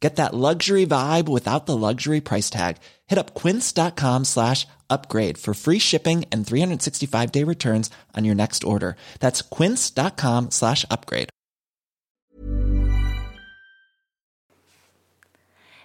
Get 0.00 0.16
that 0.16 0.34
luxury 0.34 0.86
vibe 0.86 1.28
without 1.28 1.66
the 1.66 1.76
luxury 1.76 2.20
price 2.20 2.50
tag. 2.50 2.76
Hit 3.06 3.18
up 3.18 3.34
quince.com 3.34 4.24
slash 4.24 4.66
upgrade 4.88 5.38
for 5.38 5.54
free 5.54 5.78
shipping 5.80 6.24
and 6.32 6.46
365 6.46 7.32
day 7.32 7.44
returns 7.44 7.90
on 8.16 8.24
your 8.24 8.34
next 8.34 8.64
order. 8.64 8.94
That's 9.20 9.42
quince.com 9.42 10.50
slash 10.50 10.84
upgrade. 10.90 11.28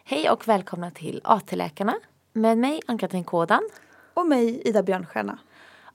Hej 0.05 0.29
och 0.29 0.47
välkomna 0.47 0.91
till 0.91 1.21
AT-läkarna 1.23 1.95
med 2.33 2.57
mig 2.57 2.81
Ann-Katrin 2.87 3.23
Kådan. 3.23 3.69
Och 4.13 4.25
mig, 4.25 4.61
Ida 4.65 4.83
Björnstjärna. 4.83 5.37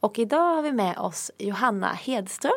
Och 0.00 0.18
idag 0.18 0.54
har 0.54 0.62
vi 0.62 0.72
med 0.72 0.98
oss 0.98 1.30
Johanna 1.38 1.92
Hedström. 1.92 2.52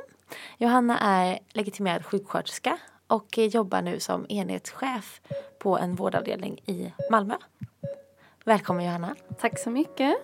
Johanna 0.57 0.99
är 0.99 1.39
legitimerad 1.53 2.05
sjuksköterska 2.05 2.77
och 3.11 3.37
jobbar 3.37 3.81
nu 3.81 3.99
som 3.99 4.25
enhetschef 4.29 5.21
på 5.59 5.77
en 5.77 5.95
vårdavdelning 5.95 6.61
i 6.65 6.93
Malmö. 7.11 7.35
Välkommen 8.45 8.85
Johanna. 8.85 9.15
Tack 9.39 9.59
så 9.59 9.69
mycket. 9.69 10.15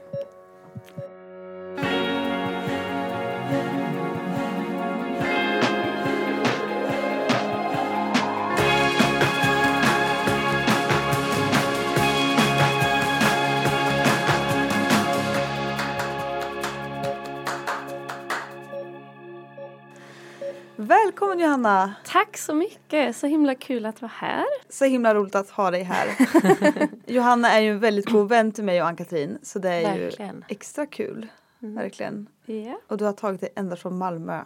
Välkommen 20.79 21.39
Johanna! 21.39 21.93
Tack 22.05 22.37
så 22.37 22.53
mycket, 22.53 23.15
så 23.15 23.27
himla 23.27 23.55
kul 23.55 23.85
att 23.85 24.01
vara 24.01 24.11
här. 24.15 24.45
Så 24.69 24.85
himla 24.85 25.15
roligt 25.15 25.35
att 25.35 25.49
ha 25.49 25.71
dig 25.71 25.83
här. 25.83 26.07
Johanna 27.07 27.49
är 27.51 27.59
ju 27.59 27.69
en 27.71 27.79
väldigt 27.79 28.09
god 28.09 28.29
vän 28.29 28.51
till 28.51 28.63
mig 28.63 28.81
och 28.81 28.87
Ann-Katrin 28.87 29.37
så 29.43 29.59
det 29.59 29.69
är 29.69 29.99
Verkligen. 29.99 30.35
ju 30.35 30.43
extra 30.47 30.85
kul. 30.85 31.27
Verkligen. 31.59 32.27
Ja, 32.45 32.79
Och 32.87 32.97
du 32.97 33.05
har 33.05 33.13
tagit 33.13 33.41
dig 33.41 33.49
ända 33.55 33.75
från 33.75 33.97
Malmö. 33.97 34.41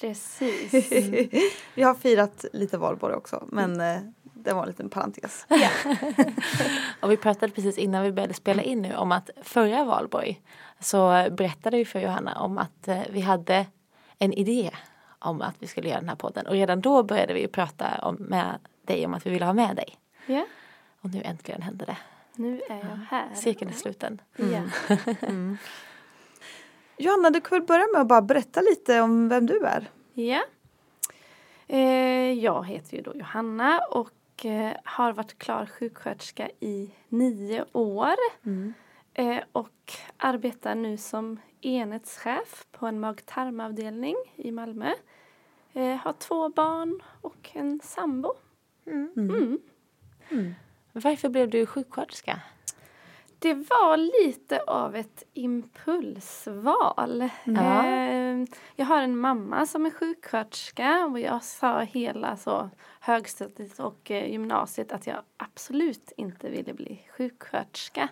precis. 0.00 0.72
Vi 1.74 1.82
har 1.82 1.94
firat 1.94 2.44
lite 2.52 2.78
valborg 2.78 3.14
också 3.14 3.48
men 3.52 3.80
eh, 3.80 4.00
det 4.22 4.52
var 4.52 4.62
en 4.62 4.68
liten 4.68 4.90
parentes. 4.90 5.46
Och 7.00 7.10
vi 7.10 7.16
pratade 7.16 7.52
precis 7.52 7.78
innan 7.78 8.02
vi 8.02 8.12
började 8.12 8.34
spela 8.34 8.62
in 8.62 8.82
nu 8.82 8.94
om 8.96 9.12
att 9.12 9.30
förra 9.42 9.84
valborg 9.84 10.42
så 10.80 11.26
berättade 11.30 11.76
vi 11.76 11.84
för 11.84 12.00
Johanna 12.00 12.34
om 12.40 12.58
att 12.58 12.88
eh, 12.88 13.00
vi 13.10 13.20
hade 13.20 13.66
en 14.18 14.32
idé 14.32 14.70
om 15.18 15.42
att 15.42 15.54
vi 15.58 15.66
skulle 15.66 15.88
göra 15.88 16.00
den 16.00 16.08
här 16.08 16.16
podden. 16.16 16.46
Och 16.46 16.52
redan 16.52 16.80
då 16.80 17.02
började 17.02 17.34
vi 17.34 17.48
prata 17.48 17.98
om, 18.02 18.14
med 18.14 18.58
dig 18.82 19.06
om 19.06 19.14
att 19.14 19.26
vi 19.26 19.30
ville 19.30 19.44
ha 19.44 19.52
med 19.52 19.76
dig. 19.76 19.96
Ja, 20.26 20.46
Och 21.00 21.10
nu 21.14 21.22
äntligen 21.24 21.62
hände 21.62 21.84
det. 21.84 21.96
nu 22.34 22.60
är 22.68 22.76
jag 22.76 22.96
här. 23.10 23.34
Cirkeln 23.34 23.70
är 23.70 23.74
sluten. 23.74 24.20
Ja. 24.36 24.62
Johanna 26.96 27.30
du 27.30 27.40
kan 27.40 27.58
väl 27.58 27.66
börja 27.66 27.86
med 27.92 28.00
att 28.00 28.08
bara 28.08 28.22
berätta 28.22 28.60
lite 28.60 29.00
om 29.00 29.28
vem 29.28 29.46
du 29.46 29.64
är. 29.66 29.90
ja. 30.14 30.42
Eh, 31.70 32.32
jag 32.32 32.66
heter 32.66 32.96
ju 32.96 33.02
då 33.02 33.12
Johanna 33.14 33.78
och 33.90 34.44
eh, 34.46 34.72
har 34.84 35.12
varit 35.12 35.38
klar 35.38 35.66
sjuksköterska 35.66 36.48
i 36.60 36.90
nio 37.08 37.64
år. 37.72 38.14
Eh, 39.18 39.42
och 39.52 39.92
arbetar 40.16 40.74
nu 40.74 40.96
som 40.96 41.40
enhetschef 41.60 42.66
på 42.72 42.86
en 42.86 43.00
mag-tarmavdelning 43.00 44.16
i 44.36 44.50
Malmö. 44.50 44.92
Eh, 45.72 45.96
har 45.96 46.12
två 46.12 46.48
barn 46.48 47.02
och 47.20 47.50
en 47.52 47.80
sambo. 47.82 48.34
Mm. 50.30 50.54
Varför 50.92 51.28
blev 51.28 51.50
du 51.50 51.66
sjuksköterska? 51.66 52.40
Det 53.38 53.54
var 53.54 53.96
lite 53.96 54.60
av 54.60 54.96
ett 54.96 55.22
impulsval. 55.34 57.28
Ja. 57.44 57.86
Eh, 57.86 58.44
jag 58.76 58.86
har 58.86 59.02
en 59.02 59.18
mamma 59.18 59.66
som 59.66 59.86
är 59.86 59.90
sjuksköterska 59.90 61.06
och 61.06 61.20
jag 61.20 61.44
sa 61.44 61.80
hela 61.80 62.36
så 62.36 62.70
högstadiet 63.00 63.78
och 63.78 64.10
eh, 64.10 64.30
gymnasiet 64.30 64.92
att 64.92 65.06
jag 65.06 65.22
absolut 65.36 66.12
inte 66.16 66.50
ville 66.50 66.74
bli 66.74 67.00
sjuksköterska. 67.16 68.08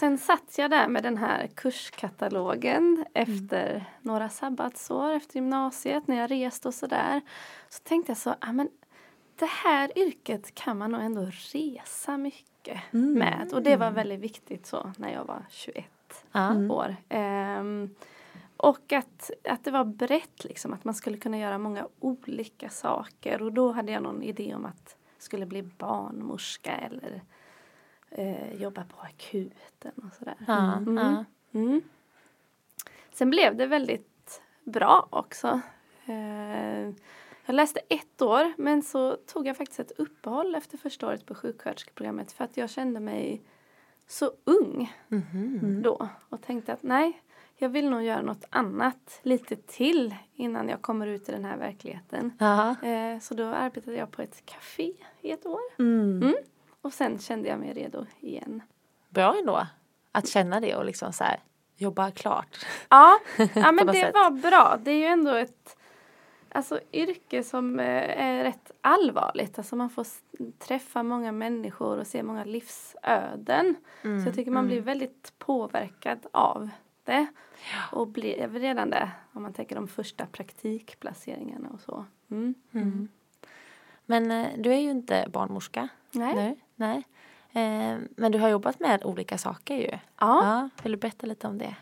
Sen 0.00 0.18
satt 0.18 0.58
jag 0.58 0.70
där 0.70 0.88
med 0.88 1.02
den 1.02 1.16
här 1.16 1.46
kurskatalogen 1.46 3.04
efter 3.14 3.84
några 4.00 4.28
sabbatsår 4.28 5.12
efter 5.12 5.34
gymnasiet 5.34 6.06
när 6.06 6.16
jag 6.16 6.30
reste 6.30 6.68
och 6.68 6.74
sådär. 6.74 7.20
Så 7.68 7.82
tänkte 7.82 8.10
jag 8.10 8.16
så, 8.16 8.34
ah, 8.40 8.52
men 8.52 8.68
det 9.36 9.48
här 9.64 9.98
yrket 9.98 10.54
kan 10.54 10.78
man 10.78 10.90
nog 10.90 11.00
ändå 11.00 11.30
resa 11.52 12.16
mycket 12.16 12.80
med. 12.90 13.50
Och 13.52 13.62
det 13.62 13.76
var 13.76 13.90
väldigt 13.90 14.20
viktigt 14.20 14.66
så 14.66 14.92
när 14.96 15.12
jag 15.12 15.24
var 15.24 15.44
21 15.48 15.84
Ja. 16.32 16.54
år. 16.70 16.96
Ehm, 17.08 17.94
och 18.56 18.92
att, 18.92 19.30
att 19.48 19.64
det 19.64 19.70
var 19.70 19.84
brett 19.84 20.44
liksom, 20.44 20.72
att 20.72 20.84
man 20.84 20.94
skulle 20.94 21.16
kunna 21.18 21.38
göra 21.38 21.58
många 21.58 21.86
olika 22.00 22.68
saker. 22.68 23.42
Och 23.42 23.52
då 23.52 23.72
hade 23.72 23.92
jag 23.92 24.02
någon 24.02 24.22
idé 24.22 24.54
om 24.54 24.64
att 24.64 24.96
jag 25.16 25.22
skulle 25.22 25.46
bli 25.46 25.62
barnmorska 25.62 26.76
eller 26.76 27.22
eh, 28.10 28.54
jobba 28.62 28.84
på 28.84 29.00
akuten 29.00 29.92
och 30.06 30.12
sådär. 30.18 30.34
Ja, 30.46 30.76
Mm. 30.76 30.96
ja. 30.96 31.24
Mm. 31.60 31.80
Sen 33.12 33.30
blev 33.30 33.56
det 33.56 33.66
väldigt 33.66 34.42
bra 34.64 35.06
också. 35.10 35.60
Eh, 36.06 36.80
jag 37.46 37.54
läste 37.54 37.80
ett 37.88 38.22
år 38.22 38.52
men 38.58 38.82
så 38.82 39.16
tog 39.16 39.46
jag 39.46 39.56
faktiskt 39.56 39.80
ett 39.80 39.92
uppehåll 39.98 40.54
efter 40.54 40.78
första 40.78 41.06
året 41.06 41.26
på 41.26 41.34
sjuksköterskeprogrammet 41.34 42.32
för 42.32 42.44
att 42.44 42.56
jag 42.56 42.70
kände 42.70 43.00
mig 43.00 43.42
så 44.06 44.32
ung 44.44 44.92
då 45.82 46.08
och 46.28 46.42
tänkte 46.42 46.72
att 46.72 46.82
nej, 46.82 47.22
jag 47.56 47.68
vill 47.68 47.90
nog 47.90 48.02
göra 48.02 48.22
något 48.22 48.44
annat 48.50 49.20
lite 49.22 49.56
till 49.56 50.14
innan 50.34 50.68
jag 50.68 50.82
kommer 50.82 51.06
ut 51.06 51.28
i 51.28 51.32
den 51.32 51.44
här 51.44 51.56
verkligheten. 51.56 52.32
Eh, 52.82 53.18
så 53.20 53.34
då 53.34 53.44
arbetade 53.44 53.96
jag 53.96 54.10
på 54.10 54.22
ett 54.22 54.46
café 54.46 54.92
i 55.20 55.30
ett 55.30 55.46
år. 55.46 55.60
Mm. 55.78 56.34
Och 56.82 56.92
sen 56.92 57.18
kände 57.18 57.48
jag 57.48 57.58
mig 57.58 57.72
redo 57.72 58.06
igen. 58.20 58.62
Bra 59.08 59.36
ändå 59.38 59.66
att 60.12 60.28
känna 60.28 60.60
det 60.60 60.76
och 60.76 60.84
liksom 60.84 61.12
så 61.12 61.24
här 61.24 61.40
jobba 61.76 62.10
klart. 62.10 62.66
Ja, 62.88 63.18
ja 63.54 63.72
men 63.72 63.86
det 63.86 63.92
sätt. 63.92 64.14
var 64.14 64.30
bra. 64.30 64.78
Det 64.82 64.90
är 64.90 64.98
ju 64.98 65.04
ändå 65.04 65.34
ett 65.34 65.76
alltså, 66.48 66.80
yrke 66.92 67.42
som 67.42 67.80
eh, 67.80 68.20
är 68.20 68.44
rätt 68.44 68.70
allvarligt. 68.80 69.58
Alltså 69.58 69.76
man 69.76 69.90
får 69.90 70.06
träffa 70.58 71.02
många 71.02 71.32
människor 71.32 71.98
och 71.98 72.06
se 72.06 72.22
många 72.22 72.44
livsöden. 72.44 73.74
Så 74.02 74.28
jag 74.28 74.34
tycker 74.34 74.50
man 74.50 74.66
blir 74.66 74.80
väldigt 74.80 75.32
påverkad 75.38 76.26
av 76.32 76.68
det. 77.04 77.26
Och 77.92 78.08
blir 78.08 78.48
redan 78.48 78.90
det 78.90 79.10
om 79.32 79.42
man 79.42 79.52
tänker 79.52 79.74
de 79.74 79.88
första 79.88 80.26
praktikplaceringarna 80.26 81.68
och 81.68 81.80
så. 81.80 82.04
Mm. 82.30 83.08
Men 84.06 84.30
eh, 84.30 84.48
du 84.58 84.72
är 84.72 84.78
ju 84.78 84.90
inte 84.90 85.26
barnmorska. 85.32 85.88
Nej. 86.12 86.34
nu. 86.34 86.56
Nej. 86.80 87.02
Eh, 87.52 87.98
men 88.16 88.32
du 88.32 88.38
har 88.38 88.48
jobbat 88.48 88.80
med 88.80 89.04
olika 89.04 89.38
saker 89.38 89.74
ju. 89.74 89.98
Ja. 90.20 90.68
Vill 90.82 90.92
du 90.92 90.98
berätta 90.98 91.26
lite 91.26 91.46
om 91.46 91.58
det? 91.58 91.74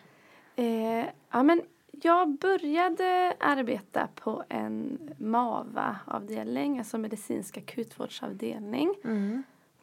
Eh, 0.57 1.07
ja, 1.31 1.43
men 1.43 1.63
jag 1.91 2.29
började 2.39 3.35
arbeta 3.41 4.09
på 4.15 4.45
en 4.49 4.99
MAVA-avdelning, 5.19 6.79
alltså 6.79 6.99
medicinsk 6.99 7.57
akutvårdsavdelning. 7.59 8.95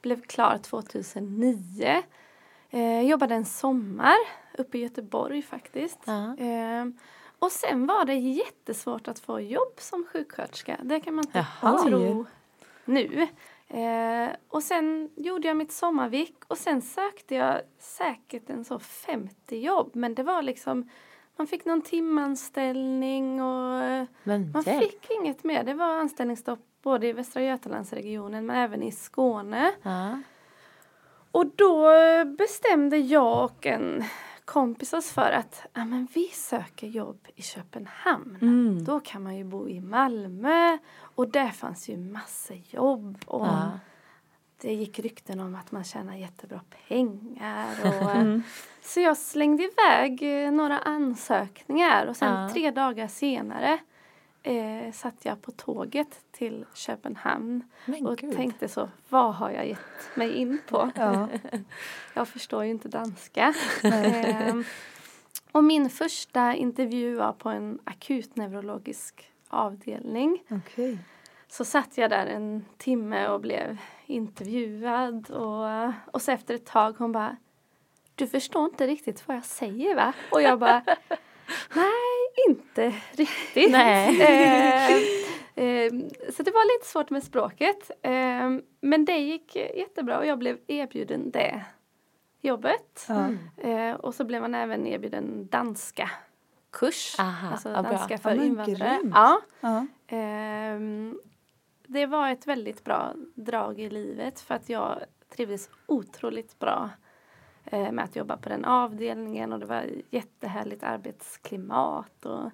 blev 0.02 0.22
klar 0.22 0.58
2009. 0.58 2.04
Eh, 2.70 3.02
jobbade 3.02 3.36
en 3.36 3.46
sommar 3.46 4.18
uppe 4.58 4.78
i 4.78 4.82
Göteborg 4.82 5.42
faktiskt. 5.42 6.00
Ja. 6.06 6.38
Eh, 6.38 6.86
och 7.40 7.52
sen 7.52 7.88
var 7.88 8.06
det 8.06 8.14
jättesvårt 8.14 9.08
att 9.08 9.20
få 9.20 9.40
jobb 9.40 9.74
som 9.78 10.06
sjuksköterska. 10.14 10.78
Det 10.84 11.00
kan 11.00 11.14
man 11.16 11.26
inte 11.26 11.46
Jaha. 11.62 11.78
tro 11.78 12.26
nu. 12.86 13.28
Eh, 13.68 14.30
och 14.50 14.64
sen 14.64 15.10
gjorde 15.16 15.48
jag 15.48 15.58
mitt 15.58 15.72
sommarvik 15.72 16.36
och 16.48 16.58
sen 16.58 16.82
sökte 16.82 17.36
jag 17.36 17.62
säkert 17.80 18.50
en 18.50 18.66
så 18.66 18.80
50 18.80 19.58
jobb. 19.60 19.92
Men 19.94 20.16
det 20.16 20.24
var 20.24 20.42
liksom, 20.42 20.90
man 21.36 21.48
fick 21.48 21.66
någon 21.66 21.82
timanställning 21.82 23.42
och 23.42 23.84
eh, 23.84 24.06
Men 24.24 24.52
man 24.52 24.64
hjälp. 24.66 24.84
fick 24.84 25.12
inget 25.22 25.44
mer. 25.44 25.64
Det 25.64 25.74
var 25.74 25.98
anställningsstopp 25.98 26.60
både 26.84 27.08
i 27.08 27.14
Västra 27.14 27.42
Götalandsregionen 27.44 28.46
men 28.46 28.56
även 28.56 28.84
i 28.84 28.92
Skåne. 28.92 29.72
Ja. 29.84 30.22
Och 31.32 31.46
då 31.56 31.90
bestämde 32.38 32.98
jag 32.98 33.44
och 33.46 33.66
en 33.66 34.04
kompis 34.46 34.94
oss 34.94 35.12
för 35.12 35.32
att 35.32 35.62
ja, 35.74 35.86
men 35.86 36.08
vi 36.14 36.24
söker 36.28 36.88
jobb 36.88 37.28
i 37.36 37.42
Köpenhamn. 37.42 38.38
Mm. 38.42 38.84
Då 38.84 39.00
kan 39.00 39.24
man 39.24 39.36
ju 39.38 39.44
bo 39.44 39.70
i 39.70 39.82
Malmö 39.82 40.78
och 41.16 41.28
där 41.28 41.50
fanns 41.50 41.90
ju 41.90 41.98
massor 41.98 42.58
jobb. 42.70 43.18
Och 43.28 43.46
Ja. 43.48 43.72
Det 44.62 44.74
gick 44.74 45.00
rykten 45.00 45.40
om 45.40 45.56
att 45.56 45.72
man 45.72 45.84
tjänar 45.84 46.16
jättebra 46.16 46.62
pengar. 46.88 47.68
Och, 47.86 48.42
Så 48.82 49.00
jag 49.00 49.18
slängde 49.18 49.64
iväg 49.64 50.44
eh, 50.46 50.52
några 50.52 50.80
ansökningar 50.80 52.06
och 52.06 52.18
sen 52.18 52.42
Ja. 52.44 52.50
tre 52.54 52.72
dagar 52.72 53.08
senare 53.08 53.78
eh, 54.44 54.92
satt 54.94 55.26
jag 55.26 55.42
på 55.42 55.52
tåget 55.52 56.20
till 56.32 56.66
Köpenhamn 56.74 57.64
Men 57.86 58.08
och 58.08 58.18
gud. 58.18 58.36
tänkte 58.36 58.68
så, 58.68 58.90
vad 59.10 59.36
har 59.36 59.50
jag 59.52 59.68
gett 59.68 60.16
mig 60.16 60.32
in 60.34 60.60
på? 60.70 60.92
Ja. 60.96 61.28
Jag 62.14 62.28
förstår 62.28 62.64
ju 62.64 62.72
inte 62.72 62.88
danska. 62.88 63.54
Ehm, 63.84 64.64
och 65.52 65.64
min 65.64 65.90
första 65.90 66.54
intervju 66.56 67.16
var 67.16 67.34
på 67.34 67.50
en 67.50 67.80
akutneurologisk 67.84 69.32
avdelning. 69.48 70.44
Okej. 70.50 70.98
Så 71.48 71.66
satt 71.66 71.98
jag 71.98 72.10
där 72.10 72.26
en 72.26 72.66
timme 72.78 73.28
och 73.28 73.42
blev 73.42 73.78
intervjuad 74.06 75.32
och, 75.32 75.66
och 76.14 76.22
så 76.22 76.32
efter 76.32 76.54
ett 76.54 76.66
tag 76.66 76.96
hon 76.98 77.12
bara 77.12 77.38
Du 78.16 78.28
förstår 78.28 78.66
inte 78.66 78.88
riktigt 78.88 79.28
vad 79.28 79.38
jag 79.38 79.46
säger 79.46 79.96
va? 79.96 80.14
Och 80.32 80.42
jag 80.42 80.60
bara 80.60 80.84
Nej, 81.76 82.48
inte 82.48 82.94
riktigt. 83.12 83.72
Nej. 83.72 84.22
Ehm, 84.22 85.04
ehm, 85.56 86.10
så 86.36 86.44
det 86.44 86.52
var 86.52 86.78
lite 86.78 86.88
svårt 86.92 87.10
med 87.10 87.24
språket. 87.24 87.92
Ehm, 88.02 88.62
men 88.82 89.06
det 89.06 89.18
gick 89.18 89.56
jättebra 89.56 90.20
och 90.20 90.26
jag 90.26 90.40
blev 90.40 90.58
erbjuden 90.68 91.32
det 91.32 91.66
jobbet. 92.42 93.08
Eh, 93.58 93.92
och 93.92 94.16
så 94.16 94.24
blev 94.24 94.42
man 94.42 94.56
även 94.56 94.88
erbjuden 94.88 95.48
danska 95.48 96.12
kurs. 96.76 97.16
Aha, 97.20 97.52
alltså 97.52 97.70
bra. 97.70 97.82
danska 97.82 98.18
för 98.18 98.36
Ja, 98.36 98.44
invandrare. 98.44 99.00
Ja. 99.14 99.42
Ja. 99.62 99.86
Ehm, 100.08 101.20
det 101.88 102.06
var 102.06 102.30
ett 102.30 102.48
väldigt 102.48 102.84
bra 102.84 103.14
drag 103.36 103.80
i 103.80 103.90
livet 103.90 104.40
för 104.40 104.56
att 104.56 104.70
jag 104.70 105.00
trivdes 105.36 105.70
otroligt 105.86 106.60
bra 106.60 106.90
eh, 107.66 107.92
med 107.92 108.06
att 108.06 108.16
jobba 108.16 108.38
på 108.38 108.50
den 108.50 108.66
avdelningen 108.66 109.54
och 109.54 109.60
det 109.60 109.66
var 109.66 109.86
jättehärligt 110.10 110.84
arbetsklimat 110.84 112.26
och 112.26 112.52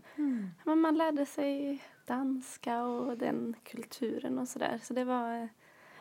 men 0.63 0.79
man 0.79 0.97
lärde 0.97 1.25
sig 1.25 1.83
danska 2.05 2.83
och 2.83 3.17
den 3.17 3.55
kulturen 3.63 4.39
och 4.39 4.47
sådär. 4.47 4.79
Så 4.83 4.93
det 4.93 5.03
var 5.03 5.33
en 5.33 5.49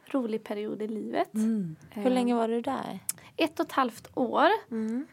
rolig 0.04 0.44
period 0.44 0.82
i 0.82 0.88
livet. 0.88 1.34
Mm. 1.34 1.76
Hur 1.90 2.10
länge 2.10 2.34
var 2.34 2.48
du 2.48 2.60
där? 2.60 2.98
Ett 3.36 3.60
och 3.60 3.66
ett 3.66 3.72
halvt 3.72 4.08
år. 4.14 4.48
Mm. 4.70 5.06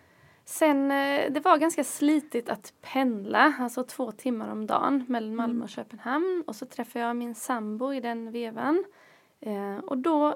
Sen, 0.50 0.92
eh, 0.92 1.32
det 1.32 1.40
var 1.40 1.58
ganska 1.58 1.84
slitigt 1.84 2.50
att 2.50 2.74
pendla, 2.82 3.54
alltså 3.60 3.84
två 3.84 4.12
timmar 4.12 4.52
om 4.52 4.68
dagen 4.68 5.06
mellan 5.08 5.36
Malmö 5.36 5.64
och 5.64 5.70
Köpenhamn. 5.70 6.44
Och 6.48 6.56
så 6.56 6.66
träffade 6.66 7.06
jag 7.06 7.16
min 7.16 7.36
sambo 7.36 7.94
i 7.94 8.00
den 8.00 8.32
vevan. 8.32 8.84
Eh, 9.40 9.78
och 9.78 9.98
då 9.98 10.36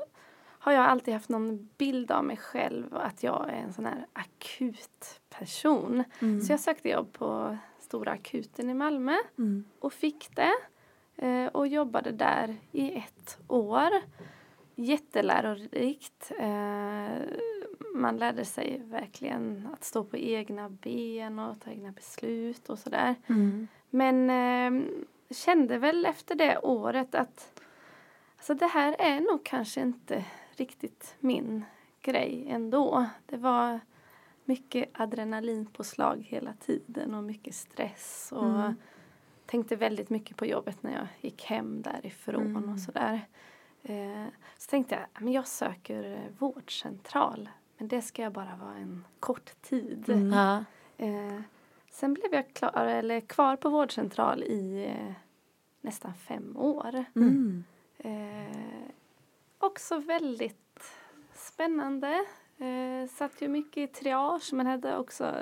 har 0.59 0.71
jag 0.71 0.85
alltid 0.85 1.13
haft 1.13 1.29
någon 1.29 1.69
bild 1.77 2.11
av 2.11 2.23
mig 2.25 2.37
själv 2.37 2.95
att 2.95 3.23
jag 3.23 3.49
är 3.49 3.53
en 3.53 3.73
sån 3.73 3.85
här 3.85 4.05
akut 4.13 5.19
person. 5.29 6.03
Så 6.45 6.53
jag 6.53 6.59
sökte 6.59 6.89
jobb 6.89 7.13
på 7.13 7.57
Stora 7.79 8.11
akuten 8.11 8.69
i 8.69 8.73
Malmö 8.73 9.15
Mm. 9.37 9.63
och 9.79 9.93
fick 9.93 10.29
det. 10.35 10.53
Eh, 11.27 11.45
och 11.47 11.67
jobbade 11.67 12.11
där 12.11 12.55
i 12.71 12.91
ett 12.97 13.37
år. 13.47 13.89
Jättelärorikt. 14.75 16.31
Eh, 16.39 17.21
man 17.95 18.17
lärde 18.17 18.45
sig 18.45 18.81
verkligen 18.85 19.69
att 19.73 19.83
stå 19.83 20.03
på 20.03 20.17
egna 20.17 20.69
ben 20.69 21.39
och 21.39 21.59
ta 21.59 21.71
egna 21.71 21.91
beslut 21.91 22.69
och 22.69 22.79
sådär. 22.79 23.15
Mm. 23.27 23.67
Men 23.89 24.29
eh, 24.29 24.89
kände 25.29 25.77
väl 25.77 26.05
efter 26.05 26.35
det 26.35 26.57
året 26.57 27.15
att 27.15 27.61
alltså 28.37 28.53
det 28.53 28.67
här 28.67 28.95
är 28.99 29.19
nog 29.19 29.43
kanske 29.43 29.81
inte 29.81 30.25
riktigt 30.55 31.15
min 31.19 31.65
grej 32.01 32.45
ändå. 32.49 33.05
Det 33.25 33.37
var 33.37 33.79
mycket 34.45 34.89
adrenalinpåslag 34.93 36.25
hela 36.29 36.53
tiden 36.53 37.13
och 37.15 37.23
mycket 37.23 37.55
stress 37.55 38.33
och 38.35 38.45
Mm. 38.45 38.75
tänkte 39.45 39.75
väldigt 39.75 40.09
mycket 40.09 40.37
på 40.37 40.45
jobbet 40.45 40.83
när 40.83 40.91
jag 40.93 41.07
gick 41.21 41.43
hem 41.45 41.81
därifrån 41.81 42.55
Mm. 42.55 42.73
och 42.73 42.79
sådär. 42.79 43.21
Eh, 43.83 44.25
så 44.57 44.69
tänkte 44.69 44.95
jag, 44.95 45.23
men 45.23 45.33
jag 45.33 45.47
söker 45.47 46.29
vårdcentral. 46.39 47.49
Men 47.81 47.87
det 47.87 48.01
ska 48.01 48.21
jag 48.21 48.33
bara 48.33 48.55
vara 48.55 48.75
en 48.75 49.05
kort 49.19 49.61
tid. 49.61 50.09
Mm. 50.09 50.33
Eh, 50.97 51.41
sen 51.91 52.13
blev 52.13 52.33
jag 52.33 52.53
klar, 52.53 52.85
eller 52.85 53.19
kvar 53.19 53.55
på 53.55 53.69
vårdcentral 53.69 54.43
i 54.43 54.85
eh, 54.85 55.13
nästan 55.81 56.13
fem 56.13 56.57
år. 56.57 57.05
Mm. 57.15 57.63
Eh, 57.97 58.89
också 59.57 59.97
väldigt 59.97 60.83
spännande. 61.33 62.25
Eh, 62.57 63.09
satt 63.09 63.41
ju 63.41 63.47
mycket 63.47 63.77
i 63.77 63.93
triage 63.93 64.53
men 64.53 64.67
hade 64.67 64.97
också 64.97 65.35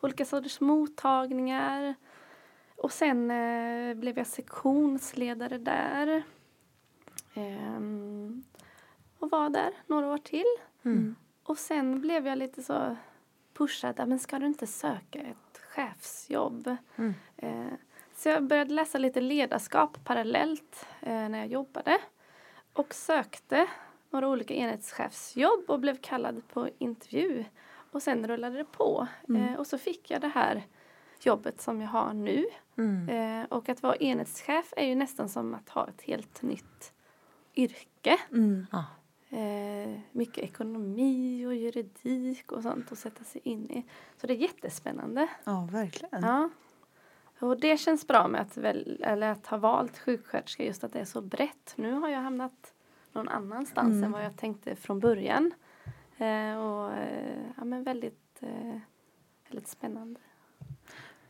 olika 0.00 0.24
sorters 0.24 0.60
mottagningar. 0.60 1.94
Och 2.76 2.92
sen 2.92 3.30
eh, 3.30 3.94
blev 3.94 4.18
jag 4.18 4.26
sektionsledare 4.26 5.58
där. 5.58 6.22
Ehm, 7.34 8.44
och 9.18 9.30
var 9.30 9.50
där 9.50 9.72
några 9.86 10.06
år 10.06 10.18
till. 10.18 10.56
Mm. 10.82 11.16
Och 11.44 11.58
sen 11.58 12.00
blev 12.00 12.26
jag 12.26 12.38
lite 12.38 12.62
så 12.62 12.96
pushad. 13.54 13.94
"Ja, 13.98 14.06
Men 14.06 14.18
ska 14.18 14.38
du 14.38 14.46
inte 14.46 14.66
söka 14.66 15.18
ett 15.20 15.58
chefsjobb? 15.58 16.76
Mm. 16.96 17.14
Eh, 17.36 17.72
så 18.16 18.28
jag 18.28 18.42
började 18.44 18.74
läsa 18.74 18.98
lite 18.98 19.20
ledarskap 19.20 20.04
parallellt 20.04 20.86
eh, 21.00 21.28
när 21.28 21.38
jag 21.38 21.46
jobbade. 21.46 21.98
Och 22.72 22.94
sökte 22.94 23.66
några 24.10 24.28
olika 24.28 24.54
enhetschefsjobb 24.54 25.64
och 25.70 25.80
blev 25.80 25.96
kallad 25.96 26.42
på 26.48 26.68
intervju. 26.78 27.44
Och 27.92 28.02
sen 28.02 28.28
rullade 28.28 28.56
det 28.58 28.64
på. 28.64 29.06
Eh, 29.36 29.54
och 29.58 29.66
så 29.66 29.78
fick 29.78 30.10
jag 30.10 30.20
det 30.20 30.28
här 30.28 30.62
jobbet 31.20 31.60
som 31.60 31.80
jag 31.80 31.88
har 31.88 32.12
nu. 32.12 32.46
Mm. 32.78 33.46
Och 33.50 33.68
att 33.68 33.82
vara 33.82 33.96
enhetschef 33.96 34.72
är 34.76 34.86
ju 34.86 34.94
nästan 34.94 35.28
som 35.28 35.54
att 35.54 35.68
ha 35.68 35.88
ett 35.88 36.02
helt 36.02 36.42
nytt 36.42 36.92
yrke. 37.56 38.18
Mm. 38.30 38.66
Ja. 38.72 38.84
Eh, 39.32 40.00
mycket 40.12 40.44
ekonomi 40.44 41.46
och 41.46 41.54
juridik 41.54 42.52
och 42.52 42.62
sånt 42.62 42.92
att 42.92 42.98
sätta 42.98 43.24
sig 43.24 43.40
in 43.44 43.70
i. 43.70 43.86
Så 44.16 44.26
det 44.26 44.32
är 44.32 44.36
jättespännande. 44.36 45.28
Ja, 45.44 45.68
verkligen. 45.72 46.22
Ja. 46.22 46.50
Och 47.38 47.60
det 47.60 47.76
känns 47.76 48.06
bra 48.06 48.28
med 48.28 48.40
att, 48.40 48.56
väl, 48.56 49.02
eller 49.04 49.28
att 49.28 49.46
ha 49.46 49.56
valt 49.56 49.98
sjuksköterska 49.98 50.64
just 50.64 50.84
att 50.84 50.92
det 50.92 51.00
är 51.00 51.04
så 51.04 51.20
brett. 51.20 51.74
Nu 51.76 51.92
har 51.92 52.08
jag 52.08 52.20
hamnat 52.20 52.74
någon 53.12 53.28
annanstans 53.28 53.90
Mm. 53.92 54.04
än 54.04 54.12
vad 54.12 54.24
jag 54.24 54.36
tänkte 54.36 54.76
från 54.76 55.00
början. 55.00 55.52
Eh, 56.18 56.56
och 56.58 56.92
eh, 56.92 57.42
ja, 57.56 57.64
men 57.64 57.82
väldigt, 57.84 58.38
eh, 58.40 58.78
väldigt 59.48 59.68
spännande. 59.68 60.20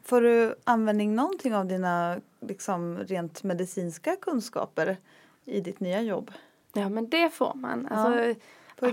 Får 0.02 0.20
du 0.20 0.54
användning 0.64 1.14
någonting 1.14 1.54
av 1.54 1.66
dina 1.66 2.20
liksom, 2.40 2.98
rent 2.98 3.42
medicinska 3.42 4.16
kunskaper 4.16 4.96
i 5.44 5.60
ditt 5.60 5.80
nya 5.80 6.00
jobb? 6.00 6.30
Ja 6.72 6.88
men 6.88 7.08
det 7.08 7.30
får 7.30 7.54
man. 7.54 7.86
Ja, 7.90 7.96
Alltså, 7.96 8.40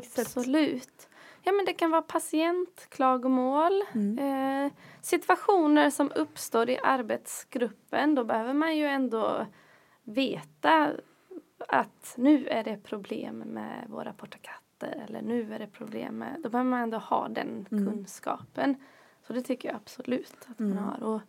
sätt? 0.10 0.20
absolut. 0.38 1.10
Ja 1.44 1.52
men 1.52 1.66
det 1.66 1.74
kan 1.74 1.92
vara 1.92 2.02
patientklagomål. 2.02 3.84
Mm. 3.94 4.20
Eh, 4.66 4.72
situationer 5.02 5.90
som 5.90 6.12
uppstår 6.16 6.70
i 6.70 6.80
arbetsgruppen. 6.84 8.16
Då 8.16 8.24
behöver 8.24 8.54
man 8.54 8.78
ju 8.78 8.86
ändå 8.86 9.46
veta 10.04 10.92
att 11.68 12.14
nu 12.18 12.48
är 12.48 12.64
det 12.64 12.78
problem 12.84 13.38
med 13.38 13.86
våra 13.90 14.14
portakatter. 14.14 15.04
Eller 15.08 15.22
nu 15.22 15.54
är 15.54 15.60
det 15.60 15.68
problem 15.68 16.18
med... 16.18 16.36
Då 16.44 16.50
behöver 16.50 16.70
man 16.70 16.80
ändå 16.82 16.98
ha 16.98 17.28
den 17.28 17.66
Mm. 17.72 17.88
kunskapen. 17.92 18.76
Så 19.28 19.34
det 19.34 19.42
tycker 19.42 19.70
jag 19.70 19.76
absolut 19.76 20.48
att 20.52 20.60
man 20.60 20.72
Mm. 20.72 20.84
har. 20.84 21.04
Och 21.04 21.22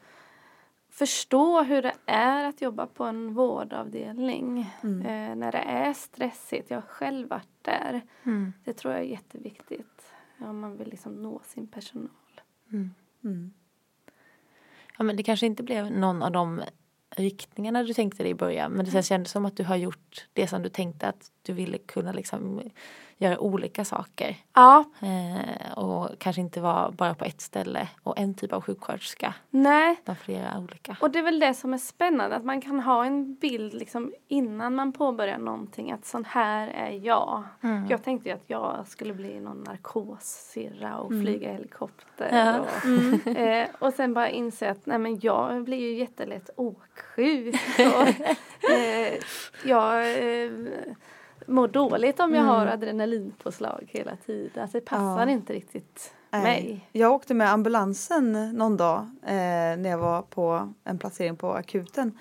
förstå 0.90 1.62
hur 1.62 1.82
det 1.82 1.94
är 2.06 2.44
att 2.44 2.62
jobba 2.62 2.86
på 2.86 3.04
en 3.04 3.34
vårdavdelning. 3.34 4.70
Mm. 4.82 5.00
Eh, 5.00 5.36
när 5.36 5.52
det 5.52 5.58
är 5.58 5.92
stressigt. 5.92 6.70
Jag 6.70 6.76
har 6.76 6.88
själv 6.88 7.28
varit 7.28 7.48
där. 7.62 8.02
Mm. 8.24 8.52
Det 8.64 8.72
tror 8.72 8.94
jag 8.94 9.02
är 9.02 9.06
jätteviktigt. 9.06 10.12
Om 10.40 10.60
man 10.60 10.76
vill 10.76 10.88
liksom 10.88 11.22
nå 11.22 11.40
sin 11.44 11.66
personal. 11.66 12.40
Mm. 12.72 13.52
Ja, 14.98 15.04
men 15.04 15.16
det 15.16 15.22
kanske 15.22 15.46
inte 15.46 15.62
blev 15.62 15.90
någon 15.90 16.22
av 16.22 16.32
de 16.32 16.62
riktningarna 17.16 17.82
du 17.82 17.94
tänkte 17.94 18.22
dig 18.22 18.32
i 18.32 18.34
början. 18.34 18.72
Men 18.72 18.84
det 18.84 19.02
kändes 19.02 19.32
som 19.32 19.44
att 19.46 19.56
du 19.56 19.64
har 19.64 19.76
gjort 19.76 20.28
det 20.32 20.46
som 20.46 20.62
du 20.62 20.68
tänkte 20.68 21.08
att 21.08 21.32
du 21.42 21.52
ville 21.52 21.78
kunna 21.78 22.12
liksom 22.12 22.60
göra 23.20 23.38
olika 23.38 23.84
saker. 23.84 24.36
Ja, 24.54 24.84
Eh, 25.00 25.78
och 25.78 26.18
kanske 26.18 26.40
inte 26.42 26.60
vara 26.60 26.90
bara 26.90 27.14
på 27.14 27.24
ett 27.24 27.40
ställe 27.40 27.88
och 28.02 28.18
en 28.18 28.34
typ 28.34 28.52
av 28.52 28.60
sjuksköterska. 28.62 29.34
nej. 29.50 29.96
Utan 30.02 30.16
flera 30.16 30.58
olika. 30.58 30.96
Och 31.00 31.10
det 31.10 31.18
är 31.18 31.22
väl 31.22 31.38
det 31.40 31.54
som 31.54 31.74
är 31.74 31.78
spännande, 31.78 32.36
att 32.36 32.44
man 32.44 32.60
kan 32.60 32.80
ha 32.80 33.04
en 33.04 33.34
bild 33.34 33.74
liksom 33.74 34.12
innan 34.28 34.74
man 34.74 34.92
påbörjar 34.92 35.38
någonting, 35.38 35.92
att 35.92 36.04
sån 36.04 36.24
här 36.24 36.68
är 36.68 36.90
jag. 36.90 37.42
Mm. 37.62 37.86
Jag 37.88 38.02
tänkte 38.04 38.28
ju 38.28 38.34
att 38.34 38.44
jag 38.50 38.84
skulle 38.88 39.14
bli 39.14 39.40
någon 39.40 39.62
narkossirra 39.62 40.96
och 40.98 41.10
Mm. 41.10 41.22
flyga 41.24 41.52
helikopter. 41.52 42.28
Ja. 42.32 42.60
Och, 42.60 43.26
eh, 43.26 43.68
och 43.78 43.92
sen 43.92 44.14
bara 44.14 44.28
inse 44.30 44.70
att 44.70 44.86
nej 44.86 44.98
men 44.98 45.20
jag 45.22 45.64
blir 45.64 45.78
ju 45.78 45.94
jättelätt 45.98 46.50
åksjuk. 46.56 47.54
Och, 47.78 48.70
eh, 48.70 49.14
jag 49.64 50.10
eh, 50.44 50.50
mår 51.50 51.68
dåligt 51.68 52.20
om 52.20 52.34
jag 52.34 52.42
har 52.42 52.66
adrenalinpåslag 52.66 53.84
hela 53.88 54.16
tiden. 54.26 54.62
Alltså 54.62 54.78
det 54.78 54.84
passar 54.84 55.26
Ja. 55.26 55.32
inte 55.32 55.52
riktigt 55.52 56.12
Nej. 56.30 56.42
mig. 56.42 56.88
Jag 56.92 57.12
åkte 57.12 57.34
med 57.34 57.52
ambulansen 57.52 58.50
någon 58.54 58.76
dag 58.76 58.98
eh, 59.22 59.32
när 59.78 59.90
jag 59.90 59.98
var 59.98 60.22
på 60.22 60.72
en 60.84 60.98
placering 60.98 61.36
på 61.36 61.52
akuten. 61.52 62.18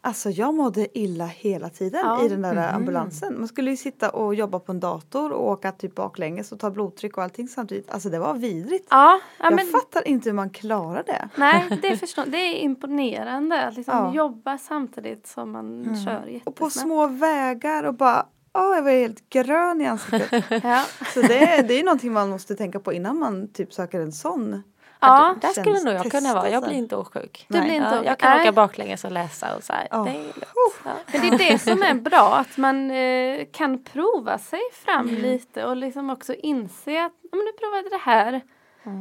Alltså 0.00 0.30
jag 0.30 0.54
mådde 0.54 0.98
illa 0.98 1.26
hela 1.26 1.68
tiden 1.68 2.00
Ja. 2.04 2.24
i 2.24 2.28
den 2.28 2.42
där 2.42 2.72
ambulansen. 2.74 3.38
Man 3.38 3.48
skulle 3.48 3.70
ju 3.70 3.76
sitta 3.76 4.10
och 4.10 4.34
jobba 4.34 4.58
på 4.58 4.72
en 4.72 4.80
dator 4.80 5.32
och 5.32 5.48
åka 5.48 5.72
typ 5.72 5.94
baklänges 5.94 6.52
och 6.52 6.60
ta 6.60 6.70
blodtryck 6.70 7.16
och 7.16 7.22
allting 7.22 7.48
samtidigt. 7.48 7.90
Alltså 7.90 8.08
det 8.08 8.18
var 8.18 8.34
vidrigt. 8.34 8.86
Ja, 8.90 9.20
ja 9.38 9.44
jag 9.44 9.54
men 9.54 9.66
fattar 9.66 10.08
inte 10.08 10.28
hur 10.28 10.34
man 10.34 10.50
klarar 10.50 11.02
det. 11.06 11.28
Nej, 11.36 11.78
det, 11.82 11.96
förstår, 12.00 12.24
det 12.26 12.36
är 12.38 12.54
imponerande 12.58 13.62
att 13.66 13.76
liksom 13.76 13.94
Ja. 13.96 14.14
jobba 14.14 14.58
samtidigt 14.58 15.26
som 15.26 15.50
man 15.52 15.84
kör 16.04 16.12
jättesnabbt. 16.12 16.46
Och 16.48 16.54
på 16.56 16.70
små 16.70 17.06
vägar 17.06 17.84
och 17.84 17.94
bara, 17.94 18.26
åh 18.56 18.76
jag 18.76 18.82
var 18.82 18.90
helt 18.90 19.30
grön 19.30 19.80
i 19.80 19.86
ansiktet. 19.86 20.44
Ja, 20.64 20.84
Så 21.14 21.20
det, 21.20 21.68
det 21.68 21.74
är 21.80 21.84
någonting 21.84 22.12
man 22.12 22.28
måste 22.30 22.56
tänka 22.56 22.80
på 22.80 22.92
innan 22.92 23.18
man 23.18 23.48
typ 23.52 23.72
söker 23.72 24.00
en 24.00 24.12
sån. 24.12 24.62
ja. 25.00 25.36
Där 25.40 25.48
skulle 25.48 25.80
nog 25.80 25.94
jag 25.94 26.10
kunna 26.10 26.34
vara. 26.34 26.50
Jag 26.50 26.62
blir 26.62 26.76
inte 26.76 26.96
åksjuk. 26.96 27.46
Du 27.48 27.60
blir 27.60 27.68
Nej. 27.68 27.76
inte 27.76 27.88
ja, 27.88 28.04
jag 28.04 28.18
kan 28.18 28.30
Nej. 28.30 28.40
åka 28.40 28.52
baklänges 28.52 29.04
och 29.04 29.12
läsa 29.12 29.56
och 29.56 29.64
så 29.64 29.72
här. 29.72 29.88
Ja. 29.90 30.04
Det 30.04 30.10
är 30.10 30.14
lugnt. 30.22 30.36
Ja. 30.84 30.90
men 31.12 31.20
det 31.20 31.44
är 31.44 31.52
det 31.52 31.58
som 31.58 31.82
är 31.82 31.94
bra, 31.94 32.36
att 32.36 32.56
man 32.56 32.90
eh, 32.90 33.46
kan 33.52 33.84
prova 33.84 34.38
sig 34.38 34.60
fram 34.72 35.08
lite 35.08 35.64
och 35.64 35.76
liksom 35.76 36.10
också 36.10 36.34
inse 36.34 37.04
att 37.04 37.12
men 37.32 37.40
nu 37.40 37.52
provade 37.60 37.82
jag 37.82 37.92
det 37.92 38.04
här 38.04 38.40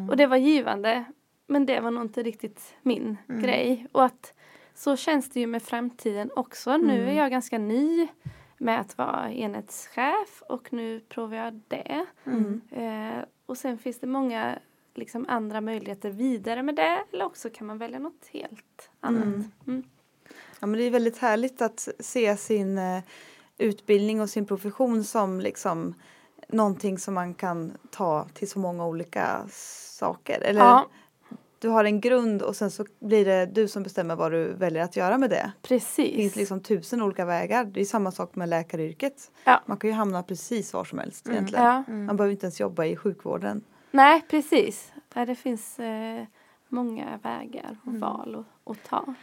och 0.09 0.17
det 0.17 0.27
var 0.27 0.37
givande 0.37 1.05
men 1.47 1.65
det 1.65 1.79
var 1.79 1.91
nog 1.91 2.03
inte 2.03 2.23
riktigt 2.23 2.61
min 2.81 3.17
grej. 3.27 3.87
Och 3.91 4.05
att 4.05 4.33
så 4.75 4.95
känns 4.95 5.29
det 5.29 5.39
ju 5.39 5.47
med 5.47 5.63
framtiden 5.63 6.29
också. 6.35 6.77
Nu 6.77 7.09
är 7.09 7.13
jag 7.13 7.31
ganska 7.31 7.57
ny 7.57 8.07
med 8.57 8.79
att 8.79 8.97
vara 8.97 9.31
enhetschef 9.31 10.43
och 10.49 10.73
nu 10.73 10.99
provar 10.99 11.37
jag 11.37 11.61
det. 11.67 12.05
Mm. 12.25 12.61
Eh, 12.71 13.25
och 13.45 13.57
sen 13.57 13.77
finns 13.77 13.99
det 13.99 14.07
många 14.07 14.59
liksom, 14.95 15.25
andra 15.29 15.61
möjligheter 15.61 16.09
vidare 16.09 16.63
med 16.63 16.75
det 16.75 17.03
eller 17.11 17.25
också 17.25 17.49
kan 17.49 17.67
man 17.67 17.77
välja 17.77 17.99
något 17.99 18.27
helt 18.31 18.89
annat. 18.99 19.23
Mm. 19.23 19.51
Mm. 19.67 19.83
Ja, 20.59 20.67
men 20.67 20.79
det 20.79 20.83
är 20.83 20.91
väldigt 20.91 21.17
härligt 21.17 21.61
att 21.61 21.87
se 21.99 22.37
sin 22.37 22.77
eh, 22.77 23.03
utbildning 23.57 24.21
och 24.21 24.29
sin 24.29 24.45
profession 24.45 25.03
som 25.03 25.41
liksom 25.41 25.93
någonting 26.47 26.97
som 26.97 27.13
man 27.13 27.33
kan 27.33 27.77
ta 27.89 28.27
till 28.33 28.49
så 28.49 28.59
många 28.59 28.85
olika 28.85 29.45
saker. 29.99 30.41
Eller 30.41 30.61
Ja, 30.61 30.87
du 31.65 31.69
har 31.71 31.83
en 31.85 32.01
grund 32.01 32.41
och 32.41 32.55
sen 32.55 32.71
så 32.71 32.85
blir 32.99 33.25
det 33.25 33.45
du 33.45 33.67
som 33.67 33.83
bestämmer 33.83 34.15
vad 34.15 34.31
du 34.31 34.53
väljer 34.53 34.83
att 34.83 34.95
göra 34.95 35.17
med 35.17 35.29
det. 35.29 35.51
Det 35.61 35.67
precis. 35.67 36.15
finns 36.15 36.35
liksom 36.35 36.59
tusen 36.59 37.01
olika 37.01 37.25
vägar. 37.25 37.65
Det 37.65 37.81
är 37.81 37.85
samma 37.85 38.11
sak 38.11 38.35
med 38.35 38.49
läkaryrket. 38.49 39.31
Ja. 39.43 39.61
Man 39.65 39.77
kan 39.77 39.89
ju 39.89 39.93
hamna 39.95 40.23
precis 40.23 40.73
var 40.73 40.83
som 40.83 40.99
helst 40.99 41.29
egentligen. 41.29 41.65
Ja. 41.65 41.83
Man 41.87 42.17
behöver 42.17 42.31
inte 42.31 42.45
ens 42.45 42.59
jobba 42.59 42.85
i 42.85 42.95
sjukvården. 42.95 43.61
Nej, 43.91 44.21
precis. 44.29 44.91
Nej, 45.15 45.25
det 45.25 45.35
finns 45.35 45.79
eh, 45.79 46.23
många 46.69 47.19
vägar 47.23 47.77
och 47.81 47.87
Mm. 47.87 48.01
val 48.01 48.43
att 48.65 48.83
ta. 48.89 49.13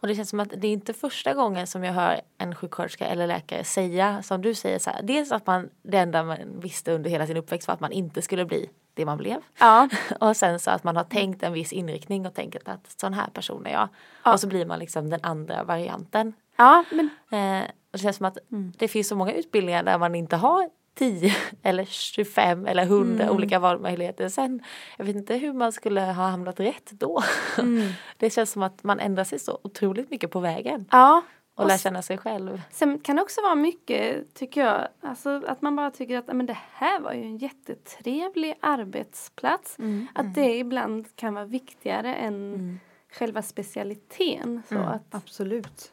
Och 0.00 0.08
det 0.08 0.14
känns 0.14 0.30
som 0.30 0.40
att 0.40 0.50
det 0.56 0.66
är 0.68 0.72
inte 0.72 0.92
första 0.92 1.34
gången 1.34 1.66
som 1.66 1.84
jag 1.84 1.92
hör 1.92 2.20
en 2.38 2.54
sjuksköterska 2.54 3.06
eller 3.06 3.26
läkare 3.26 3.64
säga 3.64 4.22
som 4.22 4.42
du 4.42 4.54
säger 4.54 4.78
så 4.78 4.90
här. 4.90 5.02
Dels 5.02 5.32
att 5.32 5.46
man 5.46 5.70
det 5.82 5.98
enda 5.98 6.22
man 6.22 6.60
visste 6.60 6.92
under 6.92 7.10
hela 7.10 7.26
sin 7.26 7.36
uppväxt 7.36 7.68
var 7.68 7.74
att 7.74 7.80
man 7.80 7.92
inte 7.92 8.22
skulle 8.22 8.44
bli 8.44 8.70
det 8.94 9.04
man 9.04 9.18
blev. 9.18 9.40
Ja, 9.58 9.88
Och 10.20 10.36
sen 10.36 10.60
så 10.60 10.70
att 10.70 10.84
man 10.84 10.96
har 10.96 11.04
tänkt 11.04 11.42
en 11.42 11.52
viss 11.52 11.72
inriktning 11.72 12.26
och 12.26 12.34
tänkt 12.34 12.68
att 12.68 13.00
sån 13.00 13.14
här 13.14 13.26
person 13.26 13.66
är 13.66 13.72
jag. 13.72 13.88
Och 14.22 14.40
så 14.40 14.46
blir 14.46 14.66
man 14.66 14.78
liksom 14.78 15.10
den 15.10 15.20
andra 15.22 15.64
varianten. 15.64 16.32
ja 16.56 16.84
men 16.90 17.08
Eh, 17.30 17.64
det 17.90 17.98
känns 17.98 18.16
som 18.16 18.26
att 18.26 18.38
det 18.78 18.88
finns 18.88 19.08
så 19.08 19.16
många 19.16 19.32
utbildningar 19.32 19.82
där 19.82 19.98
man 19.98 20.14
inte 20.14 20.36
har 20.36 20.70
10 20.94 21.34
eller 21.62 21.84
25 21.84 22.66
eller 22.66 22.82
100 22.82 23.30
olika 23.30 23.58
valmöjligheter. 23.58 24.28
Sen, 24.28 24.62
jag 24.96 25.04
vet 25.04 25.16
inte 25.16 25.34
hur 25.34 25.52
man 25.52 25.72
skulle 25.72 26.00
ha 26.00 26.12
hamnat 26.28 26.60
rätt 26.60 26.90
då. 26.90 27.22
Det 28.16 28.30
känns 28.30 28.50
som 28.50 28.62
att 28.62 28.84
man 28.84 29.00
ändrar 29.00 29.24
sig 29.24 29.38
så 29.38 29.58
otroligt 29.62 30.10
mycket 30.10 30.30
på 30.30 30.40
vägen 30.40 30.86
ja. 30.90 31.22
Och 31.54 31.60
Och 31.62 31.66
lär 31.68 31.74
s- 31.74 31.82
känna 31.82 32.02
sig 32.02 32.18
själv. 32.18 32.62
Sen 32.70 32.98
kan 32.98 33.16
det 33.16 33.22
också 33.22 33.40
vara 33.42 33.54
mycket, 33.54 34.34
tycker 34.34 34.60
jag, 34.64 34.88
alltså 35.00 35.42
att 35.46 35.62
man 35.62 35.76
bara 35.76 35.90
tycker 35.90 36.18
att 36.18 36.24
"Ja, 36.28 36.34
men 36.34 36.46
det 36.46 36.58
här 36.72 37.00
var 37.00 37.12
ju 37.12 37.22
en 37.22 37.36
jättetrevlig 37.38 38.54
arbetsplats. 38.60 39.76
Att 40.14 40.34
det 40.34 40.56
ibland 40.56 41.16
kan 41.16 41.34
vara 41.34 41.44
viktigare 41.44 42.14
än 42.14 42.80
själva 43.10 43.42
specialiteten. 43.42 44.62
Så 44.68 44.78
att, 44.78 45.14
Absolut. 45.14 45.92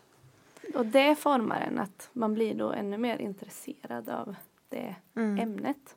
och 0.75 0.85
det 0.85 1.15
formar 1.15 1.61
en 1.61 1.79
att 1.79 2.09
man 2.13 2.33
blir 2.33 2.53
då 2.53 2.71
ännu 2.71 2.97
mer 2.97 3.17
intresserad 3.17 4.09
av 4.09 4.35
det 4.69 4.95
ämnet. 5.15 5.95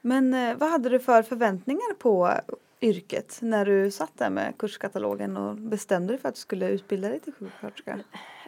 Men 0.00 0.34
eh, 0.34 0.56
vad 0.56 0.70
hade 0.70 0.88
du 0.88 1.00
för 1.00 1.22
förväntningar 1.22 1.94
på 1.94 2.30
yrket 2.84 3.38
när 3.42 3.64
du 3.64 3.90
satt 3.90 4.18
där 4.18 4.30
med 4.30 4.58
kurskatalogen 4.58 5.36
och 5.36 5.56
bestämde 5.56 6.12
dig 6.12 6.20
för 6.20 6.28
att 6.28 6.34
du 6.34 6.40
skulle 6.40 6.68
utbilda 6.68 7.08
dig 7.08 7.20
till 7.20 7.32
sjuksköterska? 7.32 7.98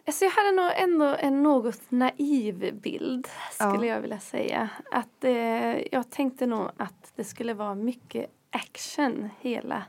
Alltså 0.06 0.24
jag 0.24 0.32
hade 0.32 0.52
nog 0.52 0.70
ändå 0.76 1.16
en 1.18 1.42
något 1.42 1.80
naiv 1.90 2.80
bild 2.82 3.28
skulle 3.52 3.86
Ja. 3.86 3.94
jag 3.94 4.00
vilja 4.00 4.18
säga. 4.20 4.68
Att 4.92 5.24
eh, 5.24 5.94
jag 5.94 6.10
tänkte 6.10 6.46
nog 6.46 6.70
att 6.76 7.12
det 7.16 7.24
skulle 7.24 7.54
vara 7.54 7.74
mycket 7.74 8.30
action 8.50 9.28
hela 9.40 9.82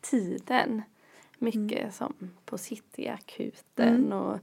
tiden. 0.00 0.82
Mycket 1.38 1.94
som 1.94 2.14
på 2.44 2.58
Cityakuten 2.58 4.12
och 4.12 4.38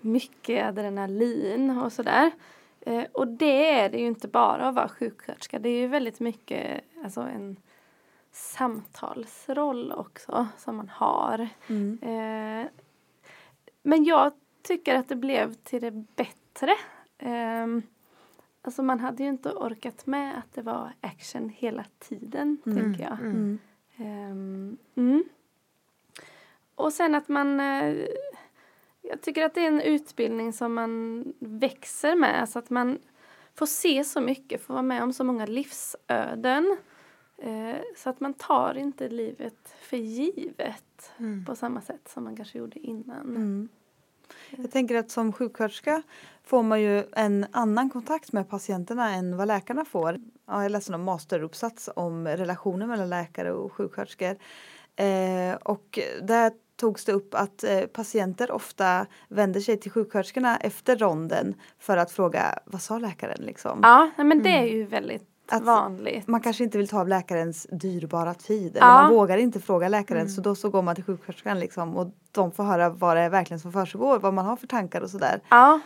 mycket 0.00 0.64
adrenalin 0.66 1.70
och 1.78 1.92
sådär. 1.92 2.30
Eh, 2.80 3.04
och 3.12 3.28
det 3.28 3.70
är 3.70 3.88
det 3.90 3.98
ju 3.98 4.06
inte 4.06 4.28
bara 4.28 4.68
att 4.68 4.74
vara 4.74 4.88
sjuksköterska. 4.88 5.58
Det 5.58 5.68
är 5.68 5.80
ju 5.80 5.86
väldigt 5.86 6.20
mycket 6.20 6.80
alltså 7.04 7.20
en 7.20 7.56
samtalsroll 8.34 9.92
också 9.92 10.46
som 10.58 10.76
man 10.76 10.88
har. 10.88 11.48
Mm. 11.66 11.98
Eh, 12.02 12.68
men 13.82 14.04
jag 14.04 14.32
tycker 14.62 14.94
att 14.94 15.08
det 15.08 15.16
blev 15.16 15.54
till 15.54 15.80
det 15.80 15.90
bättre. 15.90 16.74
Um, 17.22 17.82
alltså 18.62 18.82
man 18.82 19.00
hade 19.00 19.22
ju 19.22 19.28
inte 19.28 19.52
orkat 19.52 20.06
med 20.06 20.38
att 20.38 20.54
det 20.54 20.62
var 20.62 20.92
action 21.00 21.48
hela 21.48 21.84
tiden, 21.98 22.56
tänker 22.64 23.02
jag. 23.02 23.20
Mm. 23.20 23.58
Mm. 24.94 25.24
Och 26.74 26.92
sen 26.92 27.14
att 27.14 27.28
man... 27.28 27.60
eh, 27.60 28.06
jag 29.02 29.22
tycker 29.22 29.44
att 29.44 29.54
det 29.54 29.60
är 29.60 29.68
en 29.68 29.80
utbildning 29.80 30.52
som 30.52 30.74
man 30.74 31.24
växer 31.38 32.16
med. 32.16 32.40
Alltså 32.40 32.58
att 32.58 32.70
man 32.70 32.98
får 33.54 33.66
se 33.66 34.04
så 34.04 34.20
mycket, 34.20 34.62
får 34.62 34.74
vara 34.74 34.82
med 34.82 35.02
om 35.02 35.12
så 35.12 35.24
många 35.24 35.46
livsöden. 35.46 36.76
Eh, 37.44 37.80
så 37.96 38.10
att 38.10 38.20
man 38.20 38.34
tar 38.34 38.74
inte 38.74 39.08
livet 39.08 39.74
för 39.80 39.96
givet 39.96 41.12
på 41.46 41.56
samma 41.56 41.80
sätt 41.80 42.08
som 42.08 42.24
man 42.24 42.36
kanske 42.36 42.58
gjorde 42.58 42.78
innan. 42.78 43.36
Mm. 43.36 43.68
Jag 44.50 44.70
tänker 44.70 44.94
att 44.96 45.10
som 45.10 45.32
sjuksköterska 45.32 46.02
får 46.44 46.62
man 46.62 46.82
ju 46.82 47.04
en 47.12 47.46
annan 47.50 47.90
kontakt 47.90 48.32
med 48.32 48.48
patienterna 48.48 49.14
än 49.14 49.36
vad 49.36 49.48
läkarna 49.48 49.84
får. 49.84 50.20
Ja, 50.46 50.62
jag 50.62 50.72
läste 50.72 50.94
en 50.94 51.04
masteruppsats 51.04 51.90
om 51.96 52.28
relationen 52.28 52.88
mellan 52.88 53.08
läkare 53.08 53.52
och 53.52 53.72
sjuksköterskor. 53.72 54.36
Eh, 54.96 55.54
och 55.54 55.98
där 56.22 56.52
togs 56.76 57.04
det 57.04 57.12
upp 57.12 57.34
att 57.34 57.64
eh, 57.64 57.80
patienter 57.80 58.50
ofta 58.50 59.06
vänder 59.28 59.60
sig 59.60 59.76
till 59.76 59.90
sjuksköterskorna 59.90 60.56
efter 60.56 60.96
ronden 60.96 61.54
för 61.78 61.96
att 61.96 62.10
fråga 62.10 62.58
vad 62.64 62.82
sa 62.82 62.98
läkaren 62.98 63.42
liksom. 63.42 63.80
Ja, 63.82 64.10
men 64.16 64.42
det 64.42 64.58
är 64.58 64.66
ju 64.66 64.84
väldigt 64.84 65.33
Att 65.48 65.62
vanligt. 65.62 66.28
Man 66.28 66.40
kanske 66.40 66.64
inte 66.64 66.78
vill 66.78 66.88
ta 66.88 67.00
av 67.00 67.08
läkarens 67.08 67.66
dyrbara 67.70 68.34
tid 68.34 68.76
eller 68.76 68.86
Ja. 68.86 69.02
man 69.02 69.10
vågar 69.10 69.36
inte 69.38 69.60
fråga 69.60 69.88
läkaren 69.88 70.28
så 70.28 70.40
då 70.40 70.54
så 70.54 70.70
går 70.70 70.82
man 70.82 70.94
till 70.94 71.04
sjuksköterskan 71.04 71.58
liksom 71.58 71.96
och 71.96 72.06
de 72.32 72.52
får 72.52 72.64
höra 72.64 72.88
vad 72.88 73.16
det 73.16 73.20
är 73.22 73.30
verkligen 73.30 73.60
som 73.60 73.72
försiggår, 73.72 74.18
vad 74.18 74.34
man 74.34 74.46
har 74.46 74.56
för 74.56 74.66
tankar 74.66 75.00
och 75.00 75.10
sådär. 75.10 75.40
Ja. 75.48 75.80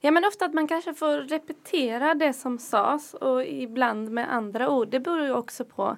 ja, 0.00 0.10
men 0.10 0.24
ofta 0.24 0.44
att 0.44 0.54
man 0.54 0.68
kanske 0.68 0.94
får 0.94 1.28
repetera 1.28 2.14
det 2.14 2.32
som 2.32 2.58
sades 2.58 3.14
och 3.14 3.44
ibland 3.44 4.10
med 4.10 4.34
andra 4.34 4.70
ord. 4.70 4.88
Det 4.88 5.00
beror 5.00 5.22
ju 5.24 5.32
också 5.32 5.64
på 5.64 5.96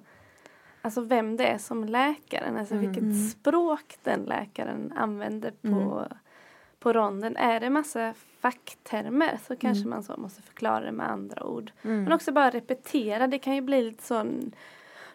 alltså 0.83 1.01
vem 1.01 1.37
det 1.37 1.47
är 1.47 1.59
som 1.59 1.85
läkaren, 1.85 2.57
alltså 2.57 2.75
vilket 2.75 3.31
språk 3.31 3.97
den 4.03 4.21
läkaren 4.21 4.93
använder 4.97 5.51
på, 5.51 6.07
på 6.79 6.93
ronden. 6.93 7.37
Är 7.37 7.61
det 7.61 7.71
massa 7.71 8.15
facktermer 8.47 9.39
så 9.47 9.57
kanske 9.57 9.89
man 9.89 10.03
så 10.03 10.17
måste 10.17 10.43
förklara 10.43 10.85
det 10.85 10.93
med 10.93 11.11
andra 11.11 11.45
ord. 11.45 11.73
Men 11.83 12.13
också 12.13 12.33
bara 12.33 12.51
repetera, 12.51 13.27
det 13.27 13.39
kan 13.39 13.55
ju 13.55 13.61
bli 13.61 13.83
lite 13.83 14.03
sån, 14.03 14.53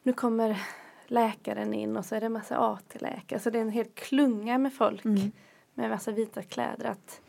nu 0.03 0.13
kommer 0.13 0.61
läkaren 1.07 1.73
in 1.73 1.97
och 1.97 2.05
så 2.05 2.15
är 2.15 2.21
det 2.21 2.29
massa 2.29 2.57
AT-läkare, 2.57 3.39
så 3.39 3.49
det 3.49 3.57
är 3.57 3.61
en 3.61 3.69
hel 3.69 3.85
klunga 3.85 4.57
med 4.57 4.73
folk 4.73 5.03
med 5.73 5.89
massa 5.89 6.11
vita 6.11 6.43
kläder 6.43 6.85
att 6.85 7.21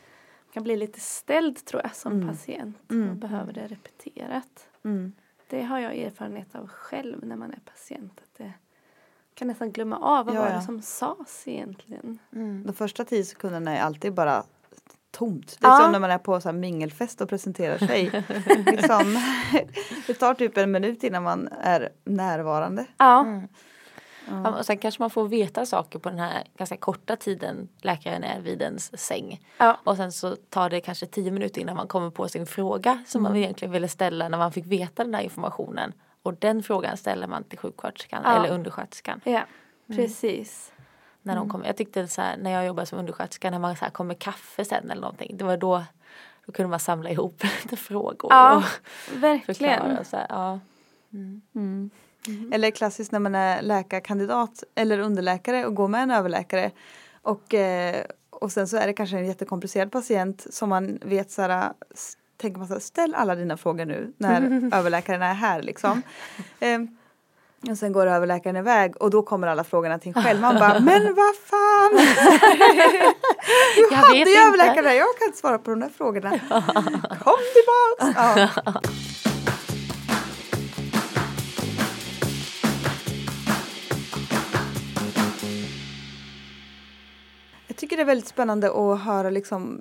man 0.45 0.53
kan 0.53 0.63
bli 0.63 0.77
lite 0.77 1.01
ställd 1.01 1.65
tror 1.65 1.83
jag 1.83 1.97
som 1.97 2.29
patient 2.29 2.77
och 3.11 3.17
behöver 3.17 3.53
det 3.53 3.67
repeterat. 3.67 4.69
Mm. 4.85 5.13
Det 5.49 5.63
har 5.63 5.79
jag 5.79 5.97
erfarenhet 5.97 6.55
av 6.55 6.69
själv 6.69 7.27
när 7.27 7.37
man 7.37 7.51
är 7.51 7.61
patient. 7.65 8.21
Att 8.23 8.39
det 8.39 8.53
kan 9.35 9.49
nästan 9.49 9.73
glömma 9.73 9.99
av 9.99 10.27
vad 10.27 10.35
Ja, 10.35 10.43
var 10.43 10.51
det 10.51 10.63
som 10.63 10.83
sades 10.83 11.49
egentligen. 11.49 12.19
De 12.67 12.73
första 12.73 13.05
tio 13.05 13.25
sekunderna 13.25 13.77
är 13.77 13.83
alltid 13.83 14.15
bara 14.15 14.45
tomt. 15.13 15.57
Det 15.61 15.67
är 15.67 15.71
Ja. 15.71 15.79
som 15.79 15.93
när 15.93 15.99
man 15.99 16.11
är 16.11 16.19
på 16.19 16.41
så 16.41 16.49
här 16.49 16.57
mingelfest 16.57 17.21
och 17.21 17.29
presenterar 17.29 17.79
sig. 17.79 18.05
liksom, 18.67 19.19
det 20.07 20.15
tar 20.15 20.35
typ 20.35 20.57
en 20.57 20.71
minut 20.71 21.05
innan 21.05 21.23
man 21.23 21.49
är 21.63 21.89
närvarande. 22.05 22.87
Ja, 22.97 23.27
Ja, 24.29 24.59
och 24.59 24.67
sen 24.67 24.79
kanske 24.79 25.03
man 25.03 25.11
får 25.11 25.29
veta 25.29 25.67
saker 25.67 25.99
på 25.99 26.09
den 26.09 26.19
här 26.19 26.45
ganska 26.59 26.77
korta 26.77 27.17
tiden 27.17 27.69
läkaren 27.81 28.25
är 28.25 28.41
vid 28.41 28.63
ens 28.63 28.99
säng. 29.01 29.41
Ja. 29.59 29.81
Och 29.85 29.97
sen 29.97 30.13
så 30.13 30.37
tar 30.37 30.71
det 30.71 30.81
kanske 30.81 31.07
tio 31.07 31.31
minuter 31.31 31.61
innan 31.61 31.77
man 31.77 31.87
kommer 31.89 32.11
på 32.11 32.29
sin 32.29 32.47
fråga 32.47 33.05
som 33.07 33.23
man 33.23 33.37
egentligen 33.37 33.73
ville 33.73 33.89
ställa 33.89 34.29
när 34.29 34.39
man 34.39 34.53
fick 34.53 34.67
veta 34.67 35.05
den 35.05 35.15
här 35.15 35.23
informationen. 35.23 35.93
Och 36.23 36.35
den 36.35 36.63
frågan 36.63 36.97
ställer 36.97 37.27
man 37.27 37.45
till 37.45 37.59
sjuksköterskan 37.59 38.23
Ja. 38.25 38.37
eller 38.37 38.55
undersköterskan. 38.55 39.21
ja 39.25 39.41
precis. 39.97 40.72
När 41.23 41.37
de 41.37 41.49
kom, 41.49 41.65
jag 41.65 41.77
tyckte 41.77 42.09
så 42.09 42.23
här, 42.23 42.37
när 42.37 42.51
jag 42.51 42.67
jobbade 42.67 42.87
som 42.87 42.99
undersköterska 42.99 43.51
när 43.51 43.59
man 43.59 43.77
så 43.77 43.85
kom 43.93 44.07
med 44.07 44.19
kaffe 44.19 44.65
sen 44.65 44.91
eller 44.91 45.01
någonting. 45.01 45.37
Det 45.37 45.45
var 45.45 45.57
då, 45.57 45.85
då 46.47 46.53
kunde 46.53 46.71
man 46.71 46.81
samla 46.81 47.11
ihop 47.11 47.43
lite 47.63 47.77
frågor 47.77 48.33
Ja, 48.33 48.57
och 48.57 48.63
verkligen. 49.23 49.81
förklara. 49.81 50.05
Så 50.05 50.17
här, 50.17 50.27
ja. 50.29 50.61
Eller 52.53 52.71
klassiskt 52.71 53.13
när 53.13 53.19
man 53.19 53.35
är 53.35 53.63
läkarkandidat 53.63 54.65
eller 54.75 54.99
underläkare 54.99 55.67
och 55.67 55.75
går 55.75 55.89
med 55.89 56.03
en 56.03 56.11
överläkare. 56.11 56.71
Och, 57.23 57.55
eh, 57.55 58.05
och 58.31 58.53
sen 58.53 58.69
så 58.69 58.77
är 58.77 58.87
det 58.87 58.93
kanske 58.93 59.19
en 59.19 59.27
jättekomplicerad 59.27 59.93
patient 59.93 60.47
som 60.51 60.69
man 60.69 60.99
vet 61.03 61.31
så 61.31 61.43
här, 61.43 61.73
tänker 62.37 62.59
man 62.59 62.69
så 62.69 62.75
här, 62.75 62.81
ställ 62.81 63.15
alla 63.15 63.35
dina 63.35 63.57
frågor 63.57 63.85
nu 63.85 64.13
när 64.17 64.41
överläkaren 64.75 65.23
är 65.23 65.35
här 65.35 65.63
liksom. 65.63 66.03
Och 67.71 67.79
sen 67.79 67.93
går 67.93 68.07
överläkaren 68.07 68.57
iväg 68.57 68.97
och 69.03 69.11
då 69.11 69.23
kommer 69.23 69.49
alla 69.49 69.65
frågorna 69.65 69.99
till 69.99 70.13
en 70.17 70.23
själv. 70.23 70.41
Man 70.41 70.55
bara, 70.55 70.81
men 70.81 71.15
vad 71.15 71.37
fan! 71.37 71.91
Du 73.77 73.83
Jag 73.91 73.97
hade 73.97 74.17
ju 74.17 74.21
inte. 74.21 74.41
överläkare 74.47 74.83
där, 74.83 74.93
jag 74.93 75.19
kan 75.19 75.27
inte 75.27 75.39
svara 75.39 75.59
på 75.59 75.71
de 75.71 75.81
där 75.81 75.89
frågorna. 75.89 76.31
Kom 77.21 77.39
tillbaks! 77.55 78.17
Ja. 78.17 78.49
Jag 87.67 87.77
tycker 87.77 87.97
det 87.97 88.03
är 88.03 88.07
väldigt 88.07 88.29
spännande 88.29 88.67
att 88.93 89.01
höra 89.01 89.31
liksom 89.31 89.81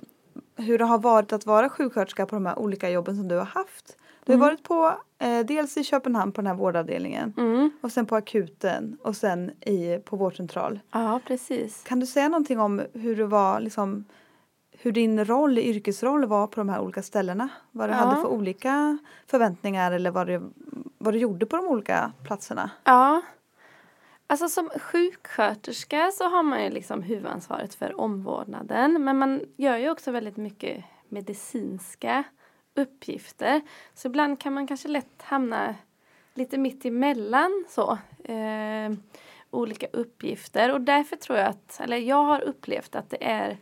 hur 0.56 0.78
det 0.78 0.84
har 0.84 0.98
varit 0.98 1.32
att 1.32 1.46
vara 1.46 1.68
sjuksköterska 1.68 2.26
på 2.26 2.34
de 2.36 2.46
här 2.46 2.58
olika 2.58 2.90
jobben 2.90 3.16
som 3.16 3.28
du 3.28 3.36
har 3.36 3.44
haft. 3.44 3.96
Du 4.24 4.32
har 4.32 4.38
varit 4.40 4.62
på 4.62 4.96
eh, 5.22 5.40
dels 5.46 5.76
i 5.76 5.84
Köpenhamn 5.84 6.32
på 6.32 6.40
den 6.40 6.46
här 6.46 6.54
vårdavdelningen 6.54 7.34
Mm. 7.36 7.70
och 7.80 7.92
sen 7.92 8.06
på 8.06 8.16
akuten 8.16 8.96
och 9.02 9.16
sen 9.16 9.50
i, 9.60 9.98
på 10.04 10.16
vårdcentral. 10.16 10.80
Ja, 10.92 11.20
precis. 11.26 11.82
Kan 11.84 12.00
du 12.00 12.06
säga 12.06 12.28
någonting 12.28 12.60
om 12.60 12.82
hur 12.94 13.16
det 13.16 13.26
var 13.26 13.60
liksom 13.60 14.04
hur 14.78 14.92
din 14.92 15.24
roll, 15.24 15.58
yrkesroll 15.58 16.24
var 16.26 16.46
på 16.46 16.60
de 16.60 16.68
här 16.68 16.80
olika 16.80 17.02
ställena? 17.02 17.48
Vad 17.70 17.88
du 17.88 17.92
Ja. 17.94 17.98
hade 17.98 18.20
för 18.20 18.28
olika 18.28 18.98
förväntningar 19.26 19.92
eller 19.92 20.10
vad 20.10 20.26
du, 20.26 20.42
vad 20.98 21.14
du 21.14 21.18
gjorde 21.18 21.46
på 21.46 21.56
de 21.56 21.66
olika 21.66 22.12
platserna? 22.24 22.70
Ja. 22.84 23.22
Alltså 24.26 24.48
som 24.48 24.68
sjuksköterska 24.80 26.10
så 26.14 26.24
har 26.28 26.42
man 26.42 26.64
ju 26.64 26.70
liksom 26.70 27.02
huvudansvaret 27.02 27.74
för 27.74 28.00
omvårdnaden. 28.00 29.04
Men 29.04 29.18
man 29.18 29.40
gör 29.56 29.76
ju 29.76 29.90
också 29.90 30.10
väldigt 30.10 30.36
mycket 30.36 30.84
medicinska 31.08 32.24
uppgifter. 32.74 33.60
Så 33.94 34.08
ibland 34.08 34.40
kan 34.40 34.52
man 34.52 34.66
kanske 34.66 34.88
lätt 34.88 35.22
hamna 35.22 35.74
lite 36.34 36.58
mitt 36.58 36.84
emellan 36.84 37.64
så. 37.68 37.98
Eh, 38.24 38.92
olika 39.50 39.86
uppgifter. 39.92 40.72
Och 40.72 40.80
därför 40.80 41.16
tror 41.16 41.38
jag 41.38 41.48
att, 41.48 41.80
eller 41.80 41.96
jag 41.96 42.24
har 42.24 42.40
upplevt 42.40 42.94
att 42.94 43.10
det 43.10 43.24
är 43.24 43.56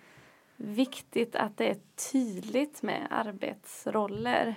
viktigt 0.57 1.37
att 1.37 1.57
det 1.57 1.71
är 1.71 1.77
tydligt 2.13 2.83
med 2.83 3.07
arbetsroller. 3.11 4.55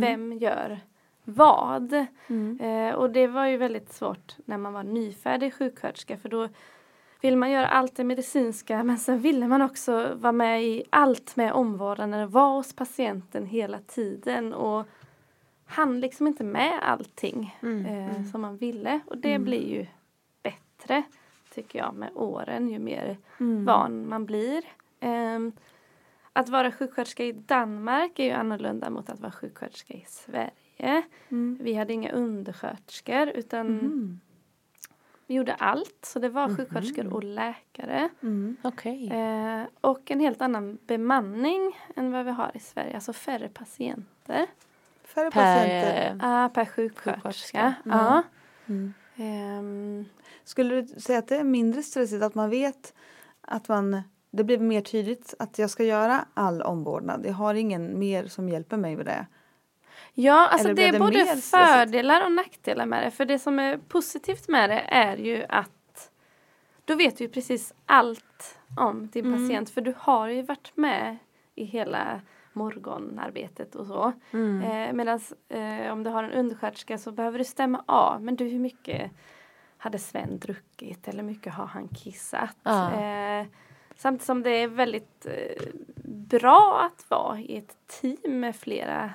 Vem 0.00 0.32
gör 0.32 0.80
vad? 1.24 2.06
Eh, 2.60 2.94
och 2.94 3.10
det 3.10 3.26
var 3.26 3.46
ju 3.46 3.56
väldigt 3.56 3.92
svårt 3.92 4.36
när 4.44 4.58
man 4.58 4.72
var 4.72 4.82
nyfärdig 4.82 5.54
sjuksköterska 5.54 6.16
för 6.16 6.28
då 6.28 6.48
vill 7.20 7.36
man 7.36 7.50
göra 7.50 7.68
allt 7.68 7.96
det 7.96 8.04
medicinska 8.04 8.84
men 8.84 8.98
sen 8.98 9.18
ville 9.18 9.48
man 9.48 9.62
också 9.62 10.14
vara 10.14 10.32
med 10.32 10.64
i 10.64 10.84
allt 10.90 11.36
med 11.36 11.52
omvårdnaden, 11.52 12.30
vara 12.30 12.56
hos 12.56 12.72
patienten 12.76 13.46
hela 13.46 13.78
tiden 13.78 14.52
och 14.52 14.86
hann 15.66 16.00
liksom 16.00 16.26
inte 16.26 16.44
med 16.44 16.78
allting 16.82 17.56
eh, 17.88 18.24
som 18.32 18.40
man 18.40 18.56
ville. 18.56 19.00
Och 19.06 19.18
det 19.18 19.38
blir 19.38 19.68
ju 19.68 19.86
bättre 20.42 21.02
tycker 21.54 21.78
jag 21.78 21.94
med 21.94 22.10
åren 22.14 22.68
ju 22.68 22.78
mer 22.78 23.16
van 23.64 24.08
man 24.08 24.26
blir. 24.26 24.64
Ehm, 25.00 25.52
att 26.32 26.48
vara 26.48 26.72
sjuksköterska 26.72 27.24
i 27.24 27.32
Danmark 27.32 28.18
är 28.18 28.24
ju 28.24 28.30
annorlunda 28.30 28.90
mot 28.90 29.10
att 29.10 29.20
vara 29.20 29.32
sjuksköterska 29.32 29.94
i 29.94 30.04
Sverige. 30.08 31.02
Vi 31.60 31.74
hade 31.74 31.92
inga 31.92 32.12
undersköterskor 32.12 33.28
utan 33.28 33.68
vi 35.26 35.34
gjorde 35.34 35.54
allt. 35.54 35.98
Så 36.02 36.18
det 36.18 36.28
var 36.28 36.48
sjuksköterskor 36.56 37.12
och 37.14 37.24
läkare. 37.24 38.08
Okej. 38.62 39.10
Eh, 39.12 39.62
och 39.80 40.10
en 40.10 40.20
helt 40.20 40.42
annan 40.42 40.78
bemanning 40.86 41.78
än 41.96 42.12
vad 42.12 42.24
vi 42.24 42.30
har 42.30 42.50
i 42.54 42.58
Sverige. 42.58 42.94
Alltså 42.94 43.12
färre 43.12 43.48
patienter 43.48 44.46
Färre 45.04 45.30
Per, 45.30 45.40
patienter. 45.40 46.18
ah, 46.22 46.48
per 46.48 46.64
sjuksköterska. 46.64 47.22
Sjuksköterska. 47.22 47.74
Ja. 47.84 48.22
Ehm, 49.16 50.04
Skulle 50.44 50.80
du 50.82 51.00
säga 51.00 51.18
att 51.18 51.28
det 51.28 51.36
är 51.36 51.44
mindre 51.44 51.82
stressigt 51.82 52.22
att 52.22 52.34
man 52.34 52.50
vet 52.50 52.94
att 53.40 53.68
man 53.68 54.02
det 54.30 54.44
blir 54.44 54.58
mer 54.58 54.80
tydligt 54.80 55.34
att 55.38 55.58
jag 55.58 55.70
ska 55.70 55.84
göra 55.84 56.24
all 56.34 56.62
omvårdnad. 56.62 57.26
Jag 57.26 57.32
har 57.32 57.54
ingen 57.54 57.98
mer 57.98 58.26
som 58.26 58.48
hjälper 58.48 58.76
mig 58.76 58.96
med 58.96 59.06
det. 59.06 59.26
Ja, 60.14 60.48
alltså 60.48 60.74
det 60.74 60.84
är 60.84 60.92
det 60.92 60.98
både 60.98 61.26
fördelar 61.36 62.24
och 62.24 62.32
nackdelar 62.32 62.86
med 62.86 63.02
det. 63.04 63.10
För 63.10 63.24
det 63.24 63.38
som 63.38 63.58
är 63.58 63.78
positivt 63.78 64.48
med 64.48 64.70
det 64.70 64.80
är 64.80 65.16
ju 65.16 65.44
att 65.48 66.10
då 66.84 66.94
vet 66.94 67.18
du 67.18 67.24
ju 67.24 67.30
precis 67.30 67.74
allt 67.86 68.58
om 68.76 69.08
din 69.08 69.26
Mm. 69.26 69.42
patient. 69.48 69.70
För 69.70 69.80
du 69.80 69.94
har 69.98 70.28
ju 70.28 70.42
varit 70.42 70.72
med 70.76 71.16
i 71.54 71.64
hela 71.64 72.20
morgonarbetet 72.52 73.74
och 73.74 73.86
så. 73.86 74.12
Mm. 74.32 74.62
Eh, 74.62 74.92
Medan 74.92 75.20
eh, 75.48 75.92
om 75.92 76.02
du 76.02 76.10
har 76.10 76.24
en 76.24 76.32
undersköterska 76.32 76.98
så 76.98 77.12
behöver 77.12 77.38
du 77.38 77.44
stämma 77.44 77.84
av. 77.86 78.22
Men 78.22 78.36
du, 78.36 78.44
hur 78.44 78.58
mycket 78.58 79.10
hade 79.78 79.98
Sven 79.98 80.38
druckit 80.38 81.08
eller 81.08 81.22
hur 81.22 81.30
mycket 81.30 81.54
har 81.54 81.66
han 81.66 81.88
kissat? 81.88 82.56
Ja. 82.62 82.92
Eh, 82.92 83.46
samtidigt 83.96 84.26
som 84.26 84.42
det 84.42 84.50
är 84.50 84.68
väldigt 84.68 85.26
eh, 85.26 85.62
bra 86.04 86.80
att 86.92 87.10
vara 87.10 87.38
i 87.40 87.56
ett 87.56 87.76
team 88.00 88.40
med 88.40 88.56
flera 88.56 89.10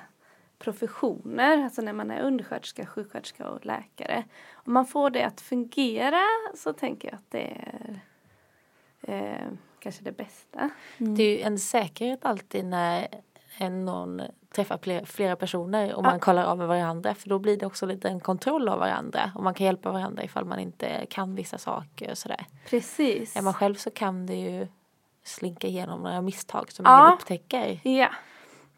professioner, 0.62 1.64
alltså 1.64 1.82
när 1.82 1.92
man 1.92 2.10
är 2.10 2.20
undersköterska, 2.22 2.86
sjuksköterska 2.86 3.48
och 3.48 3.66
läkare. 3.66 4.24
Om 4.52 4.72
man 4.72 4.86
får 4.86 5.10
det 5.10 5.22
att 5.22 5.40
fungera 5.40 6.22
så 6.54 6.72
tänker 6.72 7.08
jag 7.08 7.14
att 7.14 7.30
det 7.30 7.56
är 7.56 8.00
eh, 9.02 9.48
kanske 9.78 10.04
det 10.04 10.12
bästa. 10.12 10.70
Det 10.98 11.22
är 11.22 11.36
ju 11.36 11.40
en 11.40 11.58
säkerhet 11.58 12.24
alltid 12.24 12.64
när 12.64 13.08
en 13.58 13.84
någon 13.84 14.22
träffar 14.54 14.78
flera, 14.82 15.06
flera 15.06 15.36
personer 15.36 15.94
och 15.94 16.02
man 16.02 16.20
kollar 16.20 16.44
av 16.44 16.58
med 16.58 16.68
varandra 16.68 17.14
för 17.14 17.28
då 17.28 17.38
blir 17.38 17.56
det 17.56 17.66
också 17.66 17.86
lite 17.86 18.08
en 18.08 18.20
kontroll 18.20 18.68
av 18.68 18.78
varandra 18.78 19.32
och 19.34 19.42
man 19.42 19.54
kan 19.54 19.66
hjälpa 19.66 19.92
varandra 19.92 20.24
ifall 20.24 20.44
man 20.44 20.58
inte 20.58 21.06
kan 21.10 21.34
vissa 21.34 21.58
saker 21.58 22.10
och 22.10 22.18
sådär. 22.18 22.46
Precis. 22.66 23.36
Är 23.36 23.42
man 23.42 23.54
själv 23.54 23.74
så 23.74 23.90
kan 23.90 24.26
det 24.26 24.34
ju 24.36 24.68
slinka 25.24 25.66
igenom 25.66 26.02
några 26.02 26.20
misstag 26.20 26.72
som 26.72 26.84
Ja. 26.84 27.06
ingen 27.06 27.14
upptäcker. 27.18 27.80
Ja. 27.82 28.08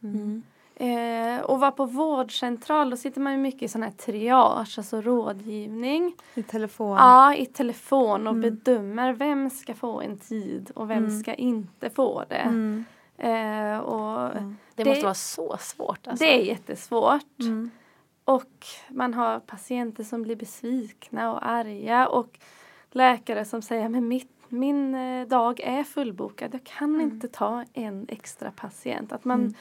Mm. 0.03 0.43
Eh, 0.77 1.41
och 1.41 1.61
vara 1.61 1.71
på 1.71 1.85
vårdcentral, 1.85 2.91
då 2.91 2.97
sitter 2.97 3.21
man 3.21 3.33
ju 3.33 3.39
mycket 3.39 3.63
i 3.63 3.69
sån 3.69 3.83
här 3.83 3.91
triage, 3.91 4.75
alltså 4.79 5.01
rådgivning. 5.01 6.15
I 6.35 6.43
telefon. 6.43 6.97
Ja, 6.97 7.35
i 7.35 7.47
telefon 7.47 8.27
och 8.27 8.35
bedömer 8.35 9.13
vem 9.13 9.51
ska 9.51 9.75
få 9.75 10.01
en 10.01 10.19
tid 10.19 10.71
och 10.75 10.91
vem 10.91 11.21
ska 11.21 11.35
inte 11.35 11.91
få 11.91 12.25
det. 12.29 12.35
Mm. 12.35 12.85
Eh, 13.19 13.79
och 13.79 14.31
Det, 14.75 14.85
måste 14.85 15.03
vara 15.05 15.15
så 15.15 15.57
svårt. 15.61 16.07
Alltså. 16.07 16.25
det 16.25 16.35
är 16.35 16.45
jättesvårt. 16.45 17.41
Mm. 17.41 17.71
Och 18.25 18.67
man 18.89 19.15
har 19.15 19.41
patienter 19.41 20.05
som 20.05 20.23
blir 20.23 20.37
besvikna 20.37 21.33
och 21.33 21.49
arga 21.49 22.09
och 22.09 22.39
läkare 22.91 23.45
som 23.45 23.63
säger 23.63 23.89
men 23.89 24.09
mitt, 24.09 24.31
min 24.49 24.95
eh, 24.95 25.27
dag 25.27 25.61
är 25.61 25.85
fullbokad. 25.85 26.55
Jag 26.55 26.65
kan 26.65 27.01
inte 27.01 27.29
ta 27.29 27.65
en 27.73 28.07
extra 28.09 28.51
patient. 28.51 29.13
Att 29.13 29.25
man, 29.25 29.55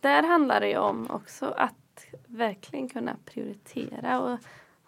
Där 0.00 0.22
handlar 0.22 0.60
det 0.60 0.68
ju 0.68 0.78
om 0.78 1.10
också 1.10 1.54
att 1.56 1.74
verkligen 2.26 2.88
kunna 2.88 3.16
prioritera 3.24 4.20
och 4.20 4.38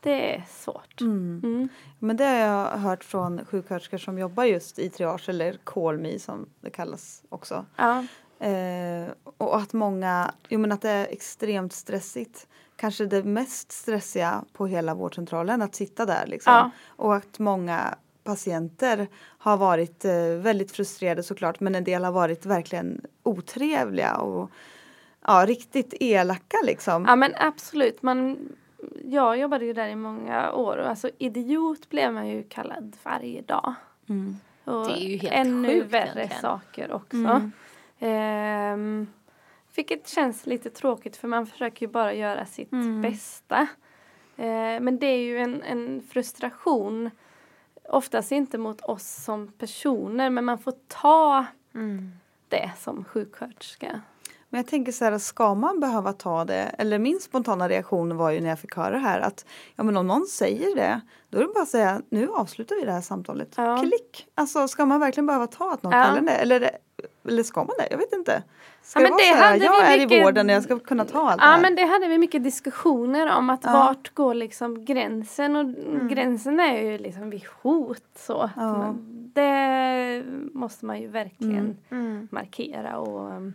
det 0.02 0.34
är 0.34 0.44
svårt. 0.48 1.00
Mm. 1.00 1.68
Men 1.98 2.16
det 2.16 2.24
har 2.24 2.36
jag 2.36 2.78
hört 2.78 3.04
från 3.04 3.44
sjuksköterskor 3.44 3.98
som 3.98 4.18
jobbar 4.18 4.44
just 4.44 4.78
i 4.78 4.88
triage 4.88 5.28
eller 5.28 5.58
call 5.64 5.98
me 5.98 6.18
som 6.18 6.48
det 6.60 6.70
kallas 6.70 7.22
också. 7.28 7.66
Ja. 7.76 8.04
Eh, 8.46 9.08
och 9.36 9.56
att 9.56 9.72
många, 9.72 10.34
jo 10.48 10.58
men 10.58 10.72
att 10.72 10.82
det 10.82 10.90
är 10.90 11.06
extremt 11.10 11.72
stressigt. 11.72 12.46
Kanske 12.76 13.06
det 13.06 13.24
mest 13.24 13.72
stressiga 13.72 14.44
på 14.52 14.66
hela 14.66 14.94
vårdcentralen 14.94 15.62
att 15.62 15.74
sitta 15.74 16.06
där 16.06 16.26
liksom. 16.26 16.52
Ja. 16.52 16.70
Och 16.86 17.14
att 17.14 17.38
många 17.38 17.94
patienter 18.24 19.08
har 19.38 19.56
varit 19.56 20.04
eh, 20.04 20.26
väldigt 20.38 20.72
frustrerade 20.72 21.22
såklart 21.22 21.60
men 21.60 21.74
en 21.74 21.84
del 21.84 22.04
har 22.04 22.12
varit 22.12 22.46
verkligen 22.46 23.00
otrevliga 23.22 24.16
och 24.16 24.50
ja, 25.26 25.44
riktigt 25.46 25.94
elaka 26.00 26.56
liksom. 26.64 27.04
ja 27.08 27.16
men 27.16 27.32
absolut. 27.36 28.02
Man, 28.02 28.48
jag 29.04 29.38
jobbade 29.38 29.64
ju 29.64 29.72
där 29.72 29.88
i 29.88 29.96
många 29.96 30.52
år 30.52 30.76
och 30.76 30.88
alltså 30.88 31.10
idiot 31.18 31.88
blev 31.88 32.12
man 32.12 32.28
ju 32.28 32.42
kallad 32.42 32.96
varje 33.02 33.42
dag. 33.42 33.74
Och 34.64 34.86
Det 34.86 34.92
är 34.92 35.08
ju 35.08 35.16
helt 35.16 35.34
ännu 35.34 35.68
sjukt 35.68 35.92
värre 35.92 36.06
egentligen. 36.06 36.40
saker 36.40 36.92
också. 36.92 37.50
Ehm, 37.98 39.06
vilket 39.74 40.08
känns 40.08 40.46
lite 40.46 40.70
tråkigt 40.70 41.16
för 41.16 41.28
man 41.28 41.46
försöker 41.46 41.86
ju 41.86 41.92
bara 41.92 42.14
göra 42.14 42.46
sitt 42.46 42.70
bästa. 43.02 43.66
Eh, 44.36 44.80
men 44.80 44.98
det 44.98 45.06
är 45.06 45.18
ju 45.18 45.38
en, 45.38 45.62
en 45.62 46.02
frustration. 46.10 47.10
Oftast 47.88 48.32
inte 48.32 48.58
mot 48.58 48.80
oss 48.80 49.24
som 49.24 49.48
personer 49.52 50.30
men 50.30 50.44
man 50.44 50.58
får 50.58 50.74
ta 50.88 51.46
det 52.48 52.70
som 52.78 53.04
sjuksköterska. 53.04 54.00
Men 54.52 54.58
jag 54.58 54.66
tänker 54.66 54.92
så 54.92 55.04
här, 55.04 55.18
ska 55.18 55.54
man 55.54 55.80
behöva 55.80 56.12
ta 56.12 56.44
det? 56.44 56.62
Eller 56.78 56.98
min 56.98 57.20
spontana 57.20 57.68
reaktion 57.68 58.16
var 58.16 58.30
ju 58.30 58.40
när 58.40 58.48
jag 58.48 58.58
fick 58.58 58.76
höra 58.76 58.90
det 58.90 58.98
här 58.98 59.20
att 59.20 59.46
ja 59.76 59.82
men 59.84 59.96
om 59.96 60.06
någon 60.06 60.26
säger 60.26 60.76
det 60.76 61.00
då 61.30 61.38
är 61.38 61.42
det 61.42 61.48
bara 61.54 61.62
att 61.62 61.68
säga 61.68 62.02
nu 62.10 62.28
avslutar 62.28 62.76
vi 62.76 62.84
det 62.84 62.92
här 62.92 63.00
samtalet. 63.00 63.54
Ja. 63.56 63.78
Klick! 63.80 64.26
Alltså 64.34 64.68
ska 64.68 64.86
man 64.86 65.00
verkligen 65.00 65.26
behöva 65.26 65.46
ta 65.46 65.72
att 65.72 65.82
någon 65.82 65.92
Ja. 65.92 66.04
kallar 66.04 66.20
det? 66.20 66.30
Eller, 66.32 66.70
eller 67.28 67.42
ska 67.42 67.60
man 67.64 67.74
det? 67.78 67.86
Jag 67.90 67.98
vet 67.98 68.12
inte. 68.12 68.42
Ska 68.82 69.00
Ja, 69.00 69.02
men 69.02 69.10
vara 69.10 69.18
det 69.22 69.28
så 69.28 69.34
här, 69.34 69.52
hade 69.52 69.64
jag 69.64 69.92
är 69.92 69.96
i 69.98 70.00
mycket- 70.06 70.24
vården 70.26 70.46
och 70.48 70.54
jag 70.54 70.62
ska 70.62 70.78
kunna 70.78 71.04
ta 71.04 71.30
allt 71.30 71.40
det 71.40 71.46
Ja 71.46 71.50
här. 71.50 71.60
men 71.60 71.74
det 71.74 71.84
hade 71.84 72.08
vi 72.08 72.18
mycket 72.18 72.44
diskussioner 72.44 73.36
om 73.36 73.50
att 73.50 73.60
Ja. 73.64 73.72
vart 73.72 74.14
går 74.14 74.34
liksom 74.34 74.84
gränsen 74.84 75.56
och 75.56 75.66
gränsen 76.10 76.60
är 76.60 76.78
ju 76.82 76.98
liksom 76.98 77.30
vid 77.30 77.42
hot 77.62 78.02
så. 78.16 78.50
Ja. 78.56 78.78
Men 78.78 79.08
Det 79.34 80.22
måste 80.52 80.84
man 80.86 81.00
ju 81.00 81.08
verkligen 81.08 81.76
Mm. 81.90 82.28
markera 82.30 82.98
och 82.98 83.30
um, 83.30 83.54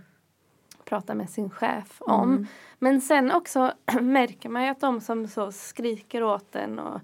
prata 0.89 1.15
med 1.15 1.30
sin 1.30 1.50
chef 1.50 1.97
om. 2.00 2.47
Men 2.80 3.02
sen 3.02 3.32
också 3.32 3.71
märker 4.02 4.50
man 4.50 4.63
ju 4.63 4.69
att 4.69 4.80
de 4.80 5.02
som 5.02 5.28
så 5.28 5.52
skriker 5.52 6.23
åt 6.23 6.56
en 6.56 6.80
och 6.80 7.02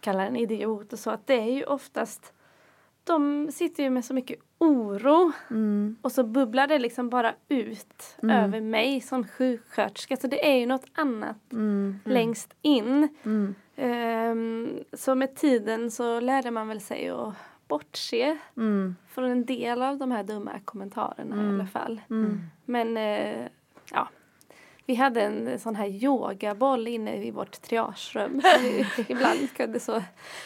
kallar 0.00 0.26
en 0.26 0.36
idiot 0.36 0.92
och 0.92 0.98
så 0.98 1.10
att 1.10 1.26
det 1.26 1.34
är 1.40 1.52
ju 1.52 1.64
oftast 1.64 2.32
de 3.04 3.48
sitter 3.52 3.82
ju 3.82 3.90
med 3.90 4.04
så 4.04 4.14
mycket 4.14 4.38
oro 4.58 5.32
Mm. 5.50 5.96
och 6.02 6.12
så 6.12 6.24
bubblar 6.24 6.66
det 6.66 6.78
liksom 6.78 7.08
bara 7.10 7.34
ut 7.48 8.16
över 8.22 8.60
mig 8.60 9.00
som 9.00 9.26
sjuksköterska. 9.28 10.16
Så 10.16 10.26
det 10.26 10.50
är 10.52 10.58
ju 10.58 10.66
något 10.66 10.86
annat 10.94 11.52
Mm. 11.52 11.98
längst 12.04 12.54
in. 12.62 13.08
Mm. 13.24 13.54
Ehm, 13.76 14.78
så 14.92 15.14
med 15.14 15.34
tiden 15.36 15.90
så 15.90 16.20
lärde 16.20 16.50
man 16.50 16.68
väl 16.68 16.80
sig 16.80 17.08
att 17.10 17.34
bortse 17.70 18.38
Mm. 18.56 18.96
från 19.08 19.24
en 19.24 19.44
del 19.44 19.82
av 19.82 19.98
de 19.98 20.10
här 20.10 20.22
dumma 20.22 20.60
kommentarerna 20.64 21.36
i 21.44 21.48
alla 21.48 21.66
fall. 21.66 22.00
Mm. 22.10 22.40
Men 22.64 22.96
eh, 22.96 23.46
ja, 23.92 24.08
vi 24.86 24.94
hade 24.94 25.22
en 25.22 25.58
sån 25.60 25.76
här 25.76 25.86
yogaboll 25.86 26.88
inne 26.88 27.24
i 27.24 27.30
vårt 27.30 27.62
triagerum. 27.62 28.40
Så 28.42 28.58
vi 28.62 28.86
ibland 29.08 29.52
kunde 29.56 29.80
så 29.80 30.02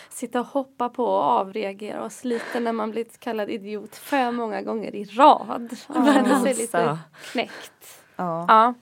sitta 0.09 0.41
och 0.41 0.47
hoppa 0.47 0.89
på 0.89 1.05
och 1.05 1.23
avreagera 1.23 2.05
oss 2.05 2.25
lite 2.25 2.61
när 2.61 2.73
man 2.73 2.91
blivit 2.91 3.21
kallad 3.21 3.51
idiot 3.51 3.97
för 3.97 4.31
många 4.33 4.63
gånger 4.63 4.95
i 4.95 5.05
rad. 5.05 5.77
Man 5.89 6.13
kände 6.15 6.41
sig 6.41 6.55
lite 6.55 6.79
Alltså. 6.79 7.05
knäckt. 7.33 8.01
Ja. 8.17 8.45
Ja. 8.49 8.75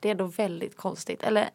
Det 0.00 0.10
är 0.10 0.14
då 0.14 0.24
väldigt 0.26 0.76
konstigt. 0.76 1.22
Eller 1.22 1.48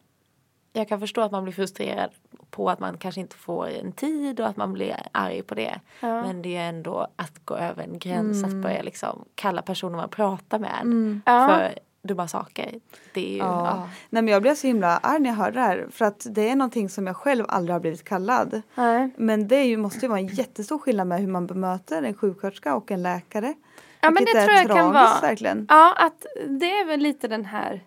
jag 0.72 0.88
kan 0.88 1.00
förstå 1.00 1.20
att 1.20 1.32
man 1.32 1.44
blir 1.44 1.54
frustrerad 1.54 2.10
på 2.52 2.70
att 2.70 2.80
man 2.80 2.96
kanske 2.98 3.20
inte 3.20 3.36
får 3.36 3.68
en 3.68 3.92
tid 3.92 4.40
och 4.40 4.46
att 4.46 4.56
man 4.56 4.72
blir 4.72 4.96
arg 5.12 5.42
på 5.42 5.54
det. 5.54 5.80
Ja. 6.00 6.22
Men 6.22 6.42
det 6.42 6.56
är 6.56 6.68
ändå 6.68 7.06
att 7.16 7.44
gå 7.44 7.56
över 7.56 7.82
en 7.82 7.98
gräns 7.98 8.44
att 8.44 8.54
börja 8.54 8.82
liksom 8.82 9.24
kalla 9.34 9.62
personer 9.62 9.96
man 9.96 10.08
pratar 10.08 10.58
med 10.58 11.20
Ja. 11.26 11.48
för 11.48 11.78
dumma 12.08 12.28
saker. 12.28 12.80
Det 13.14 13.26
är 13.28 13.32
ju, 13.32 13.36
Ja. 13.38 13.88
Nej, 14.10 14.22
men 14.22 14.28
jag 14.28 14.42
blev 14.42 14.54
så 14.54 14.66
himla 14.66 14.96
arg 14.98 15.20
när 15.20 15.30
jag 15.30 15.36
hörde 15.36 15.54
det 15.54 15.60
här 15.66 15.86
för 15.90 16.04
att 16.04 16.26
det 16.30 16.48
är 16.50 16.56
någonting 16.56 16.88
som 16.88 17.06
jag 17.06 17.16
själv 17.16 17.44
aldrig 17.48 17.74
har 17.74 17.80
blivit 17.80 18.04
kallad. 18.04 18.62
Nej. 18.74 19.10
Men 19.16 19.48
det 19.48 19.64
ju, 19.64 19.76
måste 19.76 20.00
ju 20.00 20.08
vara 20.08 20.18
en 20.20 20.26
jättestor 20.26 20.78
skillnad 20.78 21.06
med 21.06 21.20
hur 21.20 21.26
man 21.28 21.46
bemöter 21.46 22.02
en 22.02 22.14
sjuksköterska 22.14 22.74
och 22.74 22.90
en 22.90 23.02
läkare. 23.02 23.54
Ja 24.00 24.10
men 24.10 24.24
det 24.24 24.30
tror 24.44 24.52
jag 24.56 24.66
kan 24.66 24.92
vara. 24.92 25.20
verkligen. 25.22 25.66
Ja 25.68 25.94
att 25.98 26.26
det 26.48 26.70
är 26.78 26.84
väl 26.86 27.00
lite 27.00 27.28
den 27.28 27.44
här 27.44 27.82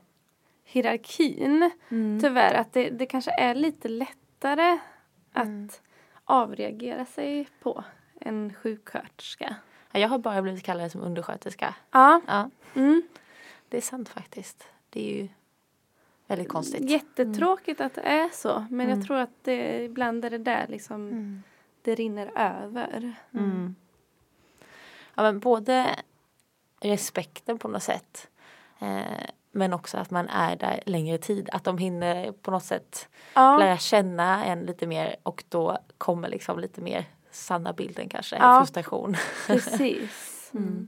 hierarkin. 0.65 1.71
Mm. 1.89 2.19
Tyvärr 2.21 2.53
att 2.53 2.73
det, 2.73 2.89
det 2.89 3.05
kanske 3.05 3.31
är 3.31 3.55
lite 3.55 3.87
lättare 4.45 4.79
att 5.33 5.81
avreagera 6.25 7.05
sig 7.05 7.47
på 7.59 7.83
en 8.21 8.53
sjuksköterska. 8.53 9.55
Jag 9.91 10.09
har 10.09 10.17
bara 10.19 10.41
blivit 10.41 10.63
kallad 10.63 10.91
som 10.91 11.01
undersköterska. 11.01 11.75
Ja. 11.91 12.21
Ja, 12.27 12.49
Mm. 12.73 13.01
det 13.69 13.77
är 13.77 13.81
sant 13.81 14.09
faktiskt. 14.09 14.63
Det 14.89 15.09
är 15.11 15.21
ju 15.21 15.27
väldigt 16.27 16.49
konstigt. 16.49 16.89
Jättetråkigt 16.89 17.81
att 17.81 17.93
det 17.93 18.01
är 18.01 18.29
så 18.29 18.65
men 18.69 18.87
Mm. 18.87 18.97
jag 18.99 19.07
tror 19.07 19.17
att 19.17 19.43
det, 19.43 19.83
ibland 19.83 20.25
är 20.25 20.29
det 20.29 20.37
där 20.37 20.65
liksom 20.67 21.43
det 21.81 21.95
rinner 21.95 22.31
över. 22.35 23.13
Mm. 23.33 23.75
Ja, 25.15 25.23
men 25.23 25.39
både 25.39 25.95
respekten 26.81 27.57
på 27.59 27.67
något 27.67 27.83
sätt 27.83 28.27
eh, 28.79 29.29
men 29.55 29.73
också 29.73 29.97
att 29.97 30.11
man 30.11 30.29
är 30.29 30.55
där 30.55 30.83
längre 30.85 31.17
tid. 31.17 31.49
Att 31.51 31.63
de 31.63 31.77
hinner 31.77 32.31
på 32.31 32.51
något 32.51 32.63
sätt 32.63 33.07
Ja. 33.33 33.57
lära 33.57 33.77
känna 33.77 34.45
en 34.45 34.59
lite 34.59 34.87
mer 34.87 35.15
och 35.23 35.43
då 35.49 35.77
kommer 35.97 36.29
liksom 36.29 36.59
lite 36.59 36.81
mer 36.81 37.05
sanna 37.31 37.73
bilden 37.73 38.09
kanske. 38.09 38.35
Ja. 38.35 38.59
Frustration. 38.59 39.15
Precis. 39.47 40.51
Mm. 40.53 40.87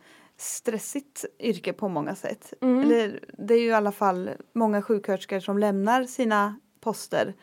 stressigt 0.41 1.25
yrke 1.39 1.73
på 1.73 1.89
många 1.89 2.15
sätt. 2.15 2.53
Eller, 2.61 3.19
det 3.37 3.53
är 3.53 3.59
ju 3.59 3.67
i 3.67 3.73
alla 3.73 3.91
fall 3.91 4.29
många 4.53 4.81
sjuksköterskor 4.81 5.39
som 5.39 5.57
lämnar 5.57 6.03
sina 6.03 6.59
poster 6.79 7.33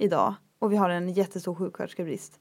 idag 0.00 0.34
och 0.58 0.72
vi 0.72 0.76
har 0.76 0.90
en 0.90 1.08
jättestor 1.08 1.54
sjuksköterskebrist. 1.54 2.40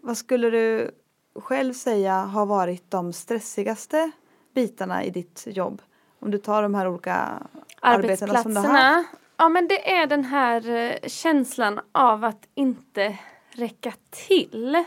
Vad 0.00 0.16
skulle 0.16 0.50
du 0.50 0.90
själv 1.34 1.72
säga 1.72 2.14
har 2.14 2.46
varit 2.46 2.90
de 2.90 3.12
stressigaste 3.12 4.10
bitarna 4.54 5.04
i 5.04 5.10
ditt 5.10 5.46
jobb? 5.46 5.82
Om 6.18 6.30
du 6.30 6.38
tar 6.38 6.62
de 6.62 6.74
här 6.74 6.88
olika 6.88 7.42
arbetena 7.80 8.42
som 8.42 8.54
du 8.54 8.60
har 8.60 8.68
haft. 8.68 9.08
Ja 9.36 9.48
men 9.48 9.68
det 9.68 9.94
är 9.94 10.06
den 10.06 10.24
här 10.24 10.68
eh, 10.68 11.08
känslan 11.08 11.80
av 11.92 12.24
att 12.24 12.48
inte 12.54 13.18
räcka 13.50 13.92
till. 14.10 14.84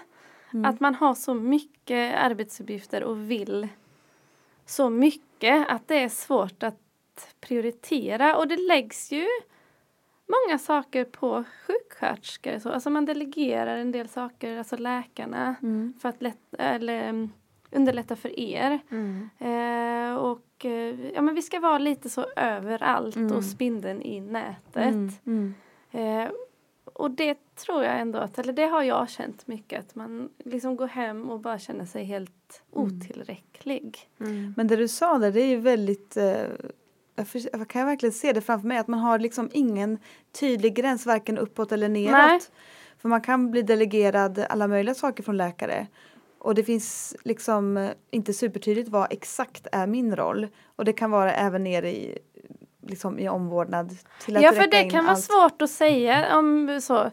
Mm. 0.54 0.66
Att 0.66 0.80
man 0.80 0.96
har 0.96 1.14
så 1.14 1.34
mycket 1.34 2.16
arbetsuppgifter 2.16 3.04
och 3.04 3.32
vill 3.32 3.68
så 4.76 4.90
mycket 4.90 5.70
att 5.70 5.88
det 5.88 6.04
är 6.04 6.10
svårt 6.10 6.64
att 6.64 6.80
prioritera 7.42 8.38
och 8.38 8.48
det 8.48 8.58
läggs 8.58 9.12
ju 9.12 9.28
många 10.28 10.58
saker 10.60 11.06
på 11.06 11.44
sjuksköterskor. 11.68 12.60
Så, 12.60 12.70
alltså 12.72 12.90
man 12.90 13.06
delegerar 13.06 13.78
en 13.78 13.92
del 13.92 14.08
saker, 14.10 14.58
alltså 14.58 14.78
läkarna, 14.78 15.56
Mm. 15.62 15.94
för 16.02 16.10
att 16.10 16.22
lätt, 16.22 16.54
eller, 16.60 17.10
mm, 17.10 17.30
underlätta 17.72 18.16
för 18.16 18.40
er. 18.40 18.80
Eh, 19.40 20.16
och 20.16 20.66
eh, 20.66 21.12
ja, 21.14 21.22
men 21.22 21.36
vi 21.36 21.42
ska 21.42 21.60
vara 21.60 21.78
lite 21.78 22.10
så 22.10 22.26
överallt 22.36 23.16
och 23.32 23.44
spindeln 23.44 24.02
i 24.02 24.20
nätet. 24.22 24.96
Mm. 25.26 25.54
Eh, 25.92 26.30
och 26.94 27.12
det 27.12 27.56
tror 27.56 27.84
jag 27.84 28.00
ändå 28.00 28.20
att, 28.20 28.40
eller 28.40 28.54
det 28.54 28.66
har 28.66 28.84
jag 28.84 29.10
känt 29.10 29.48
mycket, 29.48 29.80
att 29.80 29.96
man 29.96 30.30
liksom 30.46 30.76
går 30.76 30.88
hem 30.88 31.30
och 31.30 31.40
bara 31.40 31.60
känner 31.60 31.86
sig 31.86 32.04
helt 32.04 32.64
otillräcklig. 32.72 34.10
Men 34.56 34.68
det 34.68 34.76
du 34.76 34.88
sa 34.88 35.18
där, 35.18 35.32
det 35.32 35.42
är 35.42 35.48
ju 35.48 35.58
väldigt 35.60 36.18
eh, 36.18 36.44
jag, 37.16 37.28
för, 37.28 37.42
jag 37.54 37.68
kan 37.68 37.86
verkligen 37.86 38.14
se 38.14 38.34
det 38.34 38.42
framför 38.42 38.68
mig 38.68 38.78
att 38.78 38.88
man 38.88 39.00
har 39.00 39.20
liksom 39.20 39.50
ingen 39.54 39.98
tydlig 40.40 40.76
gräns 40.76 41.06
varken 41.06 41.38
uppåt 41.38 41.72
eller 41.72 41.90
neråt. 41.90 42.12
Nej. 42.12 42.40
För 42.98 43.10
man 43.10 43.22
kan 43.22 43.52
bli 43.52 43.62
delegerad 43.62 44.46
alla 44.50 44.68
möjliga 44.68 44.96
saker 44.96 45.24
från 45.24 45.38
läkare. 45.38 45.88
Och 46.40 46.56
det 46.56 46.64
finns 46.64 47.16
liksom 47.24 47.90
inte 48.12 48.34
supertydligt 48.34 48.90
vad 48.90 49.14
exakt 49.14 49.68
är 49.72 49.88
min 49.88 50.16
roll. 50.16 50.48
Och 50.76 50.86
det 50.86 50.94
kan 50.94 51.12
vara 51.12 51.34
även 51.34 51.64
ner 51.64 51.84
i, 51.84 52.18
liksom 52.88 53.20
i 53.20 53.30
omvårdnad. 53.30 53.98
Till 54.26 54.38
att 54.38 54.44
Ja, 54.44 54.52
för 54.52 54.68
det 54.68 54.84
kan 54.90 55.04
vara 55.06 55.16
allt. 55.16 55.24
svårt 55.24 55.62
att 55.62 55.70
säga 55.70 56.38
om 56.38 56.80
så. 56.82 57.12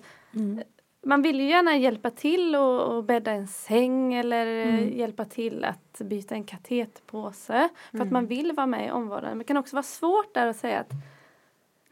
Man 1.07 1.23
vill 1.23 1.41
ju 1.41 1.49
gärna 1.49 1.77
hjälpa 1.77 2.11
till 2.11 2.57
och, 2.57 2.81
och 2.97 3.05
bädda 3.05 3.31
en 3.33 3.47
säng 3.49 4.15
eller 4.15 4.47
eh, 4.47 4.99
hjälpa 4.99 5.25
till 5.25 5.65
att 5.65 6.01
byta 6.01 6.35
en 6.35 6.45
katetpåse. 6.45 7.69
För 7.91 8.01
att 8.01 8.11
man 8.11 8.27
vill 8.27 8.53
vara 8.53 8.67
med 8.67 8.87
i 8.87 8.91
omvårdnaden. 8.91 9.31
Men 9.31 9.39
det 9.39 9.45
kan 9.45 9.57
också 9.57 9.77
vara 9.77 9.83
svårt 9.83 10.35
där 10.35 10.47
att 10.47 10.57
säga 10.57 10.81
att 10.81 10.93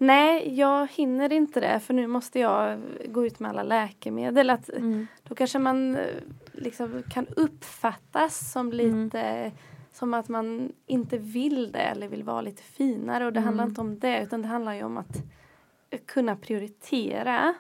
Nej, 0.01 0.55
jag 0.59 0.89
hinner 0.93 1.33
inte 1.33 1.61
det 1.61 1.81
för 1.81 1.95
nu 1.95 2.07
måste 2.07 2.39
jag 2.41 2.81
gå 3.09 3.27
ut 3.27 3.41
med 3.41 3.51
alla 3.51 3.63
läkemedel. 3.63 4.51
Att, 4.51 4.71
Då 5.23 5.35
kanske 5.35 5.59
man 5.59 5.97
eh, 5.97 6.03
liksom 6.53 7.03
kan 7.11 7.27
uppfattas 7.37 8.53
som 8.53 8.73
lite 8.73 9.53
som 9.99 10.15
att 10.15 10.29
man 10.29 10.73
inte 10.87 11.19
vill 11.19 11.73
det 11.73 11.79
eller 11.79 12.09
vill 12.09 12.23
vara 12.23 12.41
lite 12.41 12.63
finare. 12.63 13.27
Och 13.27 13.33
det 13.33 13.41
handlar 13.41 13.65
inte 13.65 13.81
om 13.81 13.99
det 13.99 14.23
utan 14.23 14.43
det 14.43 14.49
handlar 14.49 14.73
ju 14.73 14.83
om 14.83 14.97
att 14.97 15.23
kunna 16.07 16.37
prioritera. 16.37 17.55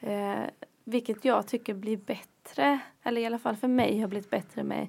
Eh, 0.00 0.44
vilket 0.84 1.24
jag 1.24 1.46
tycker 1.46 1.74
blir 1.74 1.96
bättre, 1.96 2.80
eller 3.02 3.20
i 3.20 3.26
alla 3.26 3.38
fall 3.38 3.56
för 3.56 3.68
mig 3.68 4.00
har 4.00 4.08
blivit 4.08 4.30
bättre 4.30 4.62
med 4.62 4.88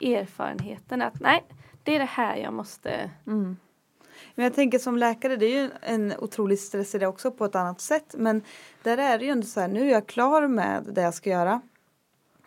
erfarenheten 0.00 1.02
att 1.02 1.20
nej, 1.20 1.44
det 1.82 1.94
är 1.94 1.98
det 1.98 2.04
här 2.04 2.36
jag 2.36 2.52
måste 2.52 3.10
Men 4.34 4.44
jag 4.44 4.54
tänker 4.54 4.78
som 4.78 4.96
läkare, 4.96 5.36
det 5.36 5.46
är 5.46 5.62
ju 5.62 5.70
en 5.80 6.12
otrolig 6.18 6.58
stress 6.58 6.94
i 6.94 6.98
det 6.98 7.06
också 7.06 7.30
på 7.30 7.44
ett 7.44 7.54
annat 7.54 7.80
sätt. 7.80 8.14
Men 8.18 8.42
där 8.82 8.98
är 8.98 9.18
det 9.18 9.24
ju 9.24 9.30
ändå 9.30 9.46
så 9.46 9.60
här, 9.60 9.68
nu 9.68 9.80
är 9.80 9.92
jag 9.92 10.06
klar 10.06 10.48
med 10.48 10.84
det 10.92 11.02
jag 11.02 11.14
ska 11.14 11.30
göra. 11.30 11.60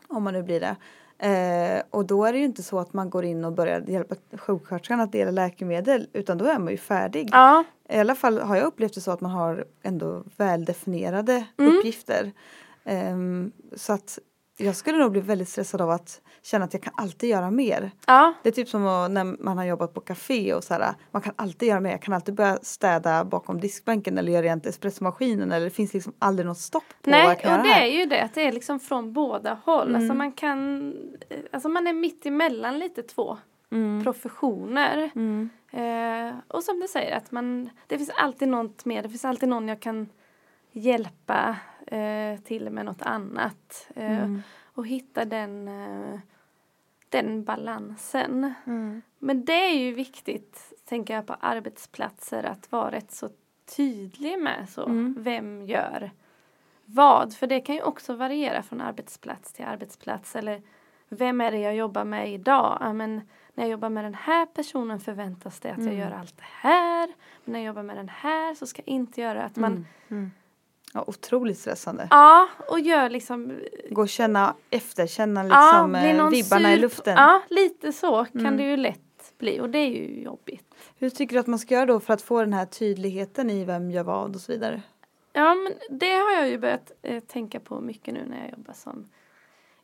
Om 0.07 0.23
man 0.23 0.33
nu 0.33 0.43
blir 0.43 0.59
det. 0.59 0.75
Eh, 1.19 1.81
och 1.89 2.05
då 2.05 2.25
är 2.25 2.33
det 2.33 2.39
ju 2.39 2.45
inte 2.45 2.63
så 2.63 2.79
att 2.79 2.93
man 2.93 3.09
går 3.09 3.25
in 3.25 3.45
och 3.45 3.53
börjar 3.53 3.81
hjälpa 3.81 4.15
sjuksköterskan 4.37 4.99
att 4.99 5.11
dela 5.11 5.31
läkemedel. 5.31 6.07
Utan 6.13 6.37
då 6.37 6.45
är 6.45 6.59
man 6.59 6.71
ju 6.71 6.77
färdig. 6.77 7.29
Ja, 7.31 7.63
I 7.89 7.97
alla 7.99 8.15
fall 8.15 8.39
har 8.39 8.55
jag 8.55 8.65
upplevt 8.65 8.93
det 8.93 9.01
så 9.01 9.11
att 9.11 9.21
man 9.21 9.31
har 9.31 9.65
ändå 9.83 10.23
väldefinierade 10.37 11.45
uppgifter. 11.55 12.31
Ehm, 12.83 13.51
så 13.75 13.93
att 13.93 14.19
jag 14.57 14.75
skulle 14.75 14.97
nog 14.97 15.11
bli 15.11 15.21
väldigt 15.21 15.49
stressad 15.49 15.81
av 15.81 15.89
att 15.89 16.21
känna 16.41 16.65
att 16.65 16.73
jag 16.73 16.83
kan 16.83 16.93
alltid 16.97 17.29
göra 17.29 17.51
mer. 17.51 17.91
ja, 18.07 18.33
Det 18.43 18.49
är 18.49 18.53
typ 18.53 18.69
som 18.69 18.83
när 18.83 19.43
man 19.43 19.57
har 19.57 19.65
jobbat 19.65 19.93
på 19.93 20.01
café 20.01 20.53
och 20.53 20.63
så 20.63 20.73
här, 20.73 20.93
man 21.11 21.21
kan 21.21 21.33
alltid 21.35 21.69
göra 21.69 21.79
mer. 21.79 21.91
Jag 21.91 22.01
kan 22.01 22.13
alltid 22.13 22.33
börja 22.35 22.59
städa 22.61 23.25
bakom 23.25 23.59
diskbänken 23.59 24.17
eller 24.17 24.31
göra 24.31 24.43
rent 24.43 24.65
espressomaskinen 24.65 25.51
eller 25.51 25.65
det 25.65 25.71
finns 25.71 25.93
liksom 25.93 26.13
aldrig 26.19 26.45
något 26.45 26.57
stopp 26.57 26.83
på 27.01 27.11
vad 27.11 27.19
Nej, 27.19 27.27
jag 27.27 27.39
kan 27.39 27.51
och 27.51 27.57
göra 27.57 27.63
det 27.67 27.73
här. 27.73 27.81
är 27.87 27.99
ju 27.99 28.05
det 28.05 28.21
att 28.23 28.33
det 28.33 28.47
är 28.47 28.51
liksom 28.51 28.79
från 28.79 29.13
båda 29.13 29.57
håll. 29.65 29.95
Alltså 29.95 30.13
man 30.13 30.31
kan, 30.31 30.87
eh, 31.29 31.37
alltså 31.51 31.69
man 31.69 31.87
är 31.87 31.93
mitt 31.93 32.25
emellan 32.25 32.79
lite 32.79 33.03
två 33.03 33.37
professioner. 34.03 35.11
Eh, 35.71 36.35
och 36.47 36.63
som 36.63 36.79
du 36.79 36.87
säger 36.87 37.17
att 37.17 37.31
man, 37.31 37.69
det 37.87 37.97
finns 37.97 38.09
alltid 38.17 38.47
något 38.47 38.85
mer, 38.85 39.03
det 39.03 39.09
finns 39.09 39.25
alltid 39.25 39.49
någon 39.49 39.67
jag 39.67 39.79
kan 39.79 40.09
hjälpa 40.71 41.55
eh, 41.87 42.39
till 42.39 42.69
med 42.69 42.85
något 42.85 43.01
annat. 43.01 43.89
Eh, 43.95 44.23
Och 44.73 44.87
hitta 44.87 45.25
den, 45.25 45.67
eh, 45.67 46.19
den 47.09 47.43
balansen. 47.43 48.53
Men 49.19 49.45
det 49.45 49.53
är 49.71 49.73
ju 49.79 49.93
viktigt, 49.93 50.73
tänker 50.85 51.13
jag, 51.13 51.25
på 51.27 51.33
arbetsplatser 51.33 52.43
att 52.43 52.71
vara 52.71 52.91
rätt 52.91 53.11
så 53.11 53.29
tydlig 53.75 54.39
med 54.39 54.69
så. 54.69 54.85
Vem 55.17 55.65
gör 55.65 56.11
vad? 56.85 57.33
För 57.33 57.47
det 57.47 57.61
kan 57.61 57.75
ju 57.75 57.81
också 57.81 58.15
variera 58.15 58.63
från 58.63 58.81
arbetsplats 58.81 59.53
till 59.53 59.65
arbetsplats. 59.65 60.35
Eller 60.35 60.61
vem 61.09 61.41
är 61.41 61.51
det 61.51 61.59
jag 61.59 61.75
jobbar 61.75 62.05
med 62.05 62.33
idag? 62.33 62.77
Ja, 62.81 62.93
men 62.93 63.21
när 63.53 63.63
jag 63.63 63.71
jobbar 63.71 63.89
med 63.89 64.03
den 64.03 64.13
här 64.15 64.45
personen 64.45 64.99
förväntas 64.99 65.59
det 65.59 65.71
att 65.71 65.85
jag 65.85 65.93
gör 65.93 66.11
allt 66.11 66.37
det 66.37 66.43
här. 66.67 67.07
Men 67.45 67.51
när 67.53 67.59
jag 67.59 67.65
jobbar 67.67 67.83
med 67.83 67.97
den 67.97 68.09
här 68.09 68.55
så 68.55 68.67
ska 68.67 68.81
jag 68.85 68.93
inte 68.93 69.21
göra 69.21 69.43
att 69.43 69.55
man 69.55 69.85
Ja, 70.93 71.03
otroligt 71.07 71.57
stressande. 71.57 72.07
Ja, 72.11 72.47
och 72.67 72.79
gör 72.79 73.09
liksom 73.09 73.59
Gå 73.89 74.01
och 74.01 74.09
känna 74.09 74.55
efter, 74.69 75.07
känna 75.07 75.47
ja, 75.47 75.47
liksom 75.47 75.91
blir 75.91 76.19
eh, 76.19 76.29
vibbarna 76.29 76.73
i 76.73 76.77
luften. 76.77 77.15
Ja, 77.17 77.41
lite 77.49 77.93
så 77.93 78.25
kan 78.25 78.57
det 78.57 78.63
ju 78.63 78.77
lätt 78.77 79.33
bli 79.37 79.59
och 79.59 79.69
det 79.69 79.79
är 79.79 79.89
ju 79.89 80.21
jobbigt. 80.21 80.75
Hur 80.95 81.09
tycker 81.09 81.33
du 81.33 81.39
att 81.39 81.47
man 81.47 81.59
ska 81.59 81.73
göra 81.73 81.85
då 81.85 81.99
för 81.99 82.13
att 82.13 82.21
få 82.21 82.39
den 82.39 82.53
här 82.53 82.65
tydligheten 82.65 83.49
i 83.49 83.65
vem 83.65 83.91
gör 83.91 84.03
vad 84.03 84.35
och 84.35 84.41
så 84.41 84.51
vidare? 84.51 84.81
Ja, 85.33 85.55
men 85.55 85.73
det 85.99 86.11
har 86.11 86.31
jag 86.31 86.49
ju 86.49 86.57
börjat 86.57 86.91
eh, 87.01 87.23
tänka 87.23 87.59
på 87.59 87.81
mycket 87.81 88.13
nu 88.13 88.25
när 88.25 88.41
jag 88.41 88.51
jobbar 88.51 88.73
som 88.73 89.09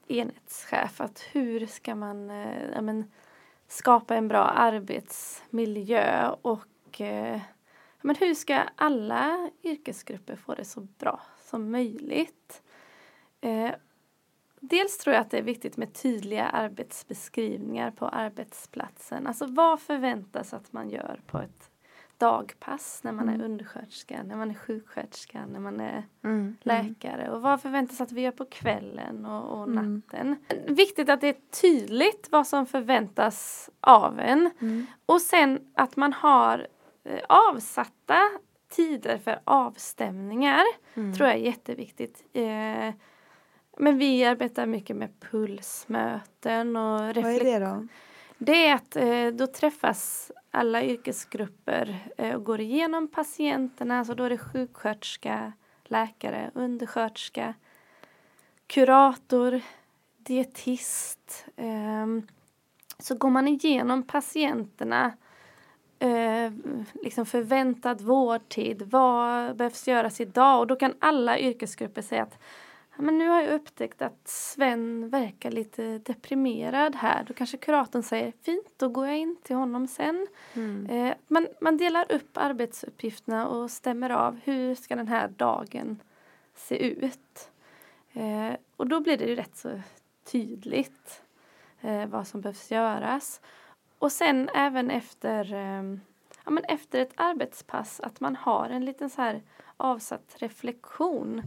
enhetschef. 0.07 1.01
Att 1.01 1.23
hur 1.31 1.65
ska 1.65 1.95
man 1.95 2.29
eh, 2.29 2.71
ja, 2.73 2.81
men, 2.81 3.11
skapa 3.67 4.15
en 4.15 4.27
bra 4.27 4.43
arbetsmiljö 4.43 6.29
och 6.41 7.01
eh, 7.01 7.33
ja, 7.35 7.41
men 8.03 8.15
hur 8.15 8.33
ska 8.33 8.63
alla 8.75 9.49
yrkesgrupper 9.63 10.35
få 10.35 10.55
det 10.55 10.65
så 10.65 10.81
bra 10.81 11.21
som 11.45 11.71
möjligt? 11.71 12.61
Eh, 13.41 13.71
dels 14.59 14.97
tror 14.97 15.13
jag 15.13 15.21
att 15.21 15.31
det 15.31 15.37
är 15.37 15.43
viktigt 15.43 15.77
med 15.77 15.93
tydliga 15.93 16.45
arbetsbeskrivningar 16.47 17.91
på 17.91 18.07
arbetsplatsen. 18.07 19.27
Alltså 19.27 19.45
vad 19.45 19.81
förväntas 19.81 20.53
att 20.53 20.73
man 20.73 20.89
gör 20.89 21.21
på 21.27 21.37
ett 21.37 21.69
dagpass 22.17 23.03
när 23.03 23.11
man 23.11 23.29
är 23.29 23.45
undersköterska, 23.45 24.23
när 24.23 24.35
man 24.35 24.49
är 24.49 24.55
sjuksköterska, 24.55 25.45
när 25.45 25.59
man 25.59 25.79
är 25.79 26.03
läkare 26.61 27.31
och 27.31 27.41
vad 27.41 27.61
förväntas 27.61 28.01
att 28.01 28.11
vi 28.11 28.21
gör 28.21 28.31
på 28.31 28.45
kvällen 28.45 29.25
och, 29.25 29.59
och 29.59 29.69
natten. 29.69 30.35
Viktigt 30.67 31.09
att 31.09 31.21
det 31.21 31.27
är 31.27 31.61
tydligt 31.61 32.27
vad 32.31 32.47
som 32.47 32.65
förväntas 32.65 33.69
av 33.79 34.19
en 34.19 34.49
och 35.05 35.21
sen 35.21 35.59
att 35.73 35.95
man 35.95 36.13
har 36.13 36.67
avsatta 37.27 38.29
tider 38.69 39.17
för 39.17 39.39
avstämningar 39.43 40.63
tror 41.15 41.29
jag 41.29 41.37
är 41.37 41.41
jätteviktigt. 41.41 42.23
Eh, 42.33 42.93
men 43.77 43.97
vi 43.97 44.25
arbetar 44.25 44.65
mycket 44.65 44.95
med 44.95 45.19
pulsmöten 45.19 46.75
och 46.75 46.99
Vad 46.99 47.17
är 47.17 47.43
det 47.43 47.59
då? 47.59 47.87
Det 48.37 48.67
är 48.67 48.75
att 48.75 48.95
eh, 48.95 49.27
då 49.27 49.47
träffas 49.47 50.31
alla 50.51 50.83
yrkesgrupper 50.83 51.99
eh, 52.17 52.35
och 52.35 52.43
går 52.43 52.61
igenom 52.61 53.07
patienterna. 53.07 54.05
Så 54.05 54.13
då 54.13 54.23
är 54.23 54.29
det 54.29 54.37
sjuksköterska, 54.37 55.53
läkare, 55.83 56.51
undersköterska, 56.53 57.53
kurator, 58.67 59.61
dietist. 60.17 61.45
Eh, 61.55 62.07
så 62.99 63.15
går 63.15 63.29
man 63.29 63.47
igenom 63.47 64.03
patienterna 64.03 65.11
eh, 66.03 66.51
liksom 67.03 67.25
förväntad 67.25 68.01
vårdtid, 68.01 68.81
vad 68.81 69.55
behövs 69.55 69.87
göras 69.87 70.21
idag? 70.21 70.59
Och 70.59 70.67
då 70.67 70.75
kan 70.75 70.93
alla 70.99 71.39
yrkesgrupper 71.39 72.01
säga 72.01 72.23
att 72.23 72.39
men 72.95 73.17
nu 73.17 73.27
har 73.27 73.41
jag 73.41 73.53
upptäckt 73.53 74.01
att 74.01 74.27
Sven 74.27 75.09
verkar 75.09 75.51
lite 75.51 75.97
deprimerad 75.97 76.95
här. 76.95 77.23
Då 77.23 77.33
kanske 77.33 77.57
kuratorn 77.57 78.03
säger 78.03 78.33
fint, 78.41 78.67
då 78.77 78.89
går 78.89 79.07
jag 79.07 79.17
in 79.17 79.37
till 79.43 79.55
honom 79.55 79.87
sen. 79.87 80.27
Mm. 80.53 80.85
Eh, 80.85 81.15
man, 81.27 81.47
man 81.61 81.77
delar 81.77 82.11
upp 82.11 82.37
arbetsuppgifterna 82.37 83.47
och 83.47 83.71
stämmer 83.71 84.09
av 84.09 84.39
hur 84.43 84.75
ska 84.75 84.95
den 84.95 85.07
här 85.07 85.27
dagen 85.27 85.99
se 86.55 86.77
ut. 86.77 87.49
Eh, 88.13 88.53
och 88.75 88.87
då 88.87 88.99
blir 88.99 89.17
det 89.17 89.25
ju 89.25 89.35
rätt 89.35 89.57
så 89.57 89.81
tydligt 90.31 91.21
eh, 91.81 92.05
vad 92.05 92.27
som 92.27 92.41
behövs 92.41 92.71
göras. 92.71 93.41
Och 94.03 94.11
sen 94.11 94.49
även 94.53 94.91
efter, 94.91 95.53
eh, 95.53 95.83
ja, 96.45 96.51
men 96.51 96.63
efter 96.63 96.99
ett 96.99 97.13
arbetspass 97.15 97.99
att 97.99 98.19
man 98.19 98.35
har 98.35 98.69
en 98.69 98.85
liten 98.85 99.09
så 99.09 99.21
här 99.21 99.41
avsatt 99.77 100.35
reflektion. 100.37 101.41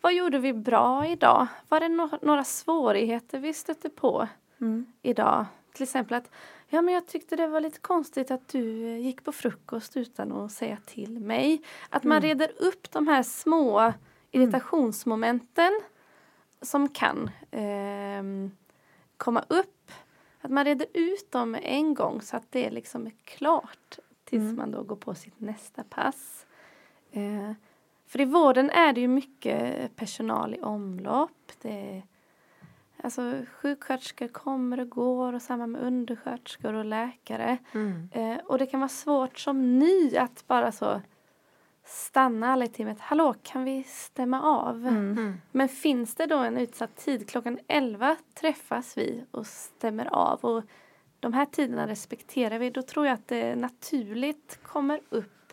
Vad 0.00 0.14
gjorde 0.14 0.38
vi 0.38 0.52
bra 0.52 1.06
idag? 1.06 1.46
Var 1.68 1.80
det 1.80 1.88
no 1.88 2.10
några 2.22 2.44
svårigheter 2.44 3.38
vi 3.38 3.54
stötte 3.54 3.88
på 3.88 4.28
mm. 4.60 4.86
idag? 5.02 5.46
Till 5.72 5.82
exempel 5.82 6.14
att 6.16 6.30
ja, 6.68 6.82
men 6.82 6.94
jag 6.94 7.06
tyckte 7.06 7.36
det 7.36 7.46
var 7.46 7.60
lite 7.60 7.80
konstigt 7.80 8.30
att 8.30 8.48
du 8.48 8.86
eh, 8.86 8.98
gick 8.98 9.24
på 9.24 9.32
frukost 9.32 9.96
utan 9.96 10.32
att 10.32 10.52
säga 10.52 10.78
till 10.86 11.20
mig. 11.20 11.62
Att 11.90 12.04
man 12.04 12.18
mm. 12.18 12.28
reder 12.28 12.52
upp 12.58 12.90
de 12.90 13.08
här 13.08 13.22
små 13.22 13.78
mm. 13.78 13.92
irritationsmomenten 14.30 15.80
som 16.62 16.88
kan 16.88 17.30
eh, 17.50 18.50
komma 19.16 19.44
upp 19.48 19.79
att 20.40 20.50
man 20.50 20.64
reder 20.64 20.86
ut 20.94 21.32
dem 21.32 21.56
en 21.62 21.94
gång 21.94 22.22
så 22.22 22.36
att 22.36 22.52
det 22.52 22.70
liksom 22.70 23.06
är 23.06 23.12
klart 23.24 23.98
tills 24.24 24.42
mm. 24.42 24.56
man 24.56 24.70
då 24.70 24.82
går 24.82 24.96
på 24.96 25.14
sitt 25.14 25.40
nästa 25.40 25.84
pass. 25.84 26.46
Eh, 27.12 27.52
för 28.06 28.20
i 28.20 28.24
vården 28.24 28.70
är 28.70 28.92
det 28.92 29.00
ju 29.00 29.08
mycket 29.08 29.96
personal 29.96 30.54
i 30.54 30.60
omlopp. 30.60 31.52
Det 31.62 31.96
är, 31.96 32.02
alltså, 33.02 33.42
sjuksköterskor 33.52 34.28
kommer 34.28 34.80
och 34.80 34.88
går 34.88 35.32
och 35.32 35.42
samma 35.42 35.66
med 35.66 35.82
undersköterskor 35.82 36.74
och 36.74 36.84
läkare. 36.84 37.58
Mm. 37.72 38.08
Eh, 38.12 38.38
och 38.44 38.58
det 38.58 38.66
kan 38.66 38.80
vara 38.80 38.88
svårt 38.88 39.38
som 39.38 39.78
ny 39.78 40.16
att 40.16 40.44
bara 40.46 40.72
så 40.72 41.00
stanna 41.90 42.52
alla 42.52 42.64
i 42.64 42.68
teamet. 42.68 43.00
Hallå, 43.00 43.34
kan 43.42 43.64
vi 43.64 43.84
stämma 43.84 44.42
av? 44.42 44.76
Mm. 44.76 45.12
mm. 45.12 45.40
Men 45.52 45.68
finns 45.68 46.14
det 46.14 46.26
då 46.26 46.38
en 46.38 46.58
utsatt 46.58 46.96
tid, 46.96 47.28
klockan 47.28 47.58
11 47.68 48.16
träffas 48.34 48.98
vi 48.98 49.24
och 49.30 49.46
stämmer 49.46 50.06
av. 50.06 50.40
Och 50.44 50.64
de 51.20 51.32
här 51.32 51.46
tiderna 51.46 51.86
respekterar 51.86 52.58
vi. 52.58 52.70
Då 52.70 52.82
tror 52.82 53.06
jag 53.06 53.14
att 53.14 53.28
det 53.28 53.56
naturligt 53.56 54.58
kommer 54.62 55.00
upp 55.08 55.52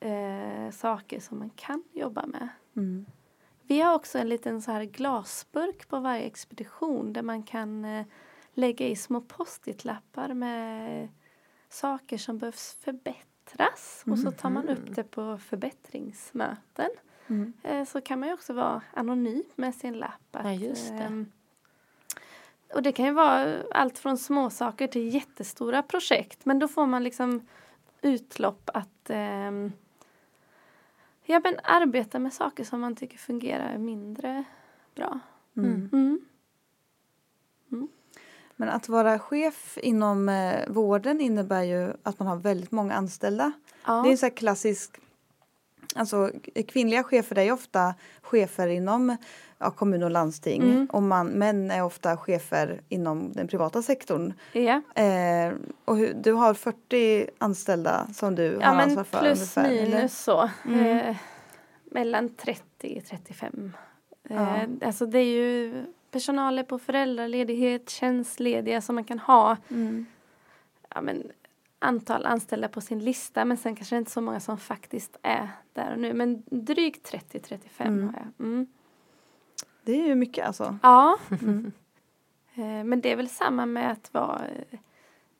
eh, 0.00 0.70
saker 0.72 1.20
som 1.20 1.38
man 1.38 1.50
kan 1.50 1.82
jobba 1.92 2.26
med. 2.26 2.48
Mm. 2.76 3.06
Vi 3.62 3.80
har 3.80 3.94
också 3.94 4.18
en 4.18 4.28
liten 4.28 4.62
så 4.62 4.72
här 4.72 4.84
glasburk 4.84 5.88
på 5.88 5.98
varje 5.98 6.22
expedition 6.22 7.12
där 7.12 7.22
man 7.22 7.42
kan 7.42 7.84
eh, 7.84 8.06
lägga 8.54 8.86
i 8.86 8.96
små 8.96 9.20
post-it-lappar 9.20 10.34
med 10.34 11.08
saker 11.68 12.18
som 12.18 12.38
behövs 12.38 12.78
förbättras 12.80 13.35
förbättras 13.56 14.04
och 14.06 14.18
så 14.18 14.30
tar 14.30 14.50
man 14.50 14.68
upp 14.68 14.78
mm. 14.78 14.94
det 14.94 15.04
på 15.04 15.38
förbättringsmöten. 15.38 16.90
Mm. 17.26 17.52
Eh, 17.62 17.84
så 17.84 18.00
kan 18.00 18.20
man 18.20 18.28
ju 18.28 18.34
också 18.34 18.52
vara 18.52 18.82
anonym 18.94 19.42
med 19.54 19.74
sin 19.74 19.94
lapp. 19.94 20.36
Att, 20.36 20.44
ja, 20.44 20.52
just 20.52 20.88
det. 20.88 20.94
Ehm, 20.94 21.26
och 22.74 22.82
det 22.82 22.92
kan 22.92 23.06
ju 23.06 23.12
vara 23.12 23.62
allt 23.74 23.98
från 23.98 24.18
småsaker 24.18 24.86
till 24.86 25.14
jättestora 25.14 25.82
projekt 25.82 26.44
men 26.44 26.58
då 26.58 26.68
får 26.68 26.86
man 26.86 27.04
liksom 27.04 27.46
utlopp 28.02 28.70
att 28.74 29.10
eh, 29.10 29.50
ja, 31.24 31.40
men 31.44 31.58
arbeta 31.62 32.18
med 32.18 32.32
saker 32.32 32.64
som 32.64 32.80
man 32.80 32.96
tycker 32.96 33.18
fungerar 33.18 33.78
mindre 33.78 34.44
bra. 34.94 35.20
Mm. 35.56 35.88
Mm. 35.92 36.20
Men 38.56 38.68
att 38.68 38.88
vara 38.88 39.18
chef 39.18 39.78
inom 39.82 40.28
eh, 40.28 40.68
vården 40.68 41.20
innebär 41.20 41.62
ju 41.62 41.92
att 42.02 42.18
man 42.18 42.28
har 42.28 42.36
väldigt 42.36 42.72
många 42.72 42.94
anställda. 42.94 43.52
Ja. 43.86 44.02
Det 44.02 44.08
är 44.08 44.10
en 44.10 44.18
sån 44.18 44.30
klassisk 44.30 45.00
Alltså 45.94 46.30
kvinnliga 46.68 47.02
chefer 47.02 47.38
är 47.38 47.52
ofta 47.52 47.94
chefer 48.22 48.68
inom 48.68 49.16
ja, 49.58 49.70
kommun 49.70 50.02
och 50.02 50.10
landsting 50.10 50.62
mm. 50.62 50.86
och 50.92 51.02
man, 51.02 51.26
män 51.26 51.70
är 51.70 51.84
ofta 51.84 52.16
chefer 52.16 52.80
inom 52.88 53.32
den 53.32 53.48
privata 53.48 53.82
sektorn. 53.82 54.32
Ja. 54.52 54.82
Eh, 55.02 55.52
och 55.84 55.96
hur, 55.96 56.14
du 56.14 56.32
har 56.32 56.54
40 56.54 57.30
anställda 57.38 58.06
som 58.14 58.34
du 58.34 58.58
ja, 58.60 58.68
har 58.68 58.82
ansvar 58.82 59.04
för? 59.04 59.20
Plus 59.20 59.38
ungefär, 59.38 59.70
minus 59.70 59.88
eller? 59.88 60.08
så. 60.08 60.50
Mm. 60.64 60.98
Eh, 60.98 61.16
mellan 61.84 62.34
30 62.34 62.62
och 62.98 63.04
35. 63.10 63.72
Eh, 64.30 64.62
alltså 64.82 65.06
det 65.06 65.18
är 65.18 65.34
ju 65.34 65.84
personal 66.10 66.58
är 66.58 66.62
på 66.62 66.78
föräldraledighet, 66.78 67.90
tjänstlediga 67.90 68.80
som 68.80 68.94
man 68.94 69.04
kan 69.04 69.18
ha 69.18 69.56
mm. 69.68 70.06
ja, 70.94 71.00
men, 71.00 71.32
antal 71.78 72.26
anställda 72.26 72.68
på 72.68 72.80
sin 72.80 72.98
lista 72.98 73.44
men 73.44 73.56
sen 73.56 73.76
kanske 73.76 73.94
det 73.94 73.98
inte 73.98 74.10
så 74.10 74.20
många 74.20 74.40
som 74.40 74.58
faktiskt 74.58 75.16
är 75.22 75.48
där 75.72 75.92
och 75.92 75.98
nu. 75.98 76.12
Men 76.12 76.42
drygt 76.46 77.12
30-35 77.12 77.58
mm. 77.78 78.06
har 78.06 78.14
jag. 78.14 78.46
Mm. 78.46 78.66
Det 79.82 79.92
är 79.92 80.06
ju 80.06 80.14
mycket 80.14 80.46
alltså. 80.46 80.78
Ja. 80.82 81.18
Mm. 81.42 81.72
Eh, 82.58 82.84
men 82.84 83.00
det 83.00 83.12
är 83.12 83.16
väl 83.16 83.28
samma 83.28 83.66
med 83.66 83.92
att 83.92 84.14
vara 84.14 84.44
eh, 84.46 84.78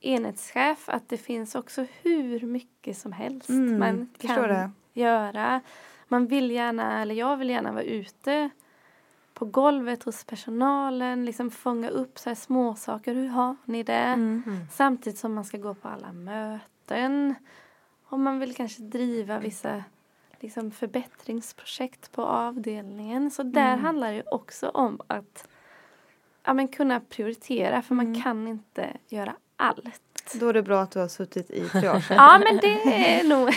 enhetschef 0.00 0.88
att 0.88 1.08
det 1.08 1.16
finns 1.16 1.54
också 1.54 1.86
hur 2.02 2.40
mycket 2.40 2.98
som 2.98 3.12
helst 3.12 3.48
mm, 3.48 3.78
man 3.78 4.08
kan 4.18 4.36
göra. 4.94 5.60
Man 6.08 6.26
vill 6.26 6.50
gärna, 6.50 7.02
eller 7.02 7.14
jag 7.14 7.36
vill 7.36 7.50
gärna 7.50 7.72
vara 7.72 7.82
ute 7.82 8.50
på 9.36 9.44
golvet 9.44 10.02
hos 10.02 10.24
personalen, 10.24 11.24
liksom 11.24 11.50
fånga 11.50 11.88
upp 11.88 12.18
så 12.18 12.30
här 12.30 12.34
små 12.34 12.74
saker. 12.74 13.14
Hur 13.14 13.28
har 13.28 13.56
ni 13.64 13.82
det? 13.82 13.92
Mm. 13.92 14.42
mm. 14.46 14.66
Samtidigt 14.70 15.18
som 15.18 15.34
man 15.34 15.44
ska 15.44 15.58
gå 15.58 15.74
på 15.74 15.88
alla 15.88 16.12
möten. 16.12 17.34
Och 18.08 18.20
man 18.20 18.38
vill 18.38 18.54
kanske 18.54 18.82
driva 18.82 19.38
vissa 19.38 19.84
liksom, 20.40 20.70
förbättringsprojekt 20.70 22.12
på 22.12 22.22
avdelningen. 22.22 23.30
Så 23.30 23.42
där 23.42 23.72
mm. 23.72 23.84
handlar 23.84 24.12
det 24.12 24.22
också 24.26 24.68
om 24.68 25.00
att 25.06 25.48
ja, 26.44 26.54
men 26.54 26.68
kunna 26.68 27.00
prioritera 27.00 27.82
för 27.82 27.94
man 27.94 28.06
mm. 28.06 28.22
kan 28.22 28.48
inte 28.48 28.96
göra 29.08 29.36
allt. 29.56 30.34
Då 30.34 30.48
är 30.48 30.52
det 30.52 30.62
bra 30.62 30.82
att 30.82 30.90
du 30.90 30.98
har 30.98 31.08
suttit 31.08 31.50
i 31.50 31.68
triagen. 31.68 32.02
ja 32.10 32.40
men 32.44 32.56
det 32.56 32.82
är 33.18 33.28
nog. 33.28 33.48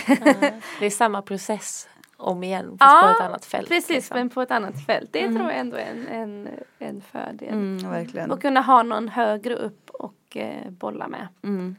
det 0.80 0.86
är 0.86 0.90
samma 0.90 1.22
process 1.22 1.88
om 2.20 2.42
igen 2.42 2.78
fast 2.78 2.80
ja, 2.80 3.02
på 3.02 3.14
ett 3.14 3.28
annat 3.28 3.44
fält. 3.44 3.68
Precis 3.68 3.90
liksom. 3.90 4.16
men 4.18 4.30
på 4.30 4.42
ett 4.42 4.50
annat 4.50 4.86
fält. 4.86 5.12
Det 5.12 5.20
mm. 5.20 5.36
tror 5.36 5.50
jag 5.50 5.58
ändå 5.58 5.76
är 5.76 5.86
en, 5.90 6.08
en, 6.08 6.48
en 6.78 7.00
fördel. 7.00 7.48
Mm, 7.48 7.90
verkligen. 7.90 8.30
Och 8.30 8.42
kunna 8.42 8.60
ha 8.60 8.82
någon 8.82 9.08
högre 9.08 9.54
upp 9.54 9.90
och 9.90 10.36
eh, 10.36 10.70
bolla 10.70 11.08
med. 11.08 11.28
Mm. 11.42 11.76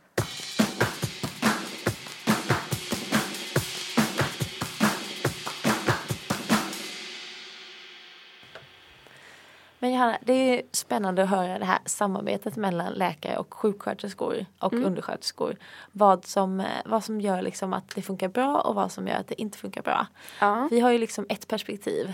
Det 10.21 10.33
är 10.33 10.61
spännande 10.71 11.23
att 11.23 11.29
höra 11.29 11.59
det 11.59 11.65
här 11.65 11.79
samarbetet 11.85 12.55
mellan 12.55 12.93
läkare 12.93 13.37
och 13.37 13.53
sjuksköterskor 13.53 14.45
och 14.59 14.73
mm. 14.73 14.85
undersköterskor. 14.85 15.55
Vad 15.91 16.25
som, 16.25 16.63
vad 16.85 17.03
som 17.03 17.21
gör 17.21 17.41
liksom 17.41 17.73
att 17.73 17.95
det 17.95 18.01
funkar 18.01 18.27
bra 18.27 18.61
och 18.61 18.75
vad 18.75 18.91
som 18.91 19.07
gör 19.07 19.15
att 19.15 19.27
det 19.27 19.41
inte 19.41 19.57
funkar 19.57 19.81
bra. 19.81 20.07
Ja. 20.39 20.67
Vi 20.71 20.79
har 20.79 20.91
ju 20.91 20.97
liksom 20.97 21.25
ett 21.29 21.47
perspektiv 21.47 22.13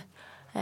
eh, 0.53 0.61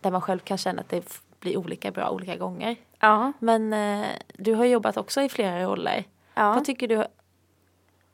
där 0.00 0.10
man 0.10 0.20
själv 0.20 0.38
kan 0.38 0.58
känna 0.58 0.80
att 0.80 0.88
det 0.88 1.22
blir 1.40 1.56
olika 1.56 1.90
bra 1.90 2.10
olika 2.10 2.36
gånger. 2.36 2.76
Ja. 3.00 3.32
Men 3.38 3.72
eh, 3.72 4.06
du 4.34 4.54
har 4.54 4.64
jobbat 4.64 4.96
också 4.96 5.22
i 5.22 5.28
flera 5.28 5.64
roller. 5.64 6.04
Ja. 6.34 6.54
Vad 6.54 6.64
tycker 6.64 6.88
du 6.88 7.04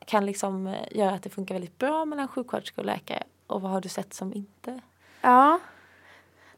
kan 0.05 0.25
liksom 0.25 0.67
eh, 0.67 0.87
göra 0.91 1.11
att 1.11 1.23
det 1.23 1.29
funkar 1.29 1.55
väldigt 1.55 1.77
bra 1.77 2.05
mellan 2.05 2.27
sjuksköterskor 2.27 2.81
och 2.81 2.85
läkare 2.85 3.23
och 3.47 3.61
vad 3.61 3.71
har 3.71 3.81
du 3.81 3.89
sett 3.89 4.13
som 4.13 4.33
inte? 4.33 4.81
Ja, 5.21 5.59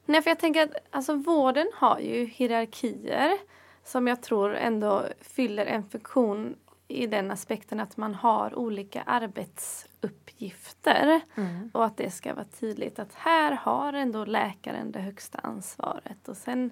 Nej, 0.06 0.22
för 0.22 0.32
jag 0.32 0.40
tänker 0.40 0.64
att 0.64 0.76
alltså, 0.90 1.16
vården 1.16 1.72
har 1.74 2.00
ju 2.00 2.26
hierarkier 2.26 3.38
som 3.84 4.08
jag 4.08 4.22
tror 4.22 4.56
ändå 4.56 5.06
fyller 5.22 5.66
en 5.66 5.90
funktion 5.90 6.56
i 6.88 7.08
den 7.08 7.32
aspekten 7.32 7.80
att 7.80 7.98
man 7.98 8.16
har 8.16 8.56
olika 8.56 9.02
arbetsuppgifter 9.02 11.22
mm. 11.36 11.70
och 11.74 11.86
att 11.86 11.98
det 11.98 12.12
ska 12.12 12.34
vara 12.34 12.46
tydligt 12.46 13.00
att 13.00 13.14
här 13.14 13.52
har 13.52 13.94
ändå 13.94 14.26
läkaren 14.26 14.92
det 14.92 15.00
högsta 15.00 15.40
ansvaret 15.40 16.28
och 16.28 16.38
sen 16.38 16.72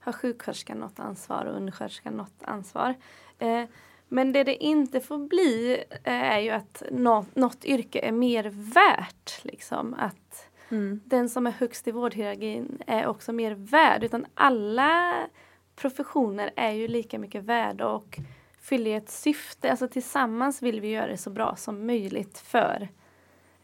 har 0.00 0.12
sjuksköterskan 0.12 0.78
något 0.78 1.00
ansvar 1.00 1.44
och 1.44 1.56
undersköterskan 1.56 2.16
något 2.16 2.44
ansvar. 2.44 2.94
Eh, 3.38 3.64
men 4.08 4.32
det 4.32 4.44
det 4.44 4.64
inte 4.64 5.00
får 5.00 5.18
bli 5.18 5.84
eh, 6.04 6.22
är 6.22 6.38
ju 6.38 6.50
att 6.50 6.82
något, 6.90 7.36
något 7.36 7.64
yrke 7.64 8.00
är 8.00 8.12
mer 8.12 8.50
värt. 8.74 9.44
Liksom. 9.44 9.94
Att 9.94 10.48
Mm. 10.68 11.00
den 11.04 11.28
som 11.28 11.46
är 11.46 11.50
högst 11.50 11.88
i 11.88 11.90
vårdhierarkin 11.90 12.82
är 12.86 13.06
också 13.06 13.32
mer 13.32 13.54
värd. 13.54 14.04
Utan 14.04 14.26
alla 14.34 15.14
professioner 15.76 16.50
är 16.56 16.70
ju 16.70 16.88
lika 16.88 17.18
mycket 17.18 17.44
värda 17.44 17.86
och 17.86 18.18
fyller 18.60 18.96
ett 18.96 19.10
syfte. 19.10 19.70
Alltså 19.70 19.88
tillsammans 19.88 20.62
vill 20.62 20.80
vi 20.80 20.88
göra 20.88 21.06
det 21.06 21.16
så 21.16 21.30
bra 21.30 21.56
som 21.56 21.86
möjligt 21.86 22.38
för 22.38 22.88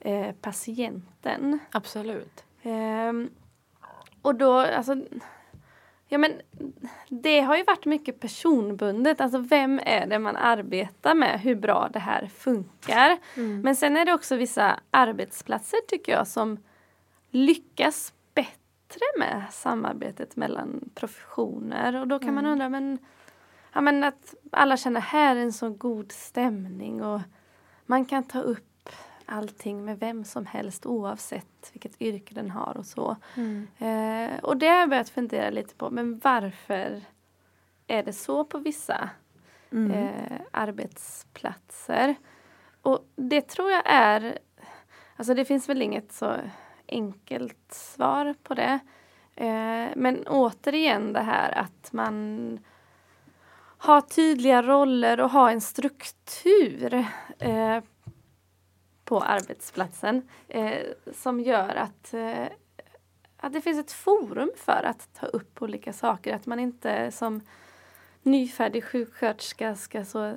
eh, 0.00 0.32
patienten. 0.40 1.58
Absolut. 1.72 2.44
Ehm, 2.62 3.30
och 4.22 4.34
då, 4.34 4.52
alltså, 4.58 4.96
ja 6.08 6.18
men 6.18 6.32
det 7.08 7.40
har 7.40 7.56
ju 7.56 7.64
varit 7.64 7.84
mycket 7.84 8.20
personbundet. 8.20 9.20
Alltså 9.20 9.38
vem 9.38 9.80
är 9.86 10.06
det 10.06 10.18
man 10.18 10.36
arbetar 10.36 11.14
med? 11.14 11.40
Hur 11.40 11.54
bra 11.54 11.88
det 11.92 11.98
här 11.98 12.26
funkar. 12.26 13.18
Men 13.62 13.76
sen 13.76 13.96
är 13.96 14.04
det 14.04 14.12
också 14.12 14.36
vissa 14.36 14.80
arbetsplatser 14.90 15.78
tycker 15.88 16.12
jag 16.12 16.26
som 16.26 16.58
lyckas 17.30 18.12
bättre 18.34 19.04
med 19.18 19.44
samarbetet 19.50 20.36
mellan 20.36 20.90
professioner. 20.94 22.00
Och 22.00 22.08
då 22.08 22.18
kan 22.18 22.34
man 22.34 22.46
undra, 22.46 22.68
men, 22.68 22.98
ja, 23.72 23.80
men 23.80 24.04
att 24.04 24.34
alla 24.52 24.76
känner 24.76 25.00
här 25.00 25.36
är 25.36 25.40
en 25.40 25.52
så 25.52 25.70
god 25.70 26.12
stämning 26.12 27.02
och 27.02 27.20
man 27.86 28.04
kan 28.04 28.22
ta 28.24 28.40
upp 28.40 28.88
allting 29.26 29.84
med 29.84 29.98
vem 29.98 30.24
som 30.24 30.46
helst 30.46 30.86
oavsett 30.86 31.70
vilket 31.72 32.02
yrke 32.02 32.34
den 32.34 32.50
har 32.50 32.76
och 32.76 32.86
så. 32.86 33.16
Eh, 33.78 34.38
och 34.42 34.56
det 34.56 34.68
har 34.68 34.76
jag 34.80 34.88
börjat 34.88 35.08
fundera 35.08 35.50
lite 35.50 35.74
på, 35.74 35.90
men 35.90 36.18
varför 36.24 37.02
är 37.86 38.02
det 38.02 38.12
så 38.12 38.44
på 38.44 38.58
vissa 38.58 39.10
eh, 39.92 40.40
arbetsplatser? 40.50 42.14
Och 42.82 43.08
det 43.16 43.48
tror 43.48 43.70
jag 43.70 43.82
är, 43.84 44.38
alltså 45.16 45.34
det 45.34 45.44
finns 45.44 45.68
väl 45.68 45.82
inget 45.82 46.12
så 46.12 46.36
enkelt 46.90 47.72
svar 47.72 48.34
på 48.42 48.54
det. 48.54 48.78
Eh, 49.36 49.88
men 49.96 50.26
återigen 50.26 51.12
det 51.12 51.20
här 51.20 51.58
att 51.58 51.92
man 51.92 52.58
har 53.78 54.00
tydliga 54.00 54.62
roller 54.62 55.20
och 55.20 55.30
har 55.30 55.50
en 55.50 55.60
struktur 55.60 57.06
eh, 57.38 57.78
på 59.04 59.20
arbetsplatsen 59.20 60.28
eh, 60.48 60.80
som 61.14 61.40
gör 61.40 61.68
att, 61.68 62.14
att 63.36 63.52
det 63.52 63.60
finns 63.60 63.78
ett 63.78 63.92
forum 63.92 64.50
för 64.56 64.82
att 64.84 65.14
ta 65.14 65.26
upp 65.26 65.62
olika 65.62 65.92
saker. 65.92 66.34
Att 66.34 66.46
man 66.46 66.60
inte 66.60 67.10
som 67.10 67.40
nyfärdig 68.22 68.84
sjuksköterska 68.84 69.76
ska 69.76 70.04
så 70.04 70.36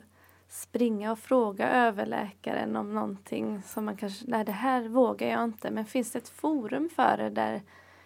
springa 0.53 1.11
och 1.11 1.19
fråga 1.19 1.69
överläkaren 1.69 2.75
om 2.75 2.93
någonting 2.93 3.61
som 3.61 3.85
man 3.85 3.97
kanske, 3.97 4.25
nej 4.27 4.45
det 4.45 4.51
här 4.51 4.87
vågar 4.87 5.27
jag 5.27 5.43
inte. 5.43 5.71
Men 5.71 5.85
finns 5.85 6.11
det 6.11 6.19
ett 6.19 6.29
forum 6.29 6.89
för 6.95 7.17
det 7.17 7.29
där 7.29 7.61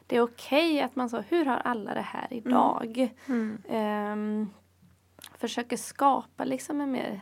det 0.07 0.17
är 0.17 0.21
okej 0.21 0.81
att 0.81 0.95
man 0.95 1.09
så, 1.09 1.21
hur 1.21 1.45
har 1.45 1.57
alla 1.57 1.93
det 1.93 2.01
här 2.01 2.27
idag? 2.33 3.09
Ehm, 3.69 4.49
försöker 5.37 5.77
skapa 5.77 6.45
liksom 6.45 6.81
en 6.81 6.91
mer 6.91 7.21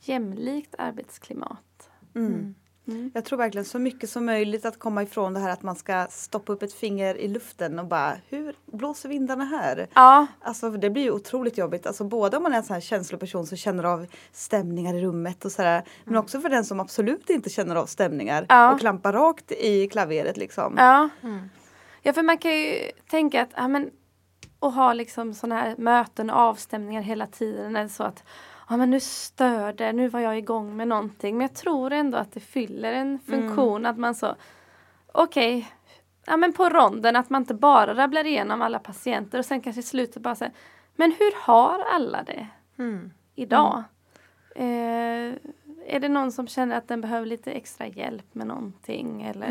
jämlikt 0.00 0.74
arbetsklimat. 0.78 1.90
Mm. 2.14 2.54
Jag 3.14 3.24
tror 3.24 3.38
verkligen 3.38 3.64
så 3.64 3.78
mycket 3.78 4.10
som 4.10 4.26
möjligt 4.26 4.64
att 4.64 4.78
komma 4.78 5.02
ifrån 5.02 5.34
det 5.34 5.40
här 5.40 5.50
att 5.50 5.62
man 5.62 5.76
ska 5.76 6.06
stoppa 6.10 6.52
upp 6.52 6.62
ett 6.62 6.72
finger 6.72 7.14
i 7.14 7.28
luften 7.28 7.78
och 7.78 7.86
bara 7.86 8.16
hur 8.28 8.54
blåser 8.66 9.08
vindarna 9.08 9.44
här? 9.44 9.88
Ja, 9.94 10.26
Alltså 10.40 10.70
det 10.70 10.90
blir 10.90 11.02
ju 11.02 11.10
otroligt 11.10 11.58
jobbigt. 11.58 11.86
Alltså 11.86 12.04
både 12.04 12.36
om 12.36 12.42
man 12.42 12.52
är 12.52 12.56
en 12.56 12.62
sån 12.64 12.74
här 12.74 12.80
känsloperson 12.80 13.46
som 13.46 13.56
känner 13.56 13.84
av 13.84 14.06
stämningar 14.32 14.94
i 14.94 15.00
rummet 15.00 15.44
och 15.44 15.52
sådär. 15.52 15.84
Men 16.04 16.16
också 16.16 16.40
för 16.40 16.48
den 16.48 16.64
som 16.64 16.80
absolut 16.80 17.30
inte 17.30 17.50
känner 17.50 17.76
av 17.76 17.86
stämningar 17.86 18.46
Ja. 18.48 18.72
och 18.74 18.80
klampar 18.80 19.12
rakt 19.12 19.52
i 19.52 19.88
klaveret 19.88 20.36
liksom. 20.36 20.74
Ja. 20.78 21.08
ja, 22.02 22.12
för 22.12 22.22
man 22.22 22.38
kan 22.38 22.50
ju 22.52 22.74
tänka 23.10 23.42
att 23.42 23.50
ja, 23.56 23.68
men, 23.68 23.90
och 24.58 24.72
ha 24.72 24.92
liksom 24.92 25.34
sådana 25.34 25.60
här 25.60 25.74
möten 25.78 26.30
och 26.30 26.36
avstämningar 26.36 27.02
hela 27.02 27.26
tiden. 27.26 27.76
Är 27.76 27.82
det 27.82 27.88
så 27.88 28.02
att 28.02 28.24
ja, 28.70 28.76
men 28.76 28.90
nu 28.90 29.00
stör 29.00 29.72
det, 29.72 29.92
nu 29.92 30.08
var 30.08 30.20
jag 30.20 30.38
igång 30.38 30.76
med 30.76 30.88
någonting. 30.88 31.36
Men 31.36 31.46
jag 31.46 31.54
tror 31.54 31.92
ändå 31.92 32.18
att 32.18 32.32
det 32.32 32.40
fyller 32.40 32.92
en 32.92 33.18
funktion 33.18 33.86
att 33.86 33.98
man 33.98 34.14
så 34.14 34.34
okej, 35.12 35.72
ja 36.26 36.36
men 36.36 36.52
på 36.52 36.68
ronden 36.68 37.16
att 37.16 37.30
man 37.30 37.42
inte 37.42 37.54
bara 37.54 37.94
rabblar 37.94 38.26
igenom 38.26 38.62
alla 38.62 38.78
patienter 38.78 39.38
och 39.38 39.44
sen 39.44 39.60
kanske 39.60 39.80
i 39.80 39.82
slutet 39.82 40.22
bara 40.22 40.34
säger 40.34 40.54
men 40.96 41.12
hur 41.12 41.32
har 41.46 41.78
alla 41.94 42.22
det 42.22 42.46
idag? 43.34 43.82
Eh, 44.54 45.34
är 45.86 46.00
det 46.00 46.08
någon 46.08 46.32
som 46.32 46.46
känner 46.46 46.76
att 46.76 46.88
den 46.88 47.00
behöver 47.00 47.26
lite 47.26 47.52
extra 47.52 47.86
hjälp 47.86 48.34
med 48.34 48.46
någonting? 48.46 49.22
Eller 49.22 49.46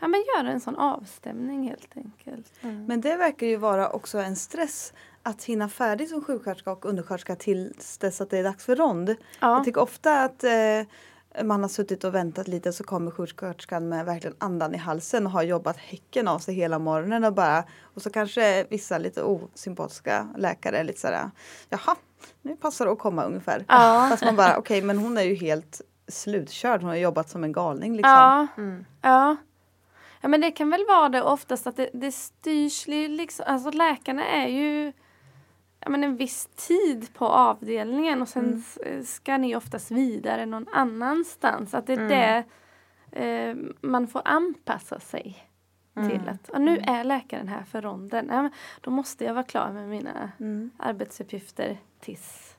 ja, 0.00 0.08
men 0.08 0.24
göra 0.36 0.52
en 0.52 0.60
sån 0.60 0.76
avstämning 0.76 1.68
helt 1.68 1.96
enkelt. 1.96 2.52
Men 2.86 3.00
det 3.00 3.16
verkar 3.16 3.46
ju 3.46 3.56
vara 3.56 3.90
också 3.90 4.18
en 4.18 4.36
stress 4.36 4.92
att 5.22 5.44
hinna 5.44 5.68
färdig 5.68 6.08
som 6.08 6.24
sjuksköterska 6.24 6.72
och 6.72 6.86
undersköterska 6.86 7.36
tills 7.36 7.98
dess 7.98 8.20
att 8.20 8.30
det 8.30 8.38
är 8.38 8.44
dags 8.44 8.64
för 8.64 8.76
rond. 8.76 9.08
Ja. 9.08 9.16
Jag 9.40 9.64
tycker 9.64 9.80
ofta 9.80 10.24
att 10.24 10.44
eh, 10.44 11.42
man 11.44 11.62
har 11.62 11.68
suttit 11.68 12.04
och 12.04 12.14
väntat 12.14 12.48
lite 12.48 12.72
så 12.72 12.84
kommer 12.84 13.10
sjuksköterskan 13.10 13.88
med 13.88 14.04
verkligen 14.04 14.36
andan 14.38 14.74
i 14.74 14.78
halsen 14.78 15.26
och 15.26 15.32
har 15.32 15.42
jobbat 15.42 15.76
häcken 15.76 16.28
av 16.28 16.38
sig 16.38 16.54
hela 16.54 16.78
morgonen 16.78 17.24
och 17.24 17.32
bara 17.32 17.64
och 17.82 18.02
så 18.02 18.10
kanske 18.10 18.66
vissa 18.70 18.98
lite 18.98 19.22
osympatiska 19.22 20.28
läkare 20.36 20.78
är 20.78 20.84
lite 20.84 21.00
sådär 21.00 21.30
jaha, 21.68 21.96
nu 22.42 22.56
passar 22.56 22.84
det 22.84 22.92
att 22.92 22.98
komma 22.98 23.24
ungefär. 23.24 23.64
Ja. 23.68 24.06
Fast 24.10 24.24
man 24.24 24.36
bara 24.36 24.56
okej 24.58 24.82
men 24.82 24.98
hon 24.98 25.18
är 25.18 25.22
ju 25.22 25.34
helt 25.34 25.80
slutkörd, 26.08 26.80
hon 26.80 26.88
har 26.88 26.96
jobbat 26.96 27.30
som 27.30 27.44
en 27.44 27.52
galning 27.52 27.96
liksom. 27.96 28.12
Ja. 28.12 28.46
ja. 29.02 29.36
Ja 30.20 30.28
men 30.28 30.40
det 30.40 30.50
kan 30.50 30.70
väl 30.70 30.84
vara 30.88 31.08
det 31.08 31.22
oftast 31.22 31.66
att 31.66 31.76
det, 31.76 31.90
det 31.92 32.12
styrs 32.12 32.86
liksom, 32.88 33.44
alltså 33.48 33.70
läkarna 33.70 34.24
är 34.26 34.48
ju 34.48 34.92
ja, 35.80 35.88
men 35.90 36.04
en 36.04 36.16
viss 36.16 36.46
tid 36.46 37.14
på 37.14 37.26
avdelningen 37.26 38.22
och 38.22 38.28
sen 38.28 38.64
s- 38.80 39.14
ska 39.14 39.36
ni 39.38 39.56
oftast 39.56 39.90
vidare 39.90 40.46
någon 40.46 40.66
annanstans. 40.72 41.74
Att 41.74 41.86
det 41.86 41.92
är 41.92 42.08
det 42.08 42.44
eh, 43.24 43.56
man 43.80 44.06
får 44.08 44.22
anpassa 44.24 45.00
sig 45.00 45.38
till. 46.08 46.28
Att 46.28 46.60
nu 46.60 46.78
är 46.86 47.04
läkaren 47.04 47.48
här 47.48 47.62
för 47.64 47.82
ronden. 47.82 48.26
Ja, 48.30 48.42
men 48.42 48.50
då 48.80 48.90
måste 48.90 49.24
jag 49.24 49.34
vara 49.34 49.44
klar 49.44 49.72
med 49.72 49.88
mina 49.88 50.30
arbetsuppgifter 50.78 51.78
tills 52.00 52.56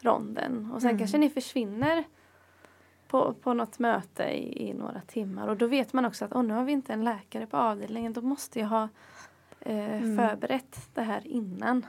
ronden. 0.00 0.70
Och 0.74 0.82
sen 0.82 0.98
kanske 0.98 1.18
ni 1.18 1.30
försvinner 1.30 2.04
på, 3.10 3.34
på 3.34 3.54
något 3.54 3.78
möte 3.78 4.22
i, 4.24 4.68
i 4.68 4.74
några 4.74 5.00
timmar. 5.06 5.48
Och 5.48 5.56
då 5.56 5.66
vet 5.66 5.92
man 5.92 6.04
också 6.04 6.24
att 6.24 6.32
oh, 6.32 6.42
nu 6.42 6.54
har 6.54 6.64
vi 6.64 6.72
inte 6.72 6.92
en 6.92 7.04
läkare 7.04 7.46
på 7.46 7.56
avdelningen. 7.56 8.12
Då 8.12 8.20
måste 8.20 8.58
jag 8.60 8.66
ha 8.66 8.88
eh, 9.60 10.00
förberett 10.16 10.78
det 10.94 11.02
här 11.02 11.26
innan. 11.26 11.84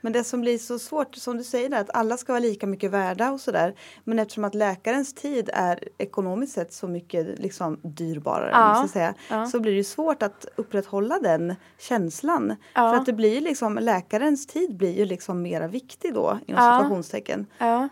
Men 0.00 0.12
det 0.12 0.24
som 0.24 0.40
blir 0.40 0.58
så 0.58 0.78
svårt, 0.78 1.14
som 1.14 1.36
du 1.36 1.44
säger, 1.44 1.70
är 1.76 1.80
att 1.80 1.90
alla 1.94 2.16
ska 2.16 2.32
vara 2.32 2.40
lika 2.40 2.66
mycket 2.66 2.90
värda 2.90 3.30
och 3.30 3.40
sådär. 3.40 3.74
Men 4.04 4.18
eftersom 4.18 4.44
att 4.44 4.54
läkarens 4.54 5.14
tid 5.14 5.50
är 5.52 5.84
ekonomiskt 5.98 6.52
sett 6.52 6.72
så 6.72 6.88
mycket 6.88 7.38
liksom 7.38 7.80
dyrbarare, 7.82 8.50
Ja, 8.52 8.88
säga, 8.92 9.14
ja. 9.30 9.46
så 9.46 9.60
blir 9.60 9.76
det 9.76 9.84
svårt 9.84 10.22
att 10.22 10.46
upprätthålla 10.56 11.18
den 11.22 11.54
känslan. 11.78 12.56
Ja. 12.74 12.90
För 12.90 12.96
att 12.96 13.06
det 13.06 13.12
blir 13.12 13.40
liksom, 13.40 13.74
läkarens 13.74 14.46
tid 14.46 14.76
blir 14.76 14.98
ju 14.98 15.04
liksom 15.04 15.42
mera 15.42 15.68
viktig 15.68 16.14
då, 16.14 16.38
inom 16.46 16.64
Ja. 16.64 16.76
situationstecken. 16.78 17.46
Ja, 17.58 17.88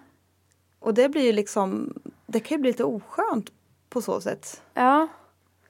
Och 0.87 0.95
det 0.95 1.09
blir 1.09 1.23
ju 1.23 1.33
liksom, 1.33 1.95
det 2.27 2.41
kan 2.41 2.57
ju 2.57 2.61
bli 2.61 2.71
lite 2.71 2.85
oskönt 2.85 3.53
på 3.89 4.03
så 4.03 4.21
sätt. 4.21 4.63
ja. 4.75 5.09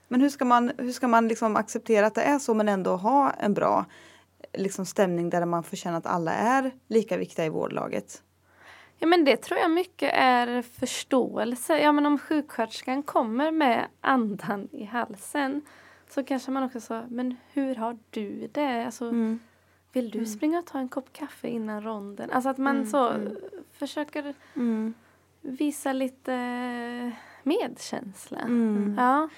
Men 0.08 0.20
hur 0.20 0.28
ska 0.28 0.44
man, 0.44 0.72
hur 0.78 0.92
ska 0.92 1.08
man 1.08 1.28
liksom 1.28 1.56
acceptera 1.56 2.06
att 2.06 2.14
det 2.14 2.22
är 2.22 2.38
så 2.38 2.54
men 2.54 2.68
ändå 2.68 2.96
ha 2.96 3.30
en 3.30 3.54
bra 3.54 3.84
liksom, 4.52 4.86
stämning 4.86 5.30
där 5.30 5.44
man 5.44 5.62
får 5.62 5.76
känna 5.76 5.96
att 5.96 6.06
alla 6.06 6.32
är 6.32 6.70
lika 6.88 7.16
viktiga 7.16 7.46
i 7.46 7.48
vårdlaget? 7.48 8.22
Ja 8.98 9.06
men 9.06 9.24
det 9.24 9.36
tror 9.36 9.60
jag 9.60 9.70
mycket 9.70 10.12
är 10.14 10.62
förståelse. 10.62 11.78
Ja 11.78 11.92
men 11.92 12.06
om 12.06 12.18
sjuksköterskan 12.18 13.02
kommer 13.02 13.50
med 13.50 13.86
andan 14.00 14.68
i 14.72 14.84
halsen 14.84 15.62
så 16.10 16.24
kanske 16.24 16.50
man 16.50 16.62
också 16.62 16.80
sa, 16.80 17.02
men 17.08 17.36
hur 17.52 17.74
har 17.74 17.98
du 18.10 18.48
det? 18.52 18.84
Alltså, 18.86 19.12
Vill 19.92 20.10
du 20.10 20.26
springa 20.26 20.58
och 20.58 20.66
ta 20.66 20.78
en 20.78 20.88
kopp 20.88 21.12
kaffe 21.12 21.48
innan 21.48 21.82
ronden? 21.82 22.30
Alltså 22.30 22.48
att 22.48 22.58
man 22.58 22.86
så 22.86 23.12
försöker 23.72 24.34
visa 25.46 25.92
lite 25.92 26.32
medkänsla. 27.42 28.38
Ja. 28.96 29.28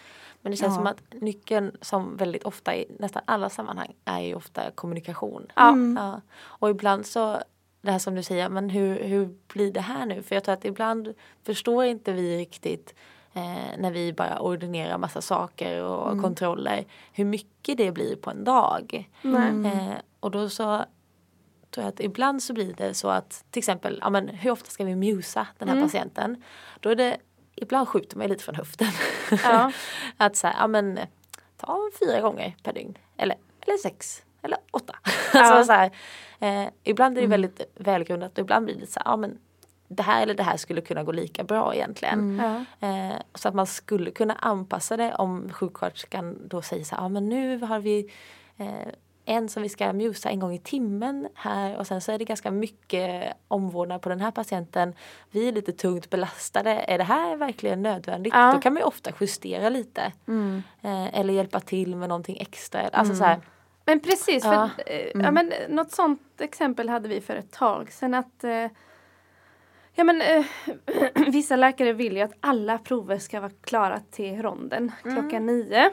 Men 0.42 0.50
det 0.50 0.56
känns 0.56 0.72
Ja. 0.72 0.76
som 0.76 0.86
att 0.86 1.02
nyckeln 1.22 1.76
som 1.80 2.16
väldigt 2.16 2.44
ofta 2.44 2.76
i 2.76 2.86
nästan 2.98 3.22
alla 3.26 3.48
sammanhang 3.50 3.94
är 4.04 4.20
ju 4.20 4.34
ofta 4.34 4.70
kommunikation. 4.70 5.46
Ja. 5.56 5.76
Ja. 5.96 6.20
Och 6.40 6.70
ibland 6.70 7.06
så 7.06 7.38
det 7.82 7.90
här 7.90 7.98
som 7.98 8.14
du 8.14 8.22
säger, 8.22 8.48
men 8.48 8.70
hur, 8.70 9.04
hur 9.04 9.34
blir 9.52 9.72
det 9.72 9.80
här 9.80 10.06
nu? 10.06 10.22
För 10.22 10.34
jag 10.36 10.44
tror 10.44 10.52
att 10.52 10.64
ibland 10.64 11.14
förstår 11.42 11.84
inte 11.84 12.12
vi 12.12 12.38
riktigt 12.38 12.94
eh, 13.32 13.78
när 13.78 13.90
vi 13.90 14.12
bara 14.12 14.40
ordinerar 14.42 14.98
massa 14.98 15.20
saker 15.20 15.82
och 15.82 16.22
kontroller 16.22 16.84
hur 17.12 17.24
mycket 17.24 17.78
det 17.78 17.92
blir 17.92 18.16
på 18.16 18.30
en 18.30 18.44
dag. 18.44 19.08
Eh, 19.24 19.92
och 20.20 20.30
då 20.30 20.48
så 20.48 20.84
tror 21.70 21.84
jag 21.84 21.88
att 21.88 22.00
ibland 22.00 22.42
så 22.42 22.52
blir 22.52 22.74
det 22.74 22.94
så 22.94 23.08
att 23.08 23.44
till 23.50 23.60
exempel, 23.60 23.98
ja, 24.02 24.10
men 24.10 24.28
hur 24.28 24.50
ofta 24.50 24.70
ska 24.70 24.84
vi 24.84 24.96
musa 24.96 25.46
den 25.58 25.68
här 25.68 25.80
patienten? 25.80 26.42
Då 26.80 26.90
är 26.90 26.94
det, 26.94 27.16
ibland 27.54 27.88
skjuter 27.88 28.16
man 28.16 28.28
lite 28.28 28.44
från 28.44 28.54
höften. 28.54 28.88
Ja. 29.44 29.72
att 30.16 30.36
så 30.36 30.46
här, 30.46 30.54
ja 30.58 30.66
men 30.66 30.98
ta 31.56 31.90
fyra 32.00 32.20
gånger 32.20 32.56
per 32.62 32.72
dygn. 32.72 32.98
Eller, 33.16 33.36
eller 33.60 33.76
sex. 33.76 34.22
Eller 34.42 34.58
åtta. 34.70 34.96
alltså, 35.32 35.64
så 35.64 35.72
här, 35.72 35.90
eh, 36.40 36.68
ibland 36.84 37.18
är 37.18 37.22
det 37.22 37.26
väldigt 37.26 37.60
välgrundat 37.74 38.32
och 38.32 38.38
ibland 38.38 38.64
blir 38.64 38.80
det 38.80 38.86
så 38.86 39.00
här, 39.00 39.12
ja 39.12 39.16
men 39.16 39.38
det 39.88 40.02
här 40.02 40.22
eller 40.22 40.34
det 40.34 40.42
här 40.42 40.56
skulle 40.56 40.80
kunna 40.80 41.04
gå 41.04 41.12
lika 41.12 41.44
bra 41.44 41.74
egentligen. 41.74 42.42
Ja. 42.80 42.88
Eh, 42.88 43.16
så 43.34 43.48
att 43.48 43.54
man 43.54 43.66
skulle 43.66 44.10
kunna 44.10 44.34
anpassa 44.34 44.96
det 44.96 45.14
om 45.14 45.52
sjuksköterskan 45.52 46.48
då 46.48 46.62
säger 46.62 46.84
så 46.84 46.94
här, 46.94 47.02
ja 47.02 47.08
men 47.08 47.28
nu 47.28 47.58
har 47.58 47.78
vi 47.78 48.10
eh, 48.56 48.88
en 49.28 49.48
som 49.48 49.62
vi 49.62 49.68
ska 49.68 49.92
musa 49.92 50.30
en 50.30 50.40
gång 50.40 50.52
i 50.54 50.58
timmen 50.58 51.28
här 51.34 51.76
och 51.76 51.86
sen 51.86 52.00
så 52.00 52.12
är 52.12 52.18
det 52.18 52.24
ganska 52.24 52.50
mycket 52.50 53.32
omvårdnad 53.48 54.02
på 54.02 54.08
den 54.08 54.20
här 54.20 54.30
patienten. 54.30 54.94
Vi 55.30 55.48
är 55.48 55.52
lite 55.52 55.72
tungt 55.72 56.10
belastade. 56.10 56.70
Är 56.70 56.98
det 56.98 57.04
här 57.04 57.36
verkligen 57.36 57.82
nödvändigt? 57.82 58.34
Ja. 58.34 58.52
Då 58.52 58.60
kan 58.60 58.74
man 58.74 58.82
ofta 58.82 59.10
justera 59.20 59.68
lite. 59.68 60.12
Eh, 60.82 61.18
eller 61.18 61.34
hjälpa 61.34 61.60
till 61.60 61.96
med 61.96 62.08
någonting 62.08 62.36
extra. 62.40 62.80
Alltså 62.88 63.14
så 63.14 63.24
här, 63.24 63.40
Men 63.84 64.00
precis, 64.00 64.42
för, 64.42 64.52
Ja. 64.52 64.70
eh, 64.86 65.10
ja, 65.14 65.30
men, 65.30 65.52
något 65.68 65.90
sånt 65.92 66.40
exempel 66.40 66.88
hade 66.88 67.08
vi 67.08 67.20
för 67.20 67.36
ett 67.36 67.52
tag 67.52 67.92
sedan 67.92 68.14
att 68.14 68.44
eh, 68.44 68.66
Ja 69.94 70.04
men 70.04 70.20
eh, 70.22 70.44
vissa 71.26 71.56
läkare 71.56 71.92
vill 71.92 72.16
ju 72.16 72.22
att 72.22 72.34
alla 72.40 72.78
prover 72.78 73.18
ska 73.18 73.40
vara 73.40 73.52
klara 73.64 74.00
till 74.10 74.42
ronden 74.42 74.92
klockan 75.02 75.46
nio. 75.46 75.90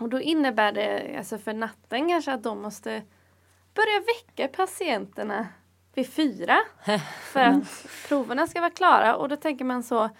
Och 0.00 0.08
då 0.08 0.20
innebär 0.20 0.72
det 0.72 1.16
alltså 1.18 1.38
för 1.38 1.52
natten 1.54 2.08
kanske 2.08 2.32
att 2.32 2.42
de 2.42 2.62
måste 2.62 3.02
börja 3.74 4.00
väcka 4.00 4.48
patienterna 4.48 5.46
vid 5.94 6.08
fyra. 6.08 6.58
För 7.32 7.40
att 7.40 7.86
proverna 8.08 8.46
ska 8.46 8.60
vara 8.60 8.70
klara 8.70 9.16
och 9.16 9.28
då 9.28 9.36
tänker 9.36 9.64
man 9.64 9.82
så 9.82 10.10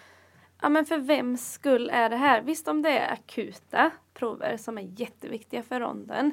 Ja 0.62 0.68
men 0.68 0.86
för 0.86 0.98
vems 0.98 1.52
skull 1.52 1.90
är 1.92 2.08
det 2.08 2.16
här? 2.16 2.42
Visst 2.42 2.68
om 2.68 2.82
det 2.82 2.98
är 2.98 3.12
akuta 3.12 3.90
prover 4.14 4.56
som 4.56 4.78
är 4.78 5.00
jätteviktiga 5.00 5.62
för 5.62 5.80
ronden. 5.80 6.32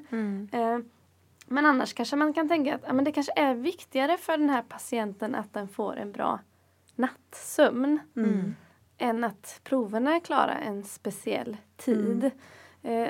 Eh, 0.52 0.80
men 1.48 1.66
annars 1.66 1.94
kanske 1.94 2.16
man 2.16 2.34
kan 2.34 2.50
tänka 2.50 2.76
att 2.76 2.82
ja, 2.88 2.94
men 2.94 3.06
det 3.06 3.12
kanske 3.12 3.32
är 3.36 3.54
viktigare 3.54 4.18
för 4.18 4.38
den 4.38 4.50
här 4.50 4.62
patienten 4.62 5.36
att 5.36 5.54
den 5.54 5.68
får 5.68 5.98
en 5.98 6.12
bra 6.12 6.40
nattsömn. 6.96 8.00
Än 8.98 9.24
att 9.24 9.60
proverna 9.64 10.16
är 10.16 10.20
klara 10.20 10.54
en 10.54 10.84
speciell 10.84 11.58
tid. 11.78 12.24
Eh, 12.24 12.32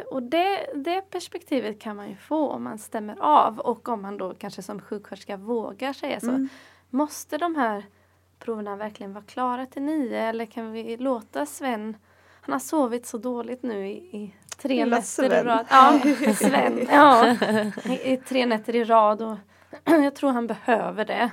och 0.10 0.24
det, 0.24 0.68
det 0.76 1.02
perspektivet 1.02 1.80
kan 1.80 1.96
man 1.96 2.10
ju 2.10 2.16
få 2.16 2.50
om 2.50 2.64
man 2.64 2.78
stämmer 2.78 3.18
av 3.20 3.60
och 3.60 3.90
om 3.90 4.02
man 4.02 4.18
då 4.18 4.34
kanske 4.34 4.62
som 4.62 4.82
sjuksköterska 4.82 5.38
vågar 5.38 5.94
säga 5.94 6.20
så. 6.20 6.48
Måste 6.90 7.38
de 7.38 7.56
här 7.56 7.86
proverna 8.40 8.76
verkligen 8.76 9.14
vara 9.14 9.24
klara 9.24 9.66
till 9.66 9.82
nio 9.82 10.22
eller 10.22 10.46
kan 10.46 10.72
vi 10.72 10.98
låta 10.98 11.46
Sven 11.46 11.98
han 12.48 12.54
har 12.54 12.60
sovit 12.60 13.06
så 13.06 13.18
dåligt 13.18 13.64
nu 13.64 13.88
i, 13.88 13.92
i 13.92 14.34
tre 14.58 14.86
Lilla 14.86 14.96
nätter 14.96 15.24
i 15.24 15.30
Sven. 15.30 15.46
rad. 15.46 15.66
Ja, 15.70 16.34
Sven. 16.36 16.88
Ja, 16.92 17.36
i, 17.86 18.14
i 18.14 18.18
tre 18.18 18.46
nätter 18.46 18.76
i 18.76 18.84
rad 18.84 19.22
och 19.22 19.38
jag 20.04 20.16
tror 20.16 20.32
han 20.32 20.48
behöver 20.48 21.06
det. 21.06 21.30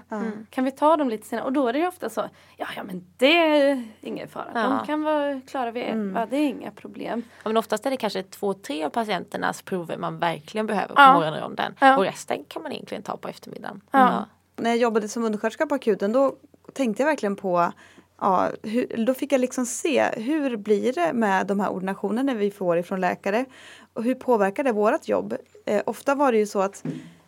Kan 0.51 0.65
vi 0.65 0.71
ta 0.71 0.97
dem 0.97 1.09
lite 1.09 1.27
senare? 1.27 1.45
Och 1.47 1.53
då 1.53 1.69
är 1.69 1.73
det 1.73 1.79
ju 1.79 1.87
ofta 1.87 2.11
så, 2.11 2.29
ja, 2.57 2.67
ja 2.77 2.83
men 2.85 3.05
det 3.17 3.37
är 3.39 3.85
ingen 4.01 4.29
fara. 4.29 4.51
Ja. 4.55 4.61
De 4.63 4.87
kan 4.87 5.03
vara 5.03 5.41
klara 5.41 5.71
vid 5.71 5.83
elva, 5.83 6.27
det 6.27 6.37
är 6.37 6.49
inga 6.49 6.71
problem. 6.71 7.23
Ja, 7.43 7.49
men 7.49 7.57
oftast 7.57 7.87
är 7.87 7.91
det 7.91 7.97
kanske 7.97 8.23
två, 8.23 8.55
tre 8.55 8.85
av 8.85 8.91
patienternas 8.91 9.63
prover 9.63 9.97
man 9.97 10.19
verkligen 10.19 10.67
behöver 10.67 10.95
på 10.95 11.01
Ja. 11.03 11.15
morgonronden. 11.15 11.75
Ja. 11.81 11.97
Och 11.97 12.05
resten 12.05 12.45
kan 12.49 12.63
man 12.63 12.73
egentligen 12.73 13.03
ta 13.03 13.17
på 13.17 13.29
eftermiddagen. 13.29 13.81
Ja. 13.91 14.25
När 14.57 14.71
jag 14.71 14.79
jobbade 14.79 15.09
som 15.09 15.25
undersköterska 15.25 15.67
på 15.67 15.75
akuten 15.75 16.13
då 16.13 16.35
tänkte 16.73 17.03
jag 17.03 17.09
verkligen 17.09 17.37
på 17.37 17.73
Ja, 18.21 18.49
hur, 18.63 19.05
då 19.07 19.15
fick 19.15 19.33
jag 19.33 19.41
liksom 19.41 19.67
se 19.67 20.05
hur 20.17 20.57
blir 20.57 20.93
det 20.93 21.13
med 21.13 21.47
de 21.47 21.61
här 21.61 21.69
ordinationerna 21.73 22.35
vi 22.35 22.51
får 22.51 22.79
ifrån 22.79 23.01
läkare 23.01 23.45
och 23.93 24.03
hur 24.05 24.15
påverkar 24.15 24.65
det 24.65 24.73
vårt 24.73 25.09
jobb? 25.09 25.35
Eh, 25.67 25.83
ofta 25.87 26.15
var 26.15 26.33
det 26.33 26.39
ju 26.39 26.47
så 26.47 26.61
att 26.61 26.85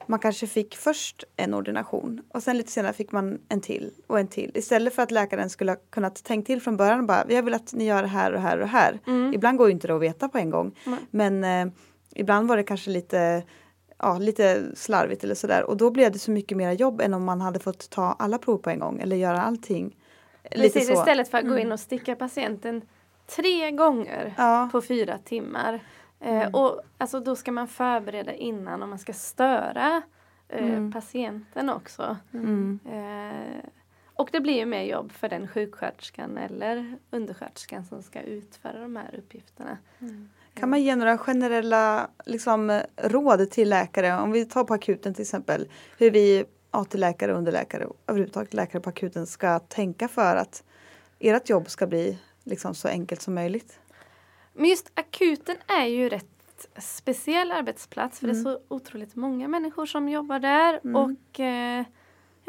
man 0.09 0.19
kanske 0.19 0.47
fick 0.47 0.77
först 0.77 1.25
en 1.37 1.55
ordination 1.55 2.23
och 2.33 2.43
sen 2.43 2.57
lite 2.57 2.73
senare 2.73 2.93
fick 2.93 3.13
man 3.13 3.39
en 3.49 3.61
till 3.61 3.91
och 4.07 4.21
en 4.21 4.29
till. 4.29 4.51
Istället 4.55 4.95
för 4.95 5.03
att 5.03 5.11
läkaren 5.11 5.51
skulle 5.51 5.71
ha 5.71 5.77
kunnat 5.91 6.25
tänkt 6.25 6.47
till 6.47 6.63
från 6.63 6.77
början 6.77 7.01
och 7.01 7.07
bara 7.07 7.25
jag 7.29 7.43
vill 7.43 7.55
att 7.55 7.73
ni 7.73 7.85
gör 7.85 8.03
det 8.03 8.09
här 8.09 8.33
och 8.33 8.41
här 8.41 8.59
och 8.59 8.69
här. 8.69 8.99
Ibland 9.35 9.59
går 9.59 9.71
inte 9.71 9.87
det 9.87 9.95
att 9.95 10.03
veta 10.03 10.29
på 10.29 10.39
en 10.39 10.51
gång. 10.51 10.79
Men 11.11 11.45
eh, 11.45 11.67
ibland 12.15 12.49
var 12.49 12.57
det 12.57 12.63
kanske 12.63 12.91
lite 12.91 13.43
ja, 13.99 14.19
lite 14.19 14.63
slarvigt 14.77 15.25
eller 15.25 15.35
sådär 15.35 15.65
och 15.65 15.77
då 15.77 15.91
blev 15.91 16.13
det 16.13 16.19
så 16.19 16.31
mycket 16.31 16.57
mer 16.57 16.73
jobb 16.73 17.01
än 17.01 17.15
om 17.15 17.25
man 17.25 17.41
hade 17.41 17.59
fått 17.59 17.91
ta 17.91 18.17
alla 18.19 18.39
prov 18.39 18.59
på 18.59 18.71
en 18.71 18.79
gång 18.79 19.01
eller 19.01 19.17
göra 19.17 19.43
allting. 19.43 19.97
Precis. 20.51 20.89
Mm. 20.89 20.99
istället 20.99 21.29
för 21.29 21.39
att 21.39 21.49
gå 21.49 21.59
in 21.59 21.73
och 21.73 21.81
sticka 21.81 22.17
patienten 22.17 22.83
tre 23.27 23.71
gånger 23.71 24.35
Ja. 24.37 24.57
Mm. 24.59 24.71
på 24.71 24.83
fyra 24.83 25.19
timmar. 25.19 25.81
Eh, 26.21 26.49
och 26.49 26.81
alltså, 26.99 27.21
då 27.21 27.37
ska 27.37 27.53
man 27.53 27.69
förbereda 27.69 28.35
innan 28.35 28.83
och 28.83 28.89
man 28.89 28.99
ska 28.99 29.13
störa 29.13 30.03
eh, 30.49 30.65
Mm. 30.69 30.93
patienten 30.93 31.71
också. 31.71 32.17
Eh, 32.85 33.65
och 34.15 34.29
det 34.33 34.41
blir 34.41 34.55
ju 34.55 34.67
mer 34.67 34.83
jobb 34.83 35.13
för 35.13 35.29
den 35.29 35.49
sjuksköterskan 35.49 36.39
eller 36.39 36.99
undersköterskan 37.11 37.85
som 37.85 38.03
ska 38.03 38.21
utföra 38.21 38.81
de 38.81 38.97
här 38.97 39.15
uppgifterna. 39.19 39.79
Kan 40.55 40.71
man 40.71 40.83
ge 40.83 40.97
några 40.97 41.19
generella 41.19 42.11
liksom, 42.27 42.81
råd 42.97 43.51
till 43.51 43.69
läkare? 43.71 44.21
Om 44.21 44.33
vi 44.33 44.45
tar 44.45 44.65
på 44.65 44.75
akuten 44.75 45.15
till 45.15 45.23
exempel. 45.23 45.69
Hur 45.99 46.11
vi 46.11 46.45
AT-läkare, 46.71 47.33
underläkare 47.33 47.85
och 47.85 47.97
överhuvudtaget 48.07 48.55
läkare 48.55 48.83
på 48.83 48.89
akuten 48.89 49.27
ska 49.27 49.59
tänka 49.59 50.09
för 50.09 50.37
att 50.37 50.65
ert 51.19 51.49
jobb 51.49 51.71
ska 51.71 51.87
bli 51.87 52.19
liksom, 52.45 52.75
så 52.75 52.89
enkelt 52.89 53.23
som 53.23 53.35
möjligt. 53.35 53.79
Men 54.57 54.71
just 54.71 54.93
akuten 54.95 55.57
är 55.67 55.85
ju 55.85 56.09
rätt 56.09 56.69
speciell 56.79 57.53
arbetsplats 57.53 58.21
för 58.21 58.27
det 58.27 58.33
är 58.33 58.43
så 58.43 58.59
otroligt 58.69 59.17
många 59.17 59.49
människor 59.49 59.87
som 59.87 60.09
jobbar 60.09 60.39
där 60.39 60.97
och 60.97 61.41
eh, 61.41 61.85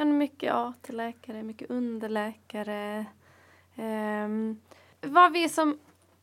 mycket 0.05 0.53
AT-läkare, 0.53 1.43
mycket 1.43 1.69
underläkare. 1.69 3.05
Ehm, 3.75 4.61
vad 5.01 5.33
vi 5.33 5.49
som 5.49 5.79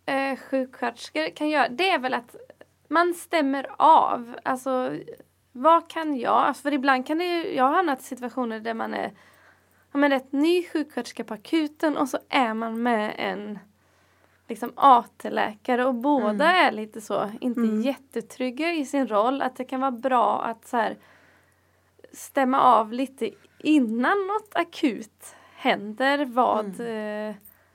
eh, 0.06 0.36
sjuksköterskor 0.36 1.36
kan 1.36 1.48
göra 1.48 1.68
det 1.68 1.90
är 1.90 1.98
väl 1.98 2.14
att 2.14 2.36
man 2.88 3.14
stämmer 3.14 3.66
av. 3.78 4.36
Alltså 4.42 4.98
vad 5.52 5.90
kan 5.90 6.16
jag? 6.16 6.34
Alltså, 6.34 6.62
för 6.62 6.72
ibland 6.72 7.06
kan 7.06 7.18
det 7.18 7.24
ju, 7.24 7.54
jag 7.54 7.64
har 7.64 7.74
hamnat 7.74 8.00
i 8.00 8.04
situationer 8.04 8.60
där 8.60 8.74
man 8.74 8.94
är 8.94 9.12
ja, 9.92 9.98
men 9.98 10.10
rätt 10.10 10.32
ny 10.32 10.64
sjuksköterska 10.64 11.24
på 11.24 11.34
akuten 11.34 11.96
och 11.96 12.08
så 12.08 12.18
är 12.28 12.54
man 12.54 12.82
med 12.82 13.14
en 13.18 13.58
liksom 14.48 14.72
AT-läkare 14.76 15.84
och 15.84 15.94
båda 15.94 16.44
är 16.52 16.72
lite 16.72 17.00
så, 17.00 17.30
inte 17.40 17.60
jättetrygga 17.60 18.72
i 18.72 18.86
sin 18.86 19.08
roll. 19.08 19.42
Att 19.42 19.56
det 19.56 19.64
kan 19.64 19.80
vara 19.80 19.90
bra 19.90 20.42
att 20.42 20.68
så 20.68 20.76
här 20.76 20.96
stämma 22.12 22.60
av 22.60 22.92
lite 22.92 23.30
innan 23.58 24.26
något 24.26 24.54
akut 24.54 25.34
händer 25.54 26.24
vad 26.24 26.80
eh, 26.80 27.34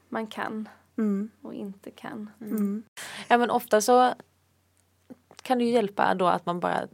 man 0.10 0.28
kan 0.28 0.70
Mm. 0.98 1.30
och 1.42 1.54
inte 1.54 1.92
kan. 1.92 2.30
Mm. 2.42 2.84
Ja 3.28 3.38
men 3.38 3.50
ofta 3.50 3.82
så 3.82 4.14
kan 5.42 5.58
det 5.58 5.64
ju 5.64 5.72
hjälpa 5.72 6.14
då 6.14 6.28
att 6.28 6.46
man 6.46 6.60
bara 6.60 6.88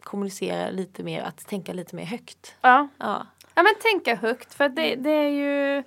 kommunicerar 0.00 0.72
lite 0.72 1.02
mer, 1.02 1.22
att 1.22 1.46
tänka 1.46 1.72
lite 1.72 1.96
mer 1.96 2.04
högt. 2.04 2.56
Ja. 2.60 2.88
Ja. 2.98 3.26
Ja 3.54 3.62
men 3.62 3.74
tänka 3.82 4.14
högt 4.14 4.54
för 4.54 4.68
det, 4.68 4.94
det 4.94 5.10
är 5.10 5.28
ju 5.28 5.82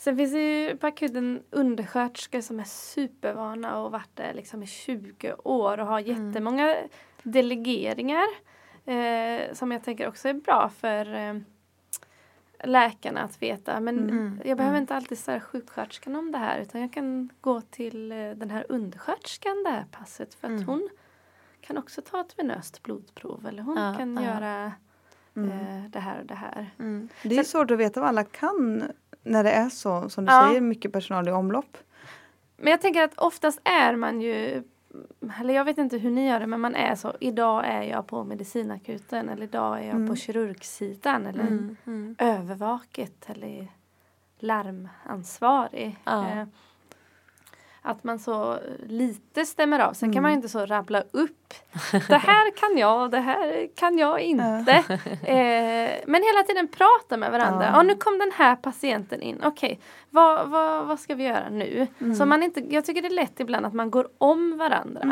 Sen 0.00 0.16
finns 0.16 0.32
det 0.32 0.60
ju 0.60 0.76
på 0.76 0.86
akuten 0.86 1.42
undersköterskor 1.50 2.40
som 2.40 2.60
är 2.60 2.64
supervana 2.64 3.78
och 3.78 3.92
varit 3.92 4.16
där 4.16 4.34
liksom 4.34 4.62
i 4.62 4.66
20 4.66 5.34
år 5.34 5.80
och 5.80 5.86
har 5.86 6.00
jättemånga 6.00 6.76
delegeringar. 7.22 8.26
Eh, 8.84 9.52
som 9.52 9.72
jag 9.72 9.84
tänker 9.84 10.08
också 10.08 10.28
är 10.28 10.34
bra 10.34 10.68
för 10.68 11.14
eh, 11.14 11.34
läkarna 12.64 13.20
att 13.20 13.42
veta. 13.42 13.80
Men 13.80 14.40
jag 14.44 14.58
behöver 14.58 14.78
inte 14.78 14.94
alltid 14.94 15.18
säga 15.18 15.40
sjuksköterskan 15.40 16.16
om 16.16 16.32
det 16.32 16.38
här 16.38 16.58
utan 16.60 16.80
jag 16.80 16.92
kan 16.92 17.30
gå 17.40 17.60
till 17.60 18.12
eh, 18.12 18.30
den 18.30 18.50
här 18.50 18.66
undersköterskan 18.68 19.62
det 19.64 19.70
här 19.70 19.84
passet 19.90 20.34
för 20.34 20.48
att 20.54 20.66
hon 20.66 20.88
kan 21.60 21.78
också 21.78 22.02
ta 22.02 22.20
ett 22.20 22.38
venöst 22.38 22.82
blodprov 22.82 23.46
eller 23.46 23.62
hon 23.62 23.76
Ja, 23.76 23.94
kan 23.98 24.14
ja. 24.16 24.22
göra 24.22 24.64
eh, 25.36 25.84
det 25.90 26.00
här 26.00 26.20
och 26.20 26.26
det 26.26 26.34
här. 26.34 26.70
Det 27.22 27.38
är 27.38 27.44
svårt 27.44 27.70
att 27.70 27.78
veta 27.78 28.00
vad 28.00 28.08
alla 28.08 28.24
kan 28.24 28.92
när 29.22 29.44
det 29.44 29.50
är 29.50 29.68
så, 29.68 30.08
som 30.08 30.24
du 30.24 30.32
Ja. 30.32 30.46
säger, 30.48 30.60
mycket 30.60 30.92
personal 30.92 31.28
i 31.28 31.32
omlopp. 31.32 31.76
Men 32.56 32.70
jag 32.70 32.80
tänker 32.80 33.02
att 33.02 33.18
oftast 33.18 33.60
är 33.64 33.96
man 33.96 34.20
ju 34.20 34.62
eller 35.40 35.54
jag 35.54 35.64
vet 35.64 35.78
inte 35.78 35.98
hur 35.98 36.10
ni 36.10 36.28
gör 36.28 36.40
det 36.40 36.46
men 36.46 36.60
man 36.60 36.74
är 36.74 36.94
så 36.94 37.12
idag 37.20 37.64
är 37.66 37.82
jag 37.82 38.06
på 38.06 38.24
medicinakuten 38.24 39.28
eller 39.28 39.42
idag 39.42 39.78
är 39.84 39.88
jag 39.88 40.08
på 40.08 40.16
kirurgsidan 40.16 41.26
eller 41.26 41.76
övervaket 42.18 43.30
eller 43.30 43.68
larmansvarig. 44.38 45.96
Ja. 46.04 46.46
Att 47.82 48.04
man 48.04 48.18
så 48.18 48.58
lite 48.86 49.46
stämmer 49.46 49.78
av. 49.78 49.92
Sen 49.92 50.12
kan 50.12 50.22
man 50.22 50.32
inte 50.32 50.48
så 50.48 50.66
rabbla 50.66 51.02
upp. 51.10 51.54
Det 52.08 52.16
här 52.16 52.50
kan 52.50 52.78
jag, 52.78 53.10
det 53.10 53.20
här 53.20 53.68
kan 53.74 53.98
jag 53.98 54.20
inte. 54.20 54.72
eh, 55.22 56.00
men 56.06 56.22
hela 56.22 56.42
tiden 56.46 56.68
prata 56.68 57.16
med 57.16 57.30
varandra. 57.30 57.70
Ja. 57.74 57.82
nu 57.82 57.94
kom 57.94 58.18
den 58.18 58.32
här 58.34 58.56
patienten 58.56 59.22
in. 59.22 59.40
Okej, 59.44 59.72
okay. 59.72 59.76
vad, 60.10 60.48
vad, 60.48 60.86
vad 60.86 61.00
ska 61.00 61.14
vi 61.14 61.24
göra 61.24 61.48
nu? 61.48 61.86
Så 62.18 62.26
man 62.26 62.42
inte, 62.42 62.60
jag 62.60 62.84
tycker 62.84 63.02
det 63.02 63.08
är 63.08 63.10
lätt 63.10 63.40
ibland 63.40 63.66
att 63.66 63.74
man 63.74 63.90
går 63.90 64.08
om 64.18 64.58
varandra. 64.58 65.02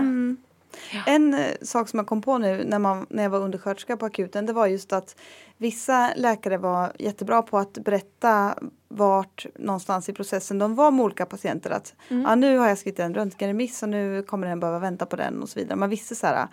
Ja. 0.92 1.02
En 1.06 1.34
eh, 1.34 1.46
sak 1.62 1.88
som 1.88 1.98
jag 1.98 2.06
kom 2.06 2.22
på 2.22 2.38
nu 2.38 2.64
när, 2.64 2.78
man, 2.78 3.06
när 3.10 3.22
jag 3.22 3.30
var 3.30 3.40
undersköterska 3.40 3.96
på 3.96 4.06
akuten 4.06 4.46
det 4.46 4.52
var 4.52 4.66
just 4.66 4.92
att 4.92 5.16
vissa 5.56 6.12
läkare 6.16 6.58
var 6.58 6.92
jättebra 6.98 7.42
på 7.42 7.58
att 7.58 7.72
berätta 7.72 8.54
vart 8.88 9.46
någonstans 9.58 10.08
i 10.08 10.12
processen 10.12 10.58
de 10.58 10.74
var 10.74 10.90
med 10.90 11.04
olika 11.04 11.26
patienter. 11.26 11.70
Att 11.70 11.94
mm. 12.08 12.26
ah, 12.26 12.34
nu 12.34 12.58
har 12.58 12.68
jag 12.68 12.78
skrivit 12.78 12.98
en 12.98 13.14
röntgenremiss 13.14 13.82
och 13.82 13.88
nu 13.88 14.22
kommer 14.22 14.46
den 14.46 14.60
behöva 14.60 14.78
vänta 14.78 15.06
på 15.06 15.16
den 15.16 15.42
och 15.42 15.48
så 15.48 15.60
vidare. 15.60 15.76
Man 15.76 15.90
visste 15.90 16.14
så 16.14 16.26
här, 16.26 16.48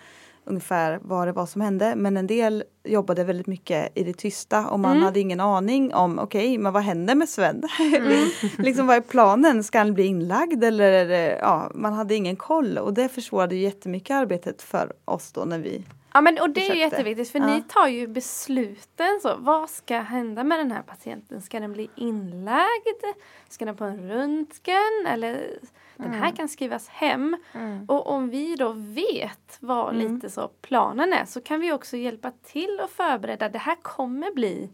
ungefär 0.45 0.99
vad 1.01 1.27
det 1.27 1.31
var 1.31 1.45
som 1.45 1.61
hände. 1.61 1.93
Men 1.95 2.17
en 2.17 2.27
del 2.27 2.63
jobbade 2.83 3.23
väldigt 3.23 3.47
mycket 3.47 3.91
i 3.97 4.03
det 4.03 4.13
tysta 4.13 4.67
och 4.67 4.79
man 4.79 4.91
mm. 4.91 5.03
hade 5.03 5.19
ingen 5.19 5.39
aning 5.39 5.93
om 5.93 6.19
okej, 6.19 6.47
okay, 6.47 6.57
men 6.57 6.73
vad 6.73 6.83
händer 6.83 7.15
med 7.15 7.29
Sven? 7.29 7.63
Mm. 7.95 8.27
liksom 8.57 8.87
vad 8.87 8.97
är 8.97 9.01
planen? 9.01 9.63
Ska 9.63 9.77
han 9.77 9.93
bli 9.93 10.05
inlagd 10.05 10.63
eller 10.63 11.05
ja, 11.39 11.71
man 11.75 11.93
hade 11.93 12.15
ingen 12.15 12.35
koll 12.35 12.77
och 12.77 12.93
det 12.93 13.09
försvårade 13.09 13.55
jättemycket 13.55 14.15
arbetet 14.15 14.61
för 14.61 14.93
oss 15.05 15.31
då 15.31 15.45
när 15.45 15.59
vi 15.59 15.83
Ja 16.15 16.21
men 16.21 16.39
och 16.39 16.49
det 16.49 16.69
är 16.69 16.75
jätteviktigt 16.75 17.29
för 17.29 17.39
ja. 17.39 17.45
ni 17.45 17.61
tar 17.61 17.87
ju 17.87 18.07
besluten 18.07 19.19
så. 19.21 19.35
Vad 19.37 19.69
ska 19.69 19.97
hända 19.97 20.43
med 20.43 20.59
den 20.59 20.71
här 20.71 20.81
patienten? 20.81 21.41
Ska 21.41 21.59
den 21.59 21.73
bli 21.73 21.89
inlagd? 21.95 23.03
Ska 23.49 23.65
den 23.65 23.75
på 23.75 23.83
en 23.83 24.09
röntgen? 24.09 25.05
Eller 25.07 25.59
den 25.95 26.13
här 26.13 26.23
mm. 26.23 26.35
kan 26.35 26.49
skrivas 26.49 26.87
hem. 26.87 27.37
Mm. 27.53 27.85
Och 27.85 28.07
om 28.07 28.29
vi 28.29 28.55
då 28.55 28.71
vet 28.71 29.57
vad 29.59 29.95
mm. 29.95 30.13
lite 30.13 30.29
så 30.29 30.47
planen 30.47 31.13
är 31.13 31.25
så 31.25 31.41
kan 31.41 31.59
vi 31.59 31.71
också 31.71 31.97
hjälpa 31.97 32.31
till 32.43 32.79
att 32.83 32.91
förbereda. 32.91 33.49
Det 33.49 33.59
här 33.59 33.77
kommer 33.81 34.33
bli 34.33 34.69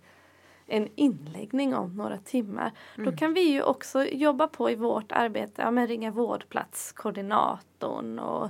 en 0.67 0.87
inläggning 0.95 1.75
om 1.75 1.95
några 1.95 2.17
timmar. 2.17 2.71
Då 2.95 3.01
mm. 3.01 3.17
kan 3.17 3.33
vi 3.33 3.41
ju 3.41 3.63
också 3.63 4.05
jobba 4.05 4.47
på 4.47 4.71
i 4.71 4.75
vårt 4.75 5.11
arbete, 5.11 5.61
ja 5.61 5.71
men 5.71 5.87
ringa 5.87 6.11
vårdplatskoordinatorn 6.11 8.19
och 8.19 8.49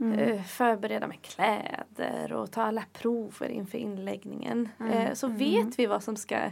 Mm. 0.00 0.18
Eh, 0.18 0.42
förbereda 0.42 1.06
med 1.06 1.22
kläder 1.22 2.32
och 2.32 2.50
ta 2.50 2.62
alla 2.62 2.84
prover 2.92 3.48
inför 3.48 3.78
inläggningen. 3.78 4.68
Mm. 4.80 4.92
Eh, 4.92 5.14
så 5.14 5.26
mm. 5.26 5.38
vet 5.38 5.78
vi 5.78 5.86
vad 5.86 6.02
som 6.02 6.16
ska 6.16 6.50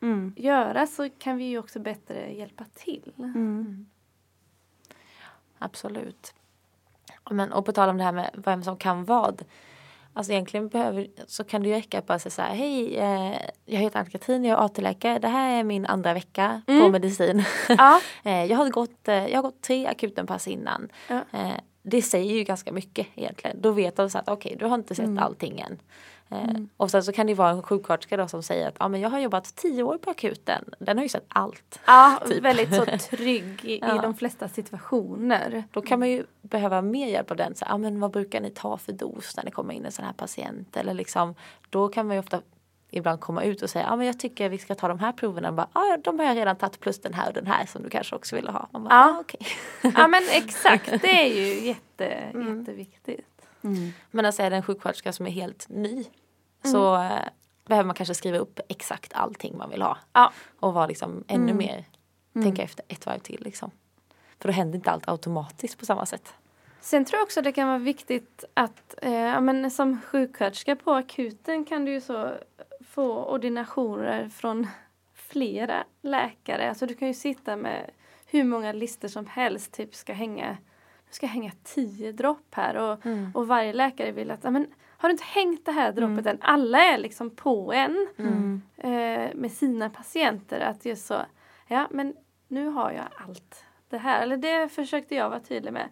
mm. 0.00 0.34
göras 0.36 0.94
så 0.94 1.10
kan 1.18 1.36
vi 1.36 1.44
ju 1.44 1.58
också 1.58 1.80
bättre 1.80 2.32
hjälpa 2.32 2.64
till. 2.74 3.12
Mm. 3.18 3.86
Absolut. 5.58 6.34
Men, 7.30 7.52
och 7.52 7.66
på 7.66 7.72
tal 7.72 7.88
om 7.88 7.98
det 7.98 8.04
här 8.04 8.12
med 8.12 8.30
vem 8.32 8.62
som 8.62 8.76
kan 8.76 9.04
vad. 9.04 9.44
Alltså 10.14 10.32
egentligen 10.32 10.68
behöver, 10.68 11.06
så 11.26 11.44
kan 11.44 11.64
ju 11.64 11.70
räcka 11.70 11.98
att 11.98 12.06
bara 12.06 12.18
säga 12.18 12.30
så 12.30 12.42
här, 12.42 12.54
hej 12.54 12.96
eh, 12.96 13.38
jag 13.64 13.80
heter 13.80 13.98
Ann-Katrin, 13.98 14.44
jag 14.44 14.58
är 14.58 14.64
AT-läkare, 14.64 15.18
det 15.18 15.28
här 15.28 15.58
är 15.58 15.64
min 15.64 15.86
andra 15.86 16.14
vecka 16.14 16.62
mm. 16.66 16.82
på 16.82 16.88
medicin. 16.88 17.44
Ja. 17.68 18.00
jag, 18.22 18.56
har 18.56 18.70
gått, 18.70 19.00
jag 19.04 19.34
har 19.34 19.42
gått 19.42 19.62
tre 19.62 19.86
akutenpass 19.86 20.48
innan. 20.48 20.88
Ja. 21.08 21.24
Det 21.82 22.02
säger 22.02 22.34
ju 22.34 22.44
ganska 22.44 22.72
mycket 22.72 23.06
egentligen. 23.14 23.60
Då 23.60 23.70
vet 23.70 23.96
de 23.96 24.10
så 24.10 24.18
att 24.18 24.28
okej, 24.28 24.48
okay, 24.48 24.58
du 24.58 24.66
har 24.66 24.74
inte 24.74 24.94
sett 24.94 25.04
mm. 25.04 25.22
allting 25.22 25.60
än. 25.60 25.78
Eh, 26.32 26.48
mm. 26.48 26.68
Och 26.76 26.90
sen 26.90 27.04
så 27.04 27.12
kan 27.12 27.26
det 27.26 27.34
vara 27.34 27.50
en 27.50 27.62
sjuksköterska 27.62 28.16
då 28.16 28.28
som 28.28 28.42
säger 28.42 28.68
att 28.68 28.74
ah, 28.78 28.88
men 28.88 29.00
jag 29.00 29.10
har 29.10 29.18
jobbat 29.18 29.56
tio 29.56 29.82
år 29.82 29.98
på 29.98 30.10
akuten. 30.10 30.64
Den 30.78 30.96
har 30.96 31.02
ju 31.02 31.08
sett 31.08 31.26
allt. 31.28 31.80
Ja, 31.86 32.20
typ. 32.26 32.44
väldigt 32.44 32.74
så 32.74 32.84
trygg 33.16 33.64
i, 33.64 33.78
ja. 33.82 34.02
de 34.02 34.14
flesta 34.14 34.48
situationer. 34.48 35.64
Då 35.70 35.82
kan 35.82 35.98
man 35.98 36.10
ju 36.10 36.24
behöva 36.42 36.82
mer 36.82 37.08
hjälp 37.08 37.30
av 37.30 37.36
den. 37.36 37.54
Så, 37.54 37.64
ah, 37.68 37.78
men 37.78 38.00
vad 38.00 38.10
brukar 38.10 38.40
ni 38.40 38.50
ta 38.50 38.76
för 38.76 38.92
dos 38.92 39.36
när 39.36 39.44
det 39.44 39.50
kommer 39.50 39.74
in 39.74 39.84
en 39.84 39.92
sån 39.92 40.04
här 40.04 40.12
patient? 40.12 40.76
Eller 40.76 40.94
liksom, 40.94 41.34
då 41.70 41.88
kan 41.88 42.06
man 42.06 42.16
ju 42.16 42.20
ofta 42.20 42.40
ibland 42.92 43.20
komma 43.20 43.44
ut 43.44 43.62
och 43.62 43.70
säga 43.70 43.84
ja 43.84 43.92
ah, 43.92 43.96
men 43.96 44.06
jag 44.06 44.18
tycker 44.18 44.48
vi 44.48 44.58
ska 44.58 44.74
ta 44.74 44.88
de 44.88 44.98
här 44.98 45.12
proverna. 45.12 45.48
Och 45.48 45.54
bara, 45.54 45.68
ah, 45.72 45.96
de 45.96 46.18
har 46.18 46.26
jag 46.26 46.36
redan 46.36 46.56
tagit 46.56 46.80
plus 46.80 47.00
den 47.00 47.14
här 47.14 47.28
och 47.28 47.34
den 47.34 47.46
här 47.46 47.66
som 47.66 47.82
du 47.82 47.90
kanske 47.90 48.16
också 48.16 48.36
ville 48.36 48.50
ha. 48.50 48.68
Man 48.72 48.84
bara, 48.84 48.94
ja. 48.94 49.16
Ah, 49.16 49.20
okay. 49.20 49.40
ja 49.96 50.08
men 50.08 50.22
exakt 50.30 51.02
det 51.02 51.22
är 51.22 51.34
ju 51.34 51.66
jätte, 51.66 52.06
mm. 52.06 52.58
jätteviktigt. 52.58 53.26
Mm. 53.64 53.92
Men 54.10 54.24
alltså 54.24 54.42
är 54.42 54.50
det 54.50 54.56
en 54.56 54.62
sjuksköterska 54.62 55.12
som 55.12 55.26
är 55.26 55.30
helt 55.30 55.68
ny 55.68 55.92
mm. 55.92 56.04
så 56.62 56.94
eh, 56.94 57.28
behöver 57.66 57.86
man 57.86 57.94
kanske 57.94 58.14
skriva 58.14 58.38
upp 58.38 58.60
exakt 58.68 59.12
allting 59.12 59.58
man 59.58 59.70
vill 59.70 59.82
ha. 59.82 59.98
Ja. 60.12 60.32
Och 60.60 60.74
vara 60.74 60.86
liksom 60.86 61.24
ännu 61.28 61.52
mm. 61.52 61.56
mer, 61.56 61.84
mm. 62.34 62.44
tänka 62.44 62.62
efter 62.62 62.84
ett 62.88 63.06
varv 63.06 63.18
till 63.18 63.42
liksom. 63.44 63.70
För 64.38 64.48
då 64.48 64.54
händer 64.54 64.76
inte 64.76 64.90
allt 64.90 65.08
automatiskt 65.08 65.78
på 65.78 65.86
samma 65.86 66.06
sätt. 66.06 66.34
Sen 66.80 67.04
tror 67.04 67.18
jag 67.18 67.24
också 67.24 67.42
det 67.42 67.52
kan 67.52 67.68
vara 67.68 67.78
viktigt 67.78 68.44
att 68.54 68.94
eh, 69.02 69.40
men 69.40 69.70
som 69.70 70.00
sjuksköterska 70.00 70.76
på 70.76 70.92
akuten 70.92 71.64
kan 71.64 71.84
du 71.84 71.92
ju 71.92 72.00
så 72.00 72.34
få 72.94 73.24
ordinationer 73.24 74.28
från 74.28 74.66
flera 75.14 75.84
läkare. 76.02 76.68
Alltså 76.68 76.86
du 76.86 76.94
kan 76.94 77.08
ju 77.08 77.14
sitta 77.14 77.56
med 77.56 77.90
hur 78.26 78.44
många 78.44 78.72
listor 78.72 79.08
som 79.08 79.26
helst. 79.26 79.72
Typ 79.72 79.94
ska 79.94 80.12
hänga, 80.12 80.50
nu 81.06 81.10
ska 81.10 81.26
hänga 81.26 81.52
tio 81.64 82.12
dropp 82.12 82.46
här 82.50 82.76
och, 82.76 83.06
mm. 83.06 83.30
och 83.34 83.46
varje 83.46 83.72
läkare 83.72 84.12
vill 84.12 84.30
att 84.30 84.42
men, 84.42 84.66
har 84.86 85.08
du 85.08 85.12
inte 85.12 85.24
hängt 85.24 85.66
det 85.66 85.72
här 85.72 85.92
droppet 85.92 86.26
mm. 86.26 86.26
än? 86.26 86.38
Alla 86.40 86.78
är 86.78 86.98
liksom 86.98 87.30
på 87.30 87.72
en 87.72 88.06
mm. 88.18 88.62
eh, 88.76 89.34
med 89.34 89.52
sina 89.52 89.90
patienter. 89.90 90.60
Att 90.60 90.84
just 90.84 91.06
så, 91.06 91.22
ja 91.66 91.88
men 91.90 92.14
nu 92.48 92.68
har 92.68 92.92
jag 92.92 93.04
allt 93.28 93.64
det 93.88 93.98
här. 93.98 94.22
Eller 94.22 94.36
det 94.36 94.68
försökte 94.68 95.14
jag 95.14 95.30
vara 95.30 95.40
tydlig 95.40 95.72
med. 95.72 95.88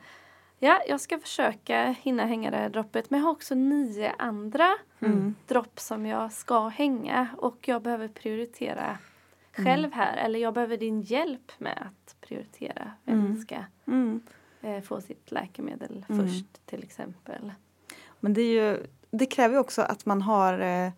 Ja, 0.62 0.82
jag 0.88 1.00
ska 1.00 1.18
försöka 1.18 1.94
hinna 2.00 2.26
hänga 2.26 2.50
det 2.50 2.56
här 2.56 2.68
droppet 2.68 3.10
men 3.10 3.20
jag 3.20 3.26
har 3.26 3.32
också 3.32 3.54
nio 3.54 4.12
andra 4.18 4.68
mm. 5.00 5.34
dropp 5.46 5.80
som 5.80 6.06
jag 6.06 6.32
ska 6.32 6.68
hänga 6.68 7.28
och 7.36 7.68
jag 7.68 7.82
behöver 7.82 8.08
prioritera 8.08 8.98
själv 9.52 9.84
mm. 9.84 9.92
här 9.92 10.16
eller 10.16 10.38
jag 10.38 10.54
behöver 10.54 10.76
din 10.76 11.00
hjälp 11.00 11.52
med 11.58 11.78
att 11.86 12.20
prioritera 12.20 12.92
vem 13.04 13.20
mm. 13.20 13.36
ska 13.36 13.56
mm. 13.86 14.20
eh, 14.60 14.82
få 14.82 15.00
sitt 15.00 15.32
läkemedel 15.32 16.04
mm. 16.08 16.28
först 16.28 16.66
till 16.66 16.82
exempel. 16.82 17.52
Men 18.20 18.34
det, 18.34 18.42
är 18.42 18.52
ju, 18.52 18.86
det 19.10 19.26
kräver 19.26 19.54
ju 19.54 19.60
också 19.60 19.82
att 19.82 20.06
man 20.06 20.22
har 20.22 20.58
eh, 20.58 20.90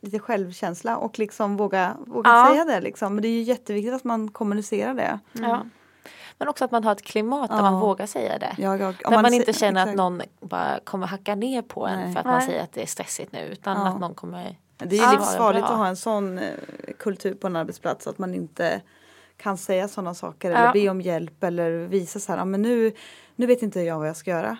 lite 0.00 0.18
självkänsla 0.18 0.96
och 0.96 1.18
liksom 1.18 1.56
våga, 1.56 1.96
våga 2.06 2.30
ja. 2.30 2.48
säga 2.50 2.64
det. 2.64 2.80
Liksom. 2.80 3.14
Men 3.14 3.22
det 3.22 3.28
är 3.28 3.32
ju 3.38 3.42
jätteviktigt 3.42 3.94
att 3.94 4.04
man 4.04 4.30
kommunicerar 4.30 4.94
det. 4.94 5.18
Ja. 5.32 5.66
Men 6.38 6.48
också 6.48 6.64
att 6.64 6.70
man 6.70 6.84
har 6.84 6.92
ett 6.92 7.02
klimat 7.02 7.50
där 7.50 7.62
man 7.62 7.80
vågar 7.80 8.06
säga 8.06 8.38
det. 8.38 8.54
Ja, 8.58 8.76
ja, 8.76 8.86
där 8.86 9.10
man, 9.10 9.22
man 9.22 9.34
inte 9.34 9.52
känner 9.52 9.80
exakt. 9.80 9.90
att 9.90 9.96
någon 9.96 10.22
bara 10.40 10.80
kommer 10.84 11.06
hacka 11.06 11.34
ner 11.34 11.62
på 11.62 11.86
en 11.86 12.00
Nej. 12.00 12.12
för 12.12 12.20
att 12.20 12.26
man 12.26 12.42
säger 12.42 12.62
att 12.62 12.72
det 12.72 12.82
är 12.82 12.86
stressigt 12.86 13.32
nu. 13.32 13.38
Utan 13.38 13.76
att 13.76 14.00
någon 14.00 14.14
kommer 14.14 14.56
Det 14.76 14.98
är 14.98 15.12
livsfarligt 15.12 15.64
att 15.66 15.76
ha 15.76 15.86
en 15.86 15.96
sån 15.96 16.38
eh, 16.38 16.44
kultur 16.98 17.34
på 17.34 17.46
en 17.46 17.56
arbetsplats 17.56 18.06
att 18.06 18.18
man 18.18 18.34
inte 18.34 18.80
kan 19.36 19.58
säga 19.58 19.88
sådana 19.88 20.14
saker 20.14 20.50
eller 20.50 20.72
be 20.72 20.88
om 20.88 21.00
hjälp 21.00 21.44
eller 21.44 21.70
visa 21.70 22.20
så 22.20 22.32
här, 22.32 22.44
men 22.44 22.62
nu, 22.62 22.92
nu 23.36 23.46
vet 23.46 23.62
inte 23.62 23.80
jag 23.80 23.98
vad 23.98 24.08
jag 24.08 24.16
ska 24.16 24.30
göra. 24.30 24.56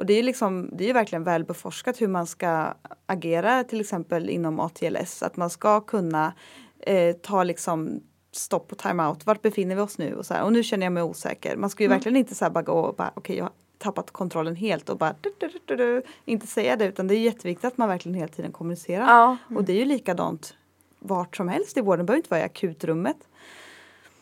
Och 0.00 0.06
det 0.06 0.14
är, 0.14 0.22
liksom, 0.22 0.70
det 0.72 0.90
är 0.90 0.94
verkligen 0.94 1.24
väl 1.24 1.44
beforskat 1.44 2.00
hur 2.00 2.08
man 2.08 2.26
ska 2.26 2.74
agera 3.06 3.64
till 3.64 3.80
exempel 3.80 4.30
inom 4.30 4.60
ATLS. 4.60 5.22
Att 5.22 5.36
man 5.36 5.50
ska 5.50 5.80
kunna 5.80 6.32
eh, 6.80 7.16
ta 7.16 7.44
liksom 7.44 8.00
stopp 8.32 8.72
och 8.72 8.78
timeout. 8.78 9.26
Vart 9.26 9.42
befinner 9.42 9.76
vi 9.76 9.82
oss 9.82 9.98
nu? 9.98 10.14
Och, 10.14 10.26
så 10.26 10.34
här, 10.34 10.44
och 10.44 10.52
nu 10.52 10.62
känner 10.62 10.86
jag 10.86 10.92
mig 10.92 11.02
osäker. 11.02 11.56
Man 11.56 11.70
ska 11.70 11.82
ju 11.82 11.86
mm. 11.86 11.98
verkligen 11.98 12.16
inte 12.16 12.34
så 12.34 12.50
bara 12.50 12.62
gå 12.62 12.72
och 12.72 12.94
bara 12.94 13.08
okej 13.08 13.20
okay, 13.20 13.36
jag 13.36 13.44
har 13.44 13.52
tappat 13.78 14.10
kontrollen 14.10 14.56
helt 14.56 14.88
och 14.88 14.98
bara 14.98 15.14
du, 15.20 15.34
du, 15.38 15.76
du, 15.76 16.02
inte 16.24 16.46
säga 16.46 16.76
det 16.76 16.84
utan 16.84 17.06
det 17.06 17.14
är 17.14 17.18
jätteviktigt 17.18 17.64
att 17.64 17.78
man 17.78 17.88
verkligen 17.88 18.14
hela 18.14 18.28
tiden 18.28 18.52
kommunicerar. 18.52 19.06
Ja. 19.06 19.36
Mm. 19.48 19.56
Och 19.56 19.64
det 19.64 19.72
är 19.72 19.76
ju 19.76 19.84
likadant 19.84 20.54
vart 20.98 21.36
som 21.36 21.48
helst 21.48 21.76
i 21.76 21.80
vården, 21.80 21.98
det 21.98 22.04
behöver 22.04 22.18
inte 22.18 22.30
vara 22.30 22.40
i 22.40 22.44
akutrummet. 22.44 23.16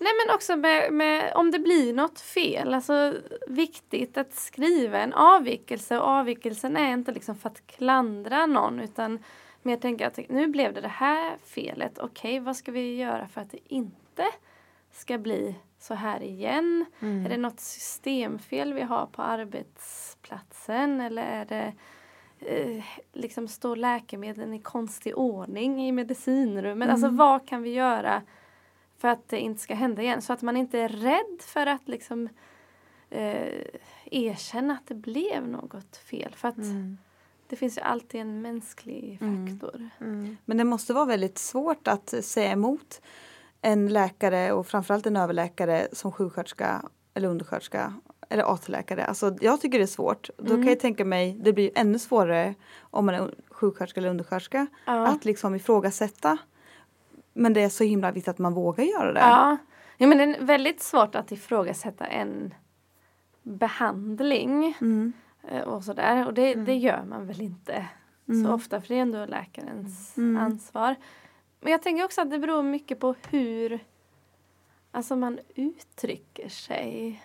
Nej 0.01 0.13
men 0.27 0.35
också 0.35 0.57
med, 0.57 0.93
med, 0.93 1.33
om 1.35 1.51
det 1.51 1.59
blir 1.59 1.93
något 1.93 2.21
fel, 2.21 2.75
alltså 2.75 3.15
viktigt 3.47 4.19
att 4.19 4.35
skriva 4.35 4.99
en 4.99 5.13
avvikelse 5.13 5.99
och 5.99 6.07
avvikelsen 6.07 6.77
är 6.77 6.93
inte 6.93 7.13
liksom 7.13 7.37
för 7.37 7.49
att 7.49 7.67
klandra 7.67 8.47
någon 8.47 8.81
utan 8.81 9.19
men 9.63 9.71
jag 9.71 9.81
tänker 9.81 10.07
att 10.07 10.19
nu 10.29 10.47
blev 10.47 10.75
det 10.75 10.81
det 10.81 10.89
här 10.89 11.39
felet. 11.45 11.99
Okej, 11.99 12.31
okay, 12.33 12.41
vad 12.41 12.57
ska 12.57 12.73
vi 12.73 12.97
göra 12.97 13.29
för 13.29 13.41
att 13.41 13.51
det 13.51 13.75
inte 13.75 14.25
ska 14.91 15.19
bli 15.19 15.55
så 15.79 15.95
här 15.95 16.23
igen? 16.23 16.85
Mm. 17.01 17.25
Är 17.25 17.29
det 17.29 17.37
något 17.37 17.61
systemfel 17.61 18.75
vi 18.75 18.83
har 18.83 19.07
på 19.07 19.23
arbetsplatsen 19.23 21.01
eller 21.01 21.23
är 21.23 21.45
det 21.45 21.73
eh, 22.39 22.85
liksom 23.13 23.49
står 23.49 23.77
läkemedlen 23.77 24.55
i 24.55 24.61
konstig 24.61 25.19
ordning 25.19 25.87
i 25.87 25.93
medicinrummet? 25.93 26.87
Mm. 26.87 26.91
Alltså 26.91 27.09
vad 27.09 27.49
kan 27.49 27.63
vi 27.63 27.71
göra 27.71 28.23
för 28.99 29.09
att 29.09 29.29
det 29.29 29.41
inte 29.41 29.61
ska 29.61 29.75
hända 29.75 30.03
igen? 30.03 30.23
Så 30.23 30.33
att 30.33 30.43
man 30.43 30.57
inte 30.57 30.79
är 30.79 30.89
rädd 30.89 31.41
för 31.41 31.67
att 31.67 31.89
liksom 31.89 32.29
eh, 33.11 33.65
erkänna 34.05 34.75
att 34.75 34.87
det 34.87 34.95
blev 34.95 35.49
något 35.49 35.97
fel. 35.97 36.35
För 36.35 36.49
att 36.49 36.57
mm 36.57 36.99
det 37.49 37.57
finns 37.57 37.79
ju 37.79 37.83
alltid 37.83 38.21
en 38.21 38.43
mänsklig 38.43 39.19
mm. 39.21 39.47
faktor. 39.47 39.91
Mm. 40.01 40.13
Mm. 40.21 40.37
Men 40.45 40.57
det 40.57 40.65
måste 40.65 40.93
vara 40.93 41.05
väldigt 41.05 41.39
svårt 41.39 41.89
att 41.89 42.15
säga 42.25 42.53
emot 42.53 43.01
en 43.63 43.89
läkare 43.89 44.53
och 44.53 44.67
framförallt 44.67 45.07
en 45.07 45.17
överläkare 45.17 45.89
som 45.93 46.13
sjuksköterska 46.13 46.83
eller 47.15 47.29
undersköterska 47.29 47.95
eller 48.29 48.55
AT-läkare. 48.55 49.05
Alltså 49.05 49.37
jag 49.41 49.61
tycker 49.61 49.79
det 49.79 49.85
är 49.85 49.87
svårt. 49.87 50.31
Då 50.37 50.53
Mm. 50.55 50.63
kan 50.63 50.69
jag 50.73 50.81
tänka 50.81 51.05
mig, 51.05 51.39
det 51.41 51.53
blir 51.53 51.71
ännu 51.75 51.99
svårare 51.99 52.55
om 52.81 53.07
man 53.07 53.15
är 53.15 53.35
sjuksköterska 53.51 54.01
eller 54.01 54.11
undersköterska. 54.11 54.67
Ja. 54.85 55.07
Att 55.07 55.25
liksom 55.25 55.55
ifrågasätta. 55.55 56.39
Men 57.33 57.53
det 57.53 57.61
är 57.63 57.69
så 57.69 57.85
himla 57.85 58.13
viktigt 58.13 58.29
att 58.29 58.39
man 58.39 58.55
vågar 58.55 58.85
göra 58.85 59.13
det. 59.13 59.21
Ja. 59.21 59.57
ja, 59.97 60.07
men 60.07 60.19
det 60.19 60.25
är 60.25 60.45
väldigt 60.45 60.83
svårt 60.83 61.15
att 61.15 61.33
ifrågasätta 61.33 62.07
en 62.07 62.55
behandling 63.43 64.77
Mm. 64.81 65.13
Eh, 65.49 65.61
och 65.63 65.85
sådär. 65.85 66.27
Och 66.27 66.35
det, 66.35 66.55
det 66.55 66.77
gör 66.77 67.05
man 67.05 67.27
väl 67.27 67.41
inte 67.41 67.87
så 68.45 68.53
ofta 68.53 68.81
för 68.81 68.89
det 68.89 68.95
är 68.95 69.03
ändå 69.03 69.27
läkarens 69.27 70.17
Mm. 70.17 70.37
ansvar. 70.43 70.95
Men 71.61 71.73
jag 71.73 71.83
tänker 71.83 72.05
också 72.05 72.21
att 72.21 72.31
det 72.31 72.39
beror 72.39 72.63
mycket 72.63 73.01
på 73.01 73.15
hur 73.31 73.81
alltså 74.91 75.17
man 75.17 75.39
uttrycker 75.55 76.49
sig. 76.49 77.23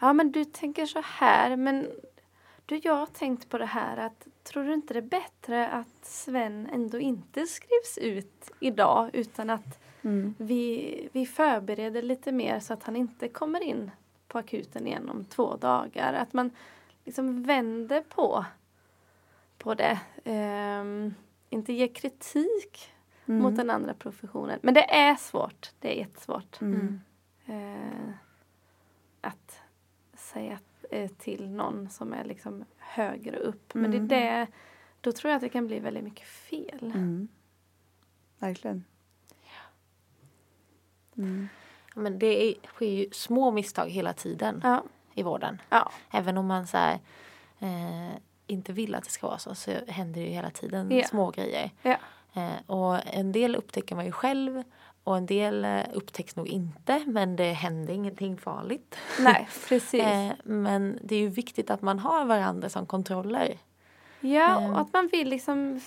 Ja 0.00 0.12
men 0.12 0.32
du 0.32 0.44
tänker 0.44 0.86
så 0.86 1.00
här 1.04 1.56
men 1.56 1.86
du 2.66 2.80
jag 2.82 2.94
har 2.94 3.06
tänkt 3.06 3.48
på 3.48 3.58
det 3.58 3.66
här 3.66 3.96
att 3.96 4.26
tror 4.42 4.64
du 4.64 4.74
inte 4.74 4.94
det 4.94 5.00
är 5.00 5.02
bättre 5.02 5.68
att 5.68 5.98
Sven 6.04 6.68
ändå 6.72 6.98
inte 6.98 7.46
skrivs 7.46 7.98
ut 7.98 8.50
idag 8.60 9.10
utan 9.12 9.50
att 9.50 9.80
Mm. 10.02 10.34
vi, 10.38 11.08
vi 11.12 11.26
förbereder 11.26 12.02
lite 12.02 12.32
mer 12.32 12.60
så 12.60 12.72
att 12.72 12.84
han 12.84 12.96
inte 12.96 13.28
kommer 13.28 13.60
in 13.60 13.90
på 14.28 14.38
akuten 14.38 14.86
igen 14.86 15.08
om 15.08 15.24
två 15.24 15.56
dagar. 15.56 16.12
Att 16.12 16.32
man 16.32 16.50
liksom 17.04 17.42
vänder 17.42 18.00
på, 18.00 18.44
på 19.58 19.74
det. 19.74 20.00
Ehm, 20.24 21.14
inte 21.50 21.72
ger 21.72 21.94
kritik 21.94 22.90
Mm. 23.26 23.42
mot 23.42 23.56
den 23.56 23.70
andra 23.70 23.94
professionen. 23.94 24.58
Men 24.62 24.74
det 24.74 24.94
är 24.94 25.16
svårt. 25.16 25.72
Det 25.80 25.94
är 25.94 25.98
jättesvårt. 25.98 26.60
Mm. 26.60 27.00
Eh, 27.46 28.14
att 29.20 29.60
säga 30.14 30.58
eh, 30.90 31.10
till 31.10 31.50
någon 31.50 31.90
som 31.90 32.12
är 32.12 32.24
liksom 32.24 32.64
högre 32.78 33.36
upp. 33.36 33.74
Men 33.74 33.90
det 33.90 33.96
är 33.96 34.00
det, 34.00 34.46
då 35.00 35.12
tror 35.12 35.30
jag 35.30 35.36
att 35.36 35.42
det 35.42 35.48
kan 35.48 35.66
bli 35.66 35.78
väldigt 35.80 36.04
mycket 36.04 36.26
fel. 36.28 36.92
Mm. 36.94 37.28
Verkligen. 38.38 38.84
Mm. 41.16 41.48
Men 41.94 42.18
det 42.18 42.26
är, 42.44 42.54
sker 42.66 42.86
ju 42.86 43.10
små 43.12 43.50
misstag 43.50 43.88
hela 43.88 44.12
tiden 44.12 44.60
Ja. 44.64 44.84
I 45.14 45.22
vården. 45.22 45.60
Ja. 45.70 45.90
Även 46.12 46.38
om 46.38 46.46
man 46.46 46.66
så 46.66 46.76
här, 46.76 46.98
eh, 47.58 48.16
inte 48.46 48.72
vill 48.72 48.94
att 48.94 49.04
det 49.04 49.10
ska 49.10 49.26
vara 49.26 49.38
så 49.38 49.54
så 49.54 49.70
händer 49.88 50.20
det 50.20 50.26
ju 50.26 50.32
hela 50.32 50.50
tiden 50.50 50.90
Ja. 50.90 51.04
små 51.06 51.30
grejer. 51.30 51.70
Ja. 51.82 51.96
Eh, 52.34 52.50
och 52.70 52.98
en 53.14 53.32
del 53.32 53.56
upptäcker 53.56 53.94
man 53.96 54.04
ju 54.04 54.12
själv 54.12 54.62
och 55.04 55.16
en 55.16 55.26
del 55.26 55.64
eh, 55.64 55.80
upptäcks 55.92 56.36
nog 56.36 56.48
inte 56.48 57.04
men 57.06 57.36
det 57.36 57.52
händer 57.52 57.94
ingenting 57.94 58.36
farligt. 58.36 58.96
Nej, 59.20 59.48
precis. 59.68 60.02
Eh, 60.04 60.32
men 60.44 60.98
det 61.02 61.14
är 61.14 61.20
ju 61.20 61.28
viktigt 61.28 61.70
att 61.70 61.82
man 61.82 61.98
har 61.98 62.24
varandra 62.24 62.68
som 62.68 62.86
kontroller. 62.86 63.58
Ja, 64.20 64.60
Ehm. 64.60 64.72
och 64.72 64.80
att 64.80 64.92
man 64.92 65.08
vill 65.12 65.28
liksom 65.28 65.80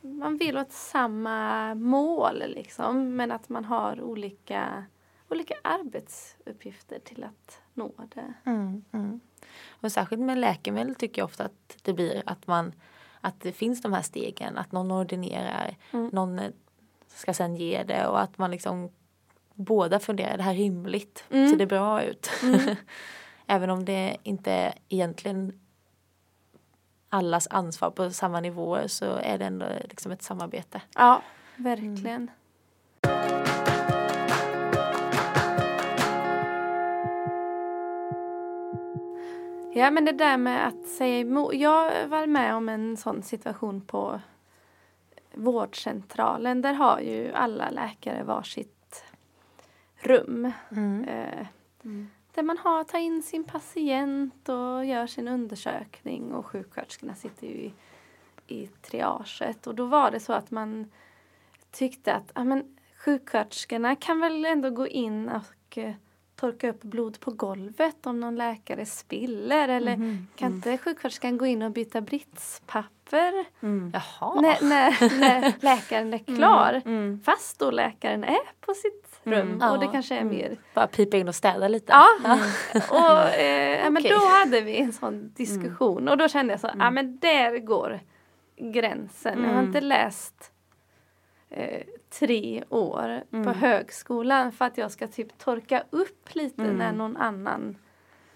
man 0.00 0.36
vill 0.36 0.58
åt 0.58 0.72
samma 0.72 1.74
mål 1.74 2.42
liksom 2.46 3.16
men 3.16 3.32
att 3.32 3.48
man 3.48 3.64
har 3.64 4.00
olika, 4.02 4.84
olika 5.30 5.54
arbetsuppgifter 5.64 6.98
till 6.98 7.24
att 7.24 7.60
nå 7.74 7.92
det. 8.14 8.34
Mm, 8.46 9.20
Och 9.80 9.92
särskilt 9.92 10.22
med 10.22 10.38
läkemedel 10.38 10.94
tycker 10.94 11.20
jag 11.22 11.26
ofta 11.26 11.44
att 11.44 11.76
det 11.82 11.92
blir 11.92 12.22
att 12.26 12.46
man 12.46 12.72
att 13.20 13.40
det 13.40 13.52
finns 13.52 13.82
de 13.82 13.92
här 13.92 14.02
stegen, 14.02 14.58
att 14.58 14.72
någon 14.72 14.92
ordinerar, 14.92 15.76
någon 16.12 16.38
eh, 16.38 16.50
ska 17.08 17.34
sen 17.34 17.56
ge 17.56 17.82
det 17.82 18.06
och 18.06 18.20
att 18.20 18.38
man 18.38 18.50
liksom 18.50 18.90
båda 19.54 19.98
funderar, 19.98 20.30
är 20.32 20.36
det 20.36 20.42
här 20.42 20.54
rimligt? 20.54 21.24
Ser 21.28 21.56
det 21.56 21.66
bra 21.66 22.02
ut? 22.02 22.30
Även 23.46 23.70
om 23.70 23.84
det 23.84 24.16
inte 24.22 24.52
är 24.52 24.74
egentligen 24.88 25.60
allas 27.08 27.48
ansvar 27.50 27.90
på 27.90 28.10
samma 28.10 28.40
nivåer 28.40 28.86
så 28.88 29.04
är 29.04 29.38
det 29.38 29.44
ändå 29.44 29.66
liksom 29.88 30.12
ett 30.12 30.22
samarbete. 30.22 30.82
Ja, 30.94 31.22
verkligen. 31.56 32.30
Ja 39.78 39.90
men 39.90 40.04
det 40.04 40.12
där 40.12 40.36
med 40.36 40.66
att 40.66 40.86
säga 40.86 41.18
emot. 41.20 41.54
Jag 41.54 42.08
var 42.08 42.26
med 42.26 42.54
om 42.54 42.68
en 42.68 42.96
sån 42.96 43.22
situation 43.22 43.80
på 43.80 44.20
vårdcentralen. 45.34 46.62
Där 46.62 46.72
har 46.72 47.00
ju 47.00 47.32
alla 47.32 47.70
läkare 47.70 48.22
varsitt 48.22 49.04
rum. 49.96 50.44
Eh, 51.08 51.46
Där 52.34 52.42
man 52.42 52.58
har, 52.58 52.84
tar 52.84 52.98
in 52.98 53.22
sin 53.22 53.44
patient 53.44 54.48
och 54.48 54.84
gör 54.84 55.06
sin 55.06 55.28
undersökning 55.28 56.34
och 56.34 56.46
sjuksköterskorna 56.46 57.14
sitter 57.14 57.46
ju 57.46 57.54
i, 57.54 57.72
i 58.46 58.66
triaget. 58.66 59.66
Och 59.66 59.74
då 59.74 59.86
var 59.86 60.10
det 60.10 60.20
så 60.20 60.32
att 60.32 60.50
man 60.50 60.90
tyckte 61.70 62.14
att 62.14 62.32
ja, 62.34 62.44
men, 62.44 62.76
sjuksköterskorna 62.96 63.96
kan 63.96 64.20
väl 64.20 64.44
ändå 64.44 64.70
gå 64.70 64.88
in 64.88 65.28
och 65.28 65.78
eh, 65.78 65.94
torka 66.40 66.70
upp 66.70 66.82
blod 66.82 67.20
på 67.20 67.30
golvet 67.30 68.06
om 68.06 68.20
någon 68.20 68.36
läkare 68.36 68.86
spiller. 68.86 69.68
Eller 69.68 69.96
kan 70.36 70.52
inte 70.54 70.78
sjuksköterskan 70.78 71.38
gå 71.38 71.46
in 71.46 71.62
och 71.62 71.70
byta 71.70 72.00
britspapper? 72.00 73.44
Jaha. 73.92 74.40
när, 74.40 74.68
när, 74.68 75.20
när 75.20 75.54
läkaren 75.60 76.14
är 76.14 76.18
klar? 76.36 76.82
Fast 77.24 77.58
då 77.58 77.70
läkaren 77.70 78.24
är 78.24 78.60
på 78.60 78.74
sitt 78.74 79.20
rum 79.22 79.62
och 79.62 79.78
det 79.78 79.86
kanske 79.86 80.14
är 80.14 80.24
mer 80.24 80.56
Bara 80.74 80.86
pipa 80.86 81.16
in 81.16 81.28
och 81.28 81.34
städa 81.34 81.68
lite. 81.68 81.92
Ja, 81.92 82.06
och 82.90 83.34
eh, 83.34 83.84
ja, 83.84 83.90
men 83.90 84.02
då 84.02 84.26
hade 84.26 84.60
vi 84.60 84.76
en 84.76 84.92
sån 84.92 85.32
diskussion 85.36 86.08
och 86.08 86.16
då 86.16 86.28
kände 86.28 86.52
jag 86.52 86.60
så, 86.60 86.70
ja 86.78 86.90
men 86.90 87.18
där 87.18 87.58
går 87.58 88.00
gränsen. 88.56 89.44
Jag 89.44 89.54
har 89.54 89.62
inte 89.62 89.80
läst 89.80 90.52
eh, 91.50 91.82
tre 92.10 92.64
år 92.68 93.22
på 93.44 93.50
högskolan 93.50 94.52
för 94.52 94.64
att 94.64 94.78
jag 94.78 94.90
ska 94.90 95.06
typ 95.06 95.38
torka 95.38 95.82
upp 95.90 96.34
lite 96.34 96.62
när 96.62 96.92
någon 96.92 97.16
annan 97.16 97.76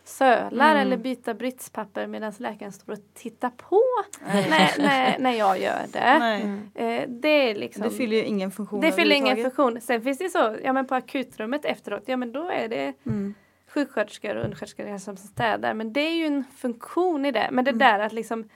sölar 0.04 0.76
eller 0.76 0.96
byta 0.96 1.34
britspapper 1.34 2.06
medan 2.06 2.32
läkaren 2.38 2.72
står 2.72 2.92
och 2.92 2.98
tittar 3.14 3.50
på 3.50 3.80
när, 4.24 4.82
när, 4.82 5.18
när 5.18 5.32
jag 5.32 5.60
gör 5.60 5.82
det. 5.92 6.18
Nej. 6.18 6.42
Eh, 6.74 7.08
det 7.08 7.28
är 7.50 7.54
liksom 7.54 7.82
Det 7.82 7.90
fyller 7.90 8.16
ju 8.16 8.24
ingen 8.24 8.50
funktion 8.50 8.80
det 8.80 8.92
fyller 8.92 9.16
ingen 9.16 9.36
funktion. 9.36 9.80
Sen 9.80 10.02
finns 10.02 10.18
det 10.18 10.28
så, 10.28 10.56
ja 10.64 10.72
men 10.72 10.86
på 10.86 10.94
akutrummet 10.94 11.64
efteråt, 11.64 12.02
ja 12.06 12.16
men 12.16 12.32
då 12.32 12.50
är 12.50 12.68
det 12.68 12.92
Mm. 13.06 13.34
sjuksköterskor 13.68 14.36
och 14.36 14.44
undersköterskor 14.44 14.98
som 14.98 15.16
städar. 15.16 15.74
Men 15.74 15.92
det 15.92 16.00
är 16.00 16.14
ju 16.14 16.26
en 16.26 16.44
funktion 16.56 17.24
i 17.26 17.32
det. 17.32 17.48
Men 17.52 17.64
det 17.64 17.70
Mm. 17.70 17.78
där 17.78 17.98
att 17.98 18.12
liksom, 18.12 18.48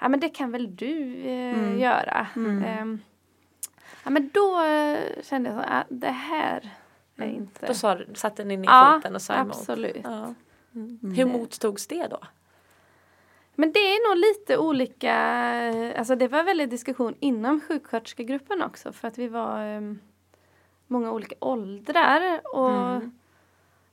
ja 0.00 0.08
men 0.08 0.20
det 0.20 0.28
kan 0.28 0.52
väl 0.52 0.76
du 0.76 1.16
eh, 1.24 1.58
Mm. 1.58 1.78
göra. 1.80 2.26
Ehm, 2.66 3.00
ja 4.04 4.10
men 4.10 4.30
då 4.34 4.64
eh, 4.64 5.22
kände 5.22 5.50
jag 5.50 5.58
så, 5.58 5.70
ah, 5.70 5.84
det 5.88 6.10
här 6.10 6.70
är 7.16 7.26
inte. 7.26 7.66
Då 7.66 7.74
sa, 7.74 7.98
satte 8.14 8.44
ni 8.44 8.56
ner 8.56 8.68
ja, 8.68 8.92
foten 8.94 9.14
och 9.14 9.22
sa 9.22 9.34
emot. 9.34 9.56
absolut. 9.56 10.00
Ja. 10.04 10.34
Mm. 10.74 11.14
Hur 11.16 11.26
mottogs 11.26 11.86
det 11.86 12.06
då? 12.06 12.18
Men 13.54 13.72
det 13.72 13.78
är 13.78 14.10
nog 14.10 14.18
lite 14.18 14.58
olika, 14.58 15.14
alltså 15.98 16.16
det 16.16 16.28
var 16.28 16.42
väldigt 16.42 16.70
diskussion 16.70 17.14
inom 17.20 17.60
sjuksköterskegruppen 17.60 18.62
också 18.62 18.92
för 18.92 19.08
att 19.08 19.18
vi 19.18 19.28
var 19.28 19.60
em, 19.60 20.00
många 20.86 21.12
olika 21.12 21.34
åldrar 21.40 22.40
och 22.56 23.02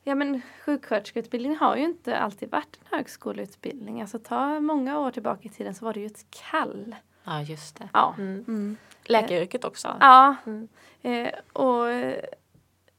ja 0.03 0.15
men 0.15 0.41
sjuksköterskeutbildningen 0.65 1.57
har 1.59 1.75
ju 1.75 1.83
inte 1.83 2.17
alltid 2.17 2.51
varit 2.51 2.79
en 2.81 2.97
högskoleutbildning. 2.97 4.01
Alltså 4.01 4.19
ta 4.19 4.59
många 4.59 4.99
år 4.99 5.11
tillbaka 5.11 5.41
i 5.43 5.49
tiden 5.49 5.75
så 5.75 5.85
var 5.85 5.93
det 5.93 5.99
ju 5.99 6.05
ett 6.05 6.25
kall. 6.29 6.95
Ja 7.25 7.41
just 7.41 7.79
det. 7.79 7.89
Ja. 7.93 8.15
Mm. 8.17 8.77
Läkaryrket 9.03 9.65
också. 9.65 9.97
Ja. 9.99 10.35
Eh, 11.01 11.29
och 11.53 11.87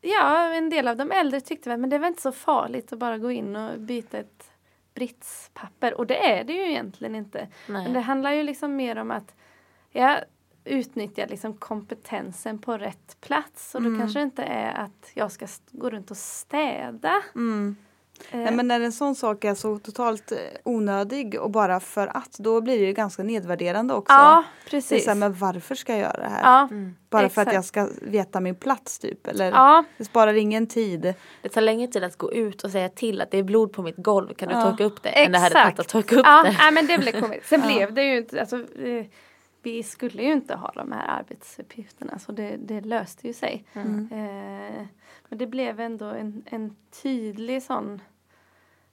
ja, 0.00 0.54
en 0.54 0.70
del 0.70 0.88
av 0.88 0.96
de 0.96 1.10
äldre 1.12 1.40
tyckte 1.40 1.68
väl 1.68 1.80
men 1.80 1.90
det 1.90 1.98
var 1.98 2.08
inte 2.08 2.22
så 2.22 2.32
farligt 2.32 2.92
att 2.92 2.98
bara 2.98 3.18
gå 3.18 3.30
in 3.30 3.56
och 3.56 3.80
byta 3.80 4.18
ett 4.18 4.50
britspapper. 4.94 5.94
Och 5.94 6.06
det 6.06 6.30
är 6.30 6.44
det 6.44 6.52
ju 6.52 6.70
egentligen 6.70 7.14
inte. 7.14 7.48
Nej. 7.66 7.84
Men 7.84 7.92
det 7.92 8.00
handlar 8.00 8.32
ju 8.32 8.42
liksom 8.42 8.76
mer 8.76 8.98
om 8.98 9.10
att 9.10 9.34
jag 9.90 10.18
utnyttjar 10.64 11.26
liksom 11.26 11.54
kompetensen 11.54 12.58
på 12.58 12.78
rätt 12.78 13.16
plats. 13.20 13.74
Och 13.74 13.82
då 13.82 13.98
kanske 13.98 14.18
det 14.18 14.22
inte 14.22 14.42
är 14.42 14.74
att 14.74 15.10
jag 15.14 15.32
ska 15.32 15.46
gå 15.70 15.90
runt 15.90 16.10
och 16.10 16.16
städa. 16.16 17.22
Mm. 17.34 17.76
Eh, 18.30 18.38
Nej, 18.38 18.52
men 18.52 18.68
när 18.68 18.80
en 18.80 18.92
sån 18.92 19.14
sak 19.14 19.44
är 19.44 19.54
så 19.54 19.78
totalt 19.78 20.32
eh, 20.32 20.38
onödig 20.64 21.40
och 21.40 21.50
bara 21.50 21.80
för 21.80 22.16
att 22.16 22.32
då 22.38 22.60
blir 22.60 22.78
det 22.78 22.84
ju 22.86 22.92
ganska 22.92 23.22
nedvärderande 23.22 23.94
också. 23.94 24.12
ja, 24.14 24.44
det 24.64 24.68
är 24.68 24.70
precis. 24.70 25.04
så 25.04 25.10
här, 25.10 25.16
men 25.16 25.32
varför 25.34 25.74
ska 25.74 25.92
jag 25.92 26.00
göra 26.00 26.16
det 26.20 26.28
här? 26.28 26.42
ja, 26.42 26.68
bara 27.10 27.28
för 27.28 27.42
att 27.42 27.48
exakt. 27.48 27.54
jag 27.54 27.64
ska 27.64 27.88
veta 28.02 28.40
min 28.40 28.54
plats 28.54 28.98
typ. 28.98 29.26
Eller 29.26 29.50
ja, 29.50 29.84
det 29.98 30.04
sparar 30.04 30.34
ingen 30.34 30.66
tid. 30.66 31.14
Det 31.42 31.48
tar 31.48 31.60
längre 31.60 31.86
tid 31.88 32.04
att 32.04 32.16
gå 32.16 32.32
ut 32.32 32.64
och 32.64 32.70
säga 32.70 32.88
till 32.88 33.20
att 33.20 33.30
det 33.30 33.38
är 33.38 33.42
blod 33.42 33.72
på 33.72 33.82
mitt 33.82 33.96
golv, 33.96 34.34
kan 34.34 34.48
du 34.48 34.54
Ja. 34.54 34.62
torka 34.62 34.84
upp 34.84 35.02
det? 35.02 35.08
Än 35.08 35.32
det 35.32 35.38
hade 35.38 35.46
Exakt. 35.46 35.64
tagit 35.64 35.80
att 35.80 35.88
torka 35.88 36.16
upp 36.16 36.26
ja, 36.26 36.42
det. 36.42 36.56
nej, 36.58 36.72
men 36.72 36.86
det 36.86 36.98
blev 36.98 37.12
kommit. 37.20 37.46
Sen 37.46 37.60
blev 37.62 37.94
det 37.94 38.02
ju 38.02 38.16
inte, 38.16 38.40
alltså, 38.40 38.56
eh, 38.56 39.06
vi 39.62 39.82
skulle 39.82 40.22
ju 40.22 40.32
inte 40.32 40.54
ha 40.54 40.72
de 40.74 40.92
här 40.92 41.18
arbetsuppgifterna 41.20 42.18
så 42.18 42.32
det, 42.32 42.56
det 42.56 42.80
löste 42.80 43.26
ju 43.26 43.32
sig. 43.32 43.64
Mm. 43.72 44.08
Eh, 44.12 44.86
men 45.28 45.38
det 45.38 45.46
blev 45.46 45.80
ändå 45.80 46.06
en, 46.06 46.44
en 46.46 46.76
tydlig 47.02 47.62
sån 47.62 48.00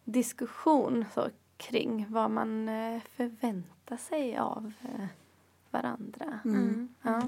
diskussion 0.03 1.05
så, 1.13 1.29
kring 1.57 2.05
vad 2.09 2.31
man 2.31 2.69
eh, 2.69 3.01
förväntar 3.15 3.97
sig 3.97 4.37
av 4.37 4.71
eh, 4.81 5.05
varandra. 5.71 6.39
Mm. 6.45 6.95
Ja. 7.01 7.21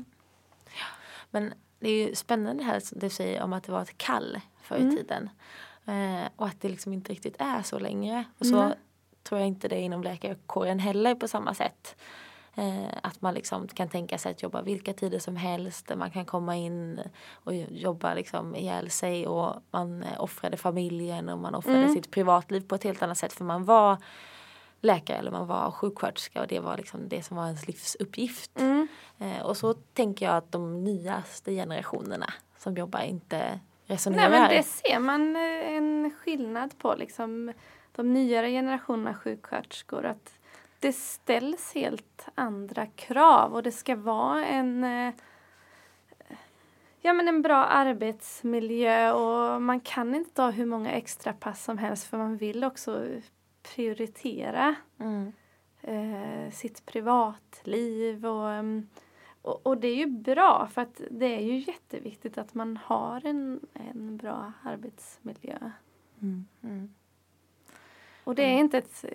Men 1.32 1.53
det 1.80 1.89
är 1.89 2.08
ju 2.08 2.16
spännande 2.16 2.64
det 2.64 2.68
här 2.68 2.80
som 2.80 2.99
du 2.99 3.10
säger 3.10 3.43
om 3.43 3.53
att 3.53 3.64
det 3.64 3.72
var 3.72 3.82
ett 3.82 3.97
kall 3.97 4.41
förr 4.62 4.76
i 4.78 4.82
Mm. 4.82 4.95
tiden. 4.95 5.30
Eh, 5.86 6.30
och 6.36 6.47
att 6.47 6.62
det 6.62 6.70
liksom 6.70 6.93
inte 6.93 7.12
riktigt 7.12 7.36
är 7.39 7.62
så 7.62 7.80
längre. 7.80 8.24
Och 8.38 8.45
så 8.45 8.68
Nej. 8.68 8.76
tror 9.24 9.39
jag 9.39 9.47
inte 9.47 9.68
det 9.68 9.76
är 9.76 9.82
inom 9.82 10.03
läkarkåren 10.03 10.80
heller 10.80 11.16
på 11.16 11.28
samma 11.28 11.53
sätt. 11.53 11.95
Eh, 12.58 12.88
att 13.03 13.22
man 13.22 13.34
liksom 13.34 13.68
kan 13.68 13.89
tänka 13.89 14.18
sig 14.18 14.32
att 14.32 14.43
jobba 14.43 14.62
vilka 14.62 14.93
tider 14.93 15.20
som 15.20 15.36
helst. 15.36 15.91
Man 15.95 16.12
kan 16.12 16.26
komma 16.26 16.56
in 16.56 16.99
och 17.34 17.56
jobba 17.56 18.14
liksom 18.14 18.56
ihjäl 18.56 18.89
sig. 18.89 19.28
Och 19.28 19.56
man 19.72 20.03
eh, 20.03 20.22
offrade 20.22 20.58
familjen 20.58 21.30
och 21.30 21.38
man 21.38 21.56
offrade 21.56 21.78
Mm. 21.78 21.93
sitt 21.93 22.12
privatliv 22.12 22.62
på 22.62 22.76
ett 22.76 22.84
helt 22.84 23.01
annat 23.03 23.18
sätt. 23.18 23.34
För 23.34 23.43
man 23.45 23.66
var 23.66 23.97
läkare 24.82 25.18
eller 25.18 25.32
man 25.32 25.47
var 25.47 25.72
sjuksköterska 25.72 26.41
och 26.41 26.47
det 26.47 26.60
var 26.60 26.78
liksom 26.78 27.10
det 27.10 27.24
som 27.24 27.38
var 27.38 27.45
ens 27.45 27.68
livsuppgift. 27.68 28.60
Mm. 28.60 28.88
Eh, 29.20 29.41
och 29.45 29.58
så 29.58 29.74
tänker 29.74 30.26
jag 30.26 30.36
att 30.36 30.51
de 30.51 30.84
nyaste 30.84 31.51
generationerna 31.51 32.34
som 32.58 32.76
jobbar 32.78 33.01
inte 33.01 33.60
resonerar. 33.86 34.30
Nej 34.30 34.39
men 34.39 34.49
det 34.49 34.64
ser 34.64 34.99
man 34.99 35.36
en 35.36 36.12
skillnad 36.20 36.78
på 36.78 36.95
liksom 36.95 37.53
de 37.95 38.14
nyare 38.14 38.49
generationerna 38.49 39.14
sjuksköterskor 39.14 40.06
att 40.06 40.35
det 40.86 40.94
ställs 40.94 41.74
helt 41.74 42.28
andra 42.36 42.86
krav 42.86 43.54
och 43.54 43.64
det 43.64 43.72
ska 43.72 43.96
vara 43.96 44.46
en 44.46 44.84
eh, 44.84 45.14
Ja 47.02 47.14
men 47.14 47.28
en 47.28 47.42
bra 47.42 47.66
arbetsmiljö 47.66 49.12
och 49.12 49.62
man 49.62 49.80
kan 49.80 50.16
inte 50.16 50.32
ta 50.32 50.50
hur 50.50 50.66
många 50.66 50.92
extra 50.92 51.34
pass 51.34 51.64
som 51.64 51.78
helst 51.78 52.08
för 52.08 52.18
man 52.18 52.38
vill 52.38 52.64
också 52.64 53.08
prioritera 53.76 54.76
Mm. 55.00 55.32
eh, 55.82 56.52
sitt 56.52 56.86
privatliv 56.86 58.26
och, 58.26 58.52
mm, 58.52 58.90
och, 59.42 59.68
och 59.68 59.78
det 59.78 59.88
är 59.88 59.96
ju 59.96 60.08
bra 60.08 60.68
för 60.72 60.82
att 60.82 61.02
det 61.12 61.36
är 61.36 61.42
ju 61.42 61.58
jätteviktigt 61.58 62.38
att 62.38 62.54
man 62.54 62.78
har 62.78 63.26
en, 63.26 63.60
en 63.74 64.18
bra 64.18 64.54
arbetsmiljö. 64.64 65.72
Mm. 66.22 66.94
Och 68.24 68.36
det 68.36 68.44
är 68.44 68.58
inte 68.58 68.78
ett 68.78 69.06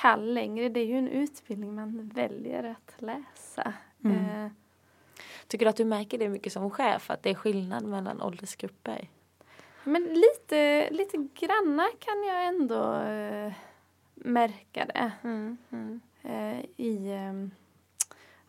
kall 0.00 0.34
längre, 0.34 0.68
det 0.68 0.80
är 0.80 0.86
ju 0.86 0.98
en 0.98 1.08
utbildning 1.08 1.74
man 1.74 2.08
väljer 2.14 2.64
att 2.64 3.02
läsa. 3.02 3.72
Eh, 4.04 4.48
Tycker 5.46 5.66
du 5.66 5.70
att 5.70 5.76
du 5.76 5.84
märker 5.84 6.18
det 6.18 6.28
mycket 6.28 6.52
som 6.52 6.70
chef? 6.70 7.10
Att 7.10 7.22
det 7.22 7.30
är 7.30 7.34
skillnad 7.34 7.84
mellan 7.84 8.22
åldersgrupper? 8.22 9.08
men 9.86 10.02
lite, 10.02 10.90
lite 10.90 11.16
granna 11.34 11.88
kan 11.98 12.24
jag 12.24 12.46
ändå 12.46 12.94
eh, 12.94 13.52
märka 14.14 14.86
det. 14.86 15.12
Mm. 15.22 16.00
eh, 16.22 16.64
i 16.76 17.12
eh, 17.12 17.48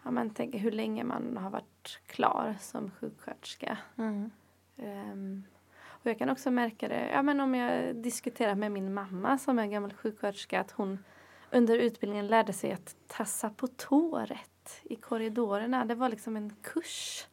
ja, 0.03 0.11
man 0.11 0.29
tänker 0.29 0.59
hur 0.59 0.71
länge 0.71 1.03
man 1.03 1.37
har 1.37 1.49
varit 1.49 1.99
klar 2.07 2.55
som 2.59 2.91
sjuksköterska. 2.91 3.77
Mm. 3.97 4.31
Ehm, 4.77 5.43
och 5.85 6.05
jag 6.05 6.17
kan 6.17 6.29
också 6.29 6.51
märka 6.51 6.87
det 6.87 7.09
ja, 7.13 7.21
men 7.21 7.39
om 7.39 7.55
jag 7.55 7.95
diskuterar 7.95 8.55
med 8.55 8.71
min 8.71 8.93
mamma 8.93 9.37
som 9.37 9.59
är 9.59 9.67
gammal 9.67 9.93
sjuksköterska 9.93 10.59
att 10.59 10.71
hon 10.71 11.03
under 11.51 11.77
utbildningen 11.77 12.27
lärde 12.27 12.53
sig 12.53 12.71
att 12.71 12.95
tassa 13.07 13.49
på 13.49 13.67
tå 13.67 14.19
rätt 14.19 14.79
i 14.83 14.95
korridorerna. 14.95 15.85
Det 15.85 15.95
var 15.95 16.09
liksom 16.09 16.35
en 16.37 16.53
kurs. 16.63 17.27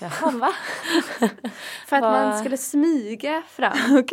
Jaha, 0.00 0.30
va? 0.30 0.50
För 1.86 1.96
att 1.96 2.02
man 2.02 2.38
skulle 2.38 2.56
smyga 2.56 3.42
fram. 3.48 3.98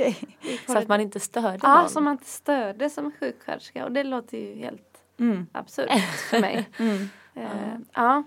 I 0.41 0.57
Så 0.67 0.77
att 0.77 0.87
man 0.87 1.01
inte 1.01 1.19
störde 1.19 1.59
Ja, 1.61 1.81
någon? 1.81 1.89
som 1.89 2.03
man 2.03 2.11
inte 2.13 2.25
störde 2.29 2.89
som 2.89 3.11
sjuksköterska. 3.11 3.85
Och 3.85 3.91
det 3.91 4.03
låter 4.03 4.37
ju 4.37 4.55
helt 4.55 4.85
Mm. 5.19 5.47
absurt 5.51 5.89
för 6.29 6.39
mig. 6.41 6.69
Mm. 6.79 7.09
Eh, 7.35 7.77
ja. 7.93 8.23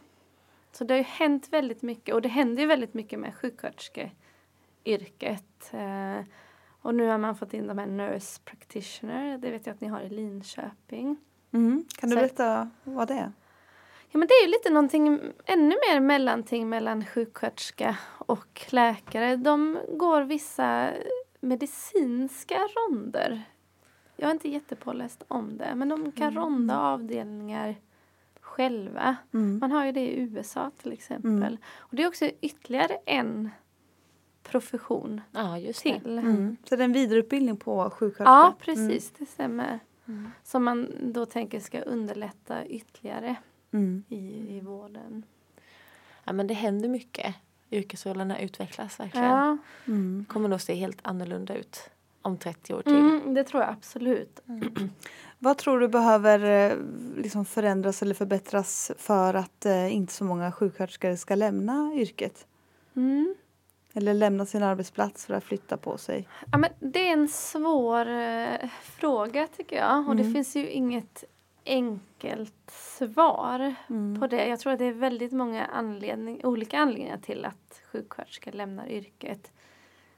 Så 0.73 0.85
det 0.85 0.95
har 0.95 0.99
ju 0.99 1.05
hänt 1.05 1.49
väldigt 1.51 1.83
mycket 1.83 2.15
och 2.15 2.23
det 2.23 2.29
händer 2.29 2.63
ju 2.63 2.69
väldigt 2.69 2.95
mycket 2.95 3.19
med 3.19 3.35
sjuksköterskeyrket. 3.35 5.71
Eh, 5.73 6.21
och 6.83 6.95
nu 6.95 7.09
har 7.09 7.19
man 7.19 7.37
fått 7.37 7.55
in 7.55 7.67
de 7.67 7.79
här 7.79 7.87
nurse 7.87 8.41
practitioner, 8.45 9.39
det 9.39 9.51
vet 9.51 9.67
jag 9.67 9.75
att 9.75 9.81
ni 9.81 9.89
har 9.89 10.01
i 10.01 10.09
Linköping. 10.09 11.17
Mm. 11.53 11.85
Kan 11.99 12.11
du 12.11 12.17
Så- 12.17 12.21
berätta 12.21 12.71
vad 12.85 13.09
det 13.09 13.15
är? 13.15 13.33
Ja 14.11 14.19
men 14.19 14.29
det 14.29 14.35
är 14.35 14.47
ju 14.47 14.51
lite 14.51 14.71
någonting 14.71 15.21
ännu 15.45 15.75
mer 15.91 16.01
mellanting 16.01 16.69
mellan 16.69 17.05
sjuksköterska 17.05 17.97
och 18.19 18.67
läkare. 18.71 19.37
De 19.37 19.79
går 19.89 20.23
vissa 20.23 20.91
medicinska 21.41 22.55
ronder. 22.59 23.43
Jag 24.17 24.29
är 24.29 24.33
inte 24.33 24.49
jättepåläst 24.49 25.25
om 25.29 25.59
det 25.59 25.75
men 25.75 25.89
de 25.89 26.13
kan 26.13 26.35
ronda 26.35 26.79
avdelningar 26.81 27.75
själva. 28.41 29.17
Mm. 29.35 29.59
Man 29.59 29.71
har 29.73 29.85
ju 29.87 29.93
det 29.93 30.01
i 30.01 30.21
USA 30.21 30.71
till 30.83 30.93
exempel. 30.93 31.59
Och 31.79 31.97
det 31.97 32.03
är 32.03 32.09
också 32.09 32.25
ytterligare 32.41 32.99
en 33.07 33.51
profession 34.43 35.21
Ja, 35.33 35.59
just 35.59 35.83
det. 35.85 36.01
till. 36.01 36.19
Mm. 36.19 36.57
Så 36.65 36.77
det 36.77 36.83
är 36.83 36.85
en 36.85 36.93
vidareutbildning 36.93 37.57
på 37.57 37.91
sjuksköterska? 37.91 38.25
Ja, 38.33 38.55
precis. 38.61 39.13
Det 39.19 39.27
stämmer. 39.27 39.79
Som 40.45 40.65
man 40.65 40.93
då 41.01 41.27
tänker 41.27 41.61
ska 41.61 41.81
underlätta 41.81 42.67
ytterligare 42.67 43.37
Mm. 43.75 44.05
i, 44.09 44.17
i 44.57 44.61
vården. 44.61 45.23
Ja, 46.25 46.33
men 46.33 46.47
det 46.47 46.55
händer 46.55 46.89
mycket. 46.89 47.35
Yrkesrollerna 47.71 48.41
utvecklas 48.41 49.01
verkligen. 49.01 49.27
Ja, 49.27 49.57
Mm. 49.87 50.25
kommer 50.29 50.49
nog 50.49 50.61
se 50.61 50.75
helt 50.75 50.99
annorlunda 51.03 51.55
ut 51.57 51.91
om 52.23 52.37
30 52.37 52.75
år 52.75 52.83
till. 52.83 52.93
mm, 52.97 53.35
det 53.35 53.45
tror 53.45 53.63
jag 53.63 53.71
absolut. 53.73 54.41
Vad 55.39 55.59
tror 55.59 55.81
du 55.81 55.89
behöver 55.89 56.71
eh, 56.71 56.77
liksom 57.17 57.45
förändras 57.45 58.03
eller 58.03 58.15
förbättras 58.15 58.93
för 58.99 59.35
att 59.35 59.67
eh, 59.67 59.95
inte 59.95 60.13
så 60.13 60.25
många 60.25 60.53
sjuksköterskor 60.53 61.17
ska 61.17 61.35
lämna 61.35 61.93
yrket? 61.95 62.47
Mm. 62.97 63.35
Eller 63.95 64.15
lämna 64.15 64.47
sin 64.47 64.63
arbetsplats 64.63 65.27
för 65.27 65.35
att 65.35 65.45
flytta 65.45 65.77
på 65.77 65.99
sig? 65.99 66.29
Ja, 66.53 66.59
men 66.59 66.71
det 66.81 67.09
är 67.09 67.13
en 67.13 67.29
svår 67.29 68.09
eh, 68.09 68.69
fråga 68.83 69.47
tycker 69.57 69.77
jag. 69.77 70.09
Och 70.09 70.17
det 70.17 70.23
Mm. 70.23 70.35
finns 70.35 70.57
ju 70.57 70.71
inget 70.71 71.25
enkelt 71.67 72.71
svar 72.71 73.75
Mm. 73.91 74.21
på 74.21 74.27
det. 74.27 74.47
Jag 74.49 74.61
tror 74.61 74.73
att 74.73 74.79
det 74.79 74.85
är 74.85 74.93
väldigt 74.93 75.33
många 75.33 75.65
anledning, 75.65 76.45
olika 76.45 76.79
anledningar 76.79 77.19
till 77.19 77.45
att 77.45 77.81
sjuksköterskor 77.93 78.53
lämnar 78.53 78.89
yrket. 78.89 79.53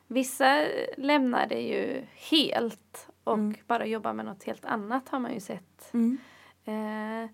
Vissa 0.07 0.65
lämnar 0.97 1.47
det 1.47 1.61
ju 1.61 2.03
helt 2.31 3.09
och 3.25 3.35
Mm. 3.35 3.55
bara 3.67 3.87
jobbar 3.87 4.13
med 4.13 4.25
något 4.27 4.45
helt 4.45 4.65
annat 4.65 5.09
har 5.09 5.19
man 5.19 5.35
ju 5.35 5.41
sett. 5.41 5.91
Mm. 5.95 6.19
Eh, 6.65 7.31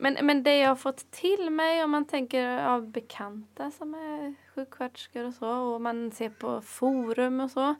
men, 0.00 0.26
men 0.26 0.42
det 0.42 0.58
jag 0.58 0.68
har 0.68 0.76
fått 0.76 1.10
till 1.10 1.50
mig 1.50 1.84
om 1.84 1.90
man 1.90 2.04
tänker 2.04 2.66
av 2.66 2.88
bekanta 2.90 3.70
som 3.70 3.94
är 3.94 4.34
sjuksköterskor 4.54 5.24
och 5.24 5.34
så 5.34 5.48
och 5.50 5.80
man 5.80 6.10
ser 6.10 6.30
på 6.30 6.60
forum 6.60 7.40
och 7.40 7.50
så 7.50 7.74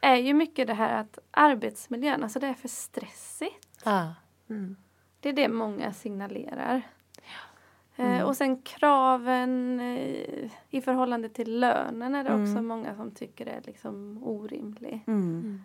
är 0.00 0.16
ju 0.16 0.34
mycket 0.34 0.66
det 0.66 0.74
här 0.74 1.00
att 1.00 1.18
arbetsmiljön, 1.30 2.22
alltså 2.22 2.38
det 2.40 2.46
är 2.46 2.54
för 2.54 2.68
stressigt. 2.68 3.68
Ja. 3.84 4.14
Mm. 4.50 4.76
Det 5.20 5.28
är 5.28 5.32
det 5.32 5.48
många 5.48 5.92
signalerar. 5.92 6.82
Eh, 7.96 8.22
och 8.22 8.36
sen 8.36 8.62
kraven 8.62 9.80
eh, 9.80 10.50
i 10.70 10.80
förhållande 10.80 11.28
till 11.28 11.60
lönen 11.60 12.14
är 12.14 12.24
det 12.24 12.30
också 12.30 12.52
Mm. 12.52 12.66
många 12.66 12.94
som 12.96 13.10
tycker 13.10 13.46
är 13.46 13.60
liksom 13.64 14.22
orimlig. 14.24 15.04
Mm. 15.06 15.64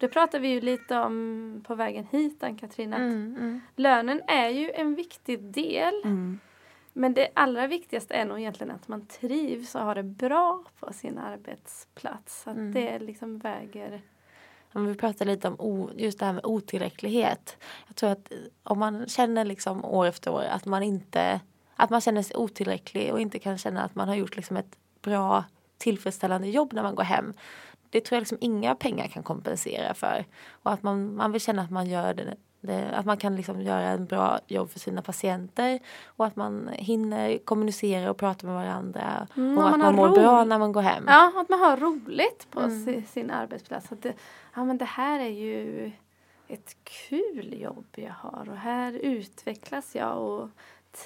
Det 0.00 0.08
pratar 0.08 0.38
vi 0.40 0.48
ju 0.48 0.60
lite 0.60 0.98
om 0.98 1.62
på 1.66 1.74
vägen 1.74 2.06
hit, 2.10 2.42
Ann-Katrin, 2.42 2.92
Mm. 2.92 3.36
Mm. 3.38 3.60
lönen 3.76 4.20
är 4.26 4.48
ju 4.48 4.70
en 4.70 4.94
viktig 4.94 5.40
del. 5.42 5.94
Mm. 6.04 6.38
Men 6.92 7.14
det 7.14 7.28
allra 7.34 7.66
viktigaste 7.66 8.14
är 8.14 8.24
nog 8.24 8.38
egentligen 8.40 8.70
att 8.70 8.88
man 8.88 9.06
trivs 9.06 9.74
och 9.74 9.80
har 9.80 9.94
det 9.94 10.02
bra 10.02 10.64
på 10.80 10.92
sin 10.92 11.18
arbetsplats. 11.18 12.46
Att 12.46 12.56
Mm. 12.56 12.72
det 12.72 12.98
liksom 12.98 13.38
väger... 13.38 14.02
Om 14.72 14.86
vi 14.86 14.94
pratar 14.94 15.24
lite 15.26 15.48
om 15.48 15.90
just 15.96 16.18
det 16.18 16.24
här 16.24 16.32
med 16.32 16.46
otillräcklighet. 16.46 17.56
Jag 17.86 17.96
tror 17.96 18.10
att 18.10 18.32
om 18.62 18.78
man 18.78 19.06
känner 19.08 19.44
liksom 19.44 19.84
år 19.84 20.06
efter 20.06 20.30
år 20.32 20.42
att 20.50 20.64
man 20.66 20.82
inte 20.82 21.40
att 21.76 21.90
man 21.90 22.00
känner 22.00 22.22
sig 22.22 22.36
otillräcklig 22.36 23.12
och 23.12 23.20
inte 23.20 23.38
kan 23.38 23.58
känna 23.58 23.82
att 23.82 23.94
man 23.94 24.08
har 24.08 24.14
gjort 24.14 24.36
liksom 24.36 24.56
ett 24.56 24.78
bra 25.02 25.44
tillfredsställande 25.78 26.48
jobb 26.48 26.72
när 26.72 26.82
man 26.82 26.94
går 26.94 27.02
hem. 27.04 27.32
Det 27.90 28.00
tror 28.00 28.16
jag 28.16 28.20
liksom 28.20 28.38
inga 28.40 28.74
pengar 28.74 29.06
kan 29.06 29.22
kompensera 29.22 29.94
för. 29.94 30.24
Och 30.62 30.72
att 30.72 30.82
man, 30.82 31.16
man 31.16 31.32
vill 31.32 31.40
känna 31.40 31.62
att 31.62 31.70
man 31.70 31.86
gör 31.86 32.14
det, 32.14 32.36
det 32.60 32.90
att 32.94 33.06
man 33.06 33.16
kan 33.16 33.36
liksom 33.36 33.60
göra 33.60 33.82
en 33.88 34.06
bra 34.06 34.38
jobb 34.46 34.70
för 34.70 34.78
sina 34.78 35.02
patienter 35.02 35.78
och 36.06 36.26
att 36.26 36.36
man 36.36 36.68
hinner 36.72 37.38
kommunicera 37.38 38.10
och 38.10 38.16
prata 38.16 38.46
med 38.46 38.54
varandra 38.54 39.26
Mm, 39.36 39.58
och 39.58 39.64
och 39.64 39.70
att 39.70 39.78
man 39.78 39.80
man 39.80 39.94
mår 39.94 40.08
bra 40.08 40.40
ro- 40.40 40.44
när 40.44 40.58
man 40.58 40.72
går 40.72 40.82
hem. 40.82 41.04
Ja, 41.08 41.32
att 41.36 41.48
man 41.48 41.60
har 41.60 41.76
roligt 41.76 42.46
på 42.50 42.60
si, 42.70 43.02
sin 43.08 43.30
arbetsplats. 43.30 43.92
Att 43.92 44.02
det, 44.02 44.12
ja, 44.54 44.64
men 44.64 44.78
det 44.78 44.84
här 44.84 45.20
är 45.20 45.28
ju 45.28 45.92
ett 46.48 46.76
kul 46.84 47.60
jobb 47.62 47.86
jag 47.96 48.12
har 48.12 48.48
och 48.50 48.56
här 48.56 48.92
utvecklas 48.92 49.94
jag 49.94 50.18
och 50.18 50.48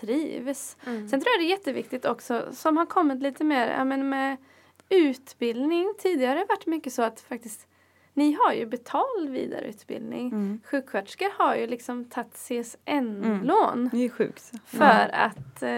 trivs. 0.01 0.77
Sen 0.85 1.09
tror 1.11 1.25
jag 1.27 1.41
det 1.41 1.45
är 1.47 1.51
jätteviktigt 1.51 2.05
också 2.05 2.47
som 2.53 2.77
har 2.77 2.87
kommit 2.87 3.23
lite 3.23 3.45
mer 3.45 3.69
ja, 3.79 3.85
men 3.85 4.09
med 4.09 4.37
utbildning. 4.91 5.95
Tidigare 5.99 6.31
har 6.31 6.37
det 6.37 6.47
varit 6.49 6.67
mycket 6.67 6.93
så 6.93 7.03
att 7.03 7.21
faktiskt 7.21 7.67
ni 8.15 8.33
har 8.33 8.53
ju 8.53 8.67
betald 8.67 9.31
vidareutbildning. 9.31 10.29
Mm. 10.29 10.61
Sjuksköterskor 10.65 11.29
har 11.39 11.55
ju 11.57 11.67
liksom 11.67 12.05
tagit 12.05 12.35
CSN-lån. 12.35 13.91
Är 13.93 14.09
sjukt. 14.09 14.53
För 14.65 15.11
att 15.13 15.63
eh, 15.63 15.71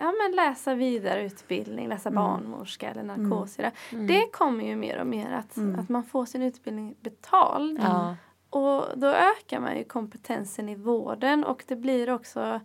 ja, 0.00 0.12
men 0.22 0.32
läsa 0.36 0.74
vidareutbildning, 0.74 1.88
läsa 1.88 2.08
Mm. 2.08 2.22
barnmorska 2.22 2.90
eller 2.90 3.02
narkossida. 3.02 3.70
Det 3.90 4.26
kommer 4.32 4.64
ju 4.64 4.76
mer 4.76 5.00
och 5.00 5.06
mer 5.06 5.32
att, 5.32 5.58
att 5.78 5.88
man 5.88 6.04
får 6.04 6.26
sin 6.26 6.42
utbildning 6.42 6.94
betald. 7.00 7.78
Ja. 7.82 8.16
Och 8.50 8.84
då 8.98 9.06
ökar 9.06 9.60
man 9.60 9.76
ju 9.76 9.84
kompetensen 9.84 10.68
i 10.68 10.74
vården 10.74 11.44
och 11.44 11.64
det 11.66 11.76
blir 11.76 12.10
också 12.10 12.60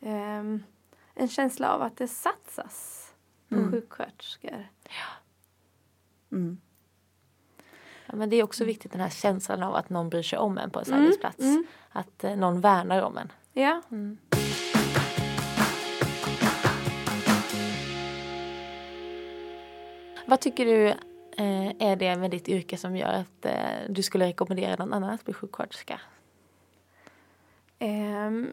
ehm, 0.00 0.62
en 1.14 1.28
känsla 1.28 1.72
av 1.74 1.82
att 1.82 1.96
det 1.96 2.08
satsas 2.08 3.02
på 3.48 3.54
sjuksköterskor. 3.70 4.68
Mm. 6.32 6.58
Ja, 8.06 8.16
men 8.16 8.30
det 8.30 8.36
är 8.36 8.42
också 8.42 8.64
viktigt 8.64 8.92
den 8.92 9.00
här 9.00 9.10
känslan 9.10 9.62
av 9.62 9.74
att 9.74 9.90
någon 9.90 10.08
bryr 10.10 10.22
sig 10.22 10.38
om 10.38 10.58
en 10.58 10.70
på 10.70 10.78
en 10.80 10.86
Mm, 10.86 11.00
arbetsplats. 11.02 11.38
mm. 11.40 11.66
Att 11.90 12.24
eh, 12.24 12.36
någon 12.36 12.60
värnar 12.60 13.02
om 13.02 13.16
en. 13.18 13.32
Ja. 13.52 13.82
Vad 20.26 20.40
tycker 20.40 20.66
du 20.66 20.86
eh, 21.36 21.72
är 21.78 21.96
det 21.96 22.16
med 22.16 22.30
ditt 22.30 22.48
yrke 22.48 22.76
som 22.76 22.96
gör 22.96 23.12
att 23.12 23.44
eh, 23.46 23.52
du 23.88 24.02
skulle 24.02 24.26
rekommendera 24.26 24.76
någon 24.76 24.92
annan 24.92 25.10
att 25.10 25.24
bli 25.24 25.34
sjuksköterska? 25.34 26.00
Ehm, 27.78 28.50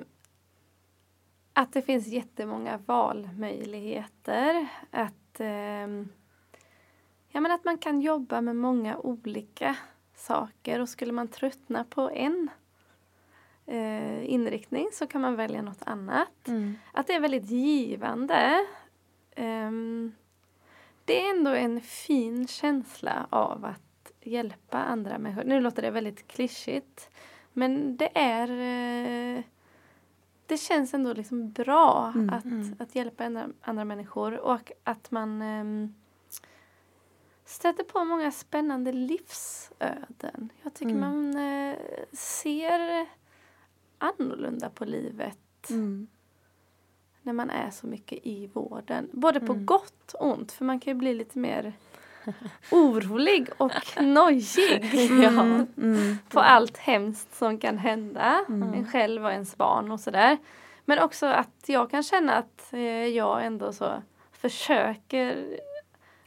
att 1.53 1.73
det 1.73 1.81
finns 1.81 2.07
jättemånga 2.07 2.79
valmöjligheter. 2.85 4.67
Att, 4.91 5.39
ehm, 5.39 6.09
ja, 7.33 7.41
men 7.41 7.51
att 7.51 7.65
man 7.65 7.77
kan 7.77 8.01
jobba 8.01 8.41
med 8.41 8.55
många 8.55 8.97
olika 8.97 9.75
saker 10.15 10.79
och 10.81 10.89
skulle 10.89 11.11
man 11.13 11.27
tröttna 11.27 11.83
på 11.83 12.09
en 12.09 12.49
eh, 13.65 14.31
inriktning 14.31 14.87
så 14.93 15.07
kan 15.07 15.21
man 15.21 15.35
välja 15.35 15.61
något 15.61 15.83
annat. 15.85 16.47
Att 16.91 17.07
det 17.07 17.13
är 17.13 17.19
väldigt 17.19 17.49
givande. 17.49 18.65
Ehm, 19.35 20.11
det 21.05 21.21
är 21.27 21.29
ändå 21.35 21.51
en 21.51 21.81
fin 21.81 22.47
känsla 22.47 23.27
av 23.29 23.65
att 23.65 24.11
hjälpa 24.21 24.77
andra 24.83 25.17
människor. 25.17 25.43
Nu 25.43 25.61
låter 25.61 25.81
det 25.81 25.91
väldigt 25.91 26.27
klyschigt. 26.27 27.09
Men 27.53 27.97
det 27.97 28.17
är... 28.17 28.49
eh, 29.37 29.43
Det 30.45 30.57
känns 30.57 30.93
ändå 30.93 31.13
liksom 31.13 31.51
bra 31.51 32.13
att, 32.31 32.81
att 32.81 32.95
hjälpa 32.95 33.25
andra, 33.25 33.47
andra 33.61 33.85
människor 33.85 34.39
och 34.39 34.71
att 34.83 35.11
man 35.11 35.41
ehm, 35.41 35.93
stöter 37.53 37.83
på 37.83 38.03
många 38.03 38.31
spännande 38.31 38.91
livsöden. 38.91 40.49
Jag 40.63 40.73
tycker 40.73 40.95
man 40.95 41.37
eh, 41.37 41.75
ser 42.13 43.07
annorlunda 43.97 44.69
på 44.69 44.85
livet 44.85 45.37
Mm. 45.69 46.07
när 47.21 47.33
man 47.33 47.49
är 47.49 47.69
så 47.71 47.87
mycket 47.87 48.19
i 48.23 48.47
vården. 48.53 49.09
Både 49.13 49.39
på 49.39 49.53
gott 49.53 50.13
och 50.13 50.27
ont, 50.27 50.51
för 50.51 50.65
man 50.65 50.79
kan 50.79 50.93
ju 50.93 50.99
bli 50.99 51.13
lite 51.13 51.39
mer 51.39 51.73
orolig 52.71 53.49
och 53.57 53.71
nojig 54.01 54.95
ja, 55.23 55.65
på 56.29 56.39
allt 56.39 56.77
hemskt 56.77 57.35
som 57.35 57.57
kan 57.57 57.77
hända 57.77 58.45
en 58.47 58.87
själv 58.87 59.25
och 59.25 59.31
ens 59.31 59.57
barn 59.57 59.91
och 59.91 59.99
sådär. 59.99 60.37
Men 60.85 60.99
också 60.99 61.25
att 61.25 61.63
jag 61.65 61.89
kan 61.91 62.03
känna 62.03 62.35
att 62.35 62.73
eh, 62.73 63.07
jag 63.07 63.45
ändå 63.45 63.73
så 63.73 64.03
försöker 64.31 65.59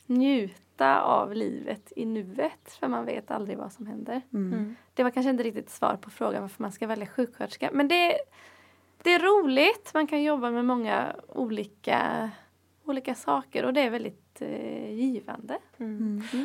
njuta 0.07 0.66
av 0.85 1.35
livet 1.35 1.93
i 1.97 2.05
nuet 2.05 2.73
för 2.81 2.89
man 2.89 3.05
vet 3.05 3.31
aldrig 3.31 3.59
vad 3.59 3.73
som 3.73 3.87
händer. 3.87 4.23
Det 4.95 5.03
var 5.03 5.11
kanske 5.11 5.31
inte 5.31 5.43
riktigt 5.43 5.71
svar 5.71 5.97
på 5.97 6.11
frågan 6.11 6.43
varför 6.43 6.63
man 6.63 6.73
ska 6.73 6.87
välja 6.87 7.07
sjuksköterska 7.07 7.71
men 7.73 7.89
det, 7.89 8.19
det 9.03 9.15
är 9.15 9.19
roligt. 9.19 9.91
Man 9.95 10.07
kan 10.07 10.23
jobba 10.23 10.51
med 10.51 10.65
många 10.65 11.17
olika, 11.29 12.31
olika 12.85 13.15
saker 13.15 13.65
och 13.65 13.73
det 13.73 13.81
är 13.81 13.91
väldigt 13.91 14.41
eh, 14.43 14.91
givande. 14.95 15.59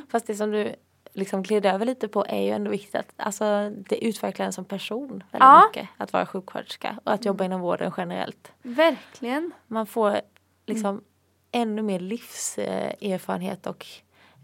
Fast 0.10 0.28
det 0.28 0.36
som 0.36 0.52
du 0.52 0.76
liksom 1.14 1.44
gled 1.44 1.66
över 1.66 1.86
lite 1.86 2.08
på 2.08 2.26
är 2.26 2.42
ju 2.42 2.50
ändå 2.50 2.72
viktigt 2.72 2.96
att 2.96 3.14
alltså, 3.18 3.70
det 3.90 4.06
utvecklar 4.06 4.46
en 4.46 4.54
som 4.54 4.66
person 4.66 5.10
väldigt 5.10 5.24
Ja. 5.40 5.70
mycket. 5.70 5.90
Att 5.98 6.14
vara 6.14 6.26
sjuksköterska 6.26 7.00
och 7.04 7.14
att 7.14 7.26
jobba 7.26 7.44
inom 7.46 7.62
vården 7.62 7.92
generellt. 7.98 8.52
Verkligen. 8.62 9.52
Man 9.68 9.86
får 9.86 10.22
liksom 10.66 11.04
ännu 11.52 11.82
mer 11.82 12.00
livserfarenhet 12.00 13.68
och 13.68 13.86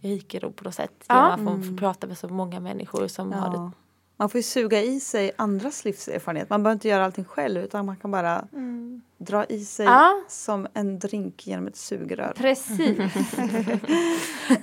rikedom 0.08 0.54
på 0.54 0.64
något 0.64 0.76
sätt. 0.76 1.06
Ja. 1.08 1.16
Genom 1.16 1.32
att 1.32 1.42
man 1.42 1.64
får 1.64 1.78
prata 1.78 2.08
med 2.08 2.18
så 2.18 2.28
många 2.28 2.60
människor 2.60 3.08
som 3.08 3.34
har 3.34 3.50
det 3.50 3.58
Ja. 3.58 3.72
Man 4.20 4.30
får 4.30 4.40
ju 4.40 4.44
suga 4.44 4.82
i 4.82 5.00
sig 5.00 5.32
andras 5.36 5.86
livserfarenhet. 5.86 6.50
Man 6.50 6.64
behöver 6.64 6.76
inte 6.76 6.88
göra 6.88 7.06
allting 7.06 7.26
själv 7.26 7.62
utan 7.62 7.86
man 7.86 7.98
kan 7.98 8.12
bara 8.12 8.48
dra 9.18 9.46
i 9.46 9.60
sig 9.66 9.86
Ja. 9.86 10.22
som 10.28 10.68
en 10.74 11.00
drink 11.00 11.48
genom 11.48 11.68
ett 11.68 11.76
sugrör. 11.76 12.34
Precis. 12.38 12.98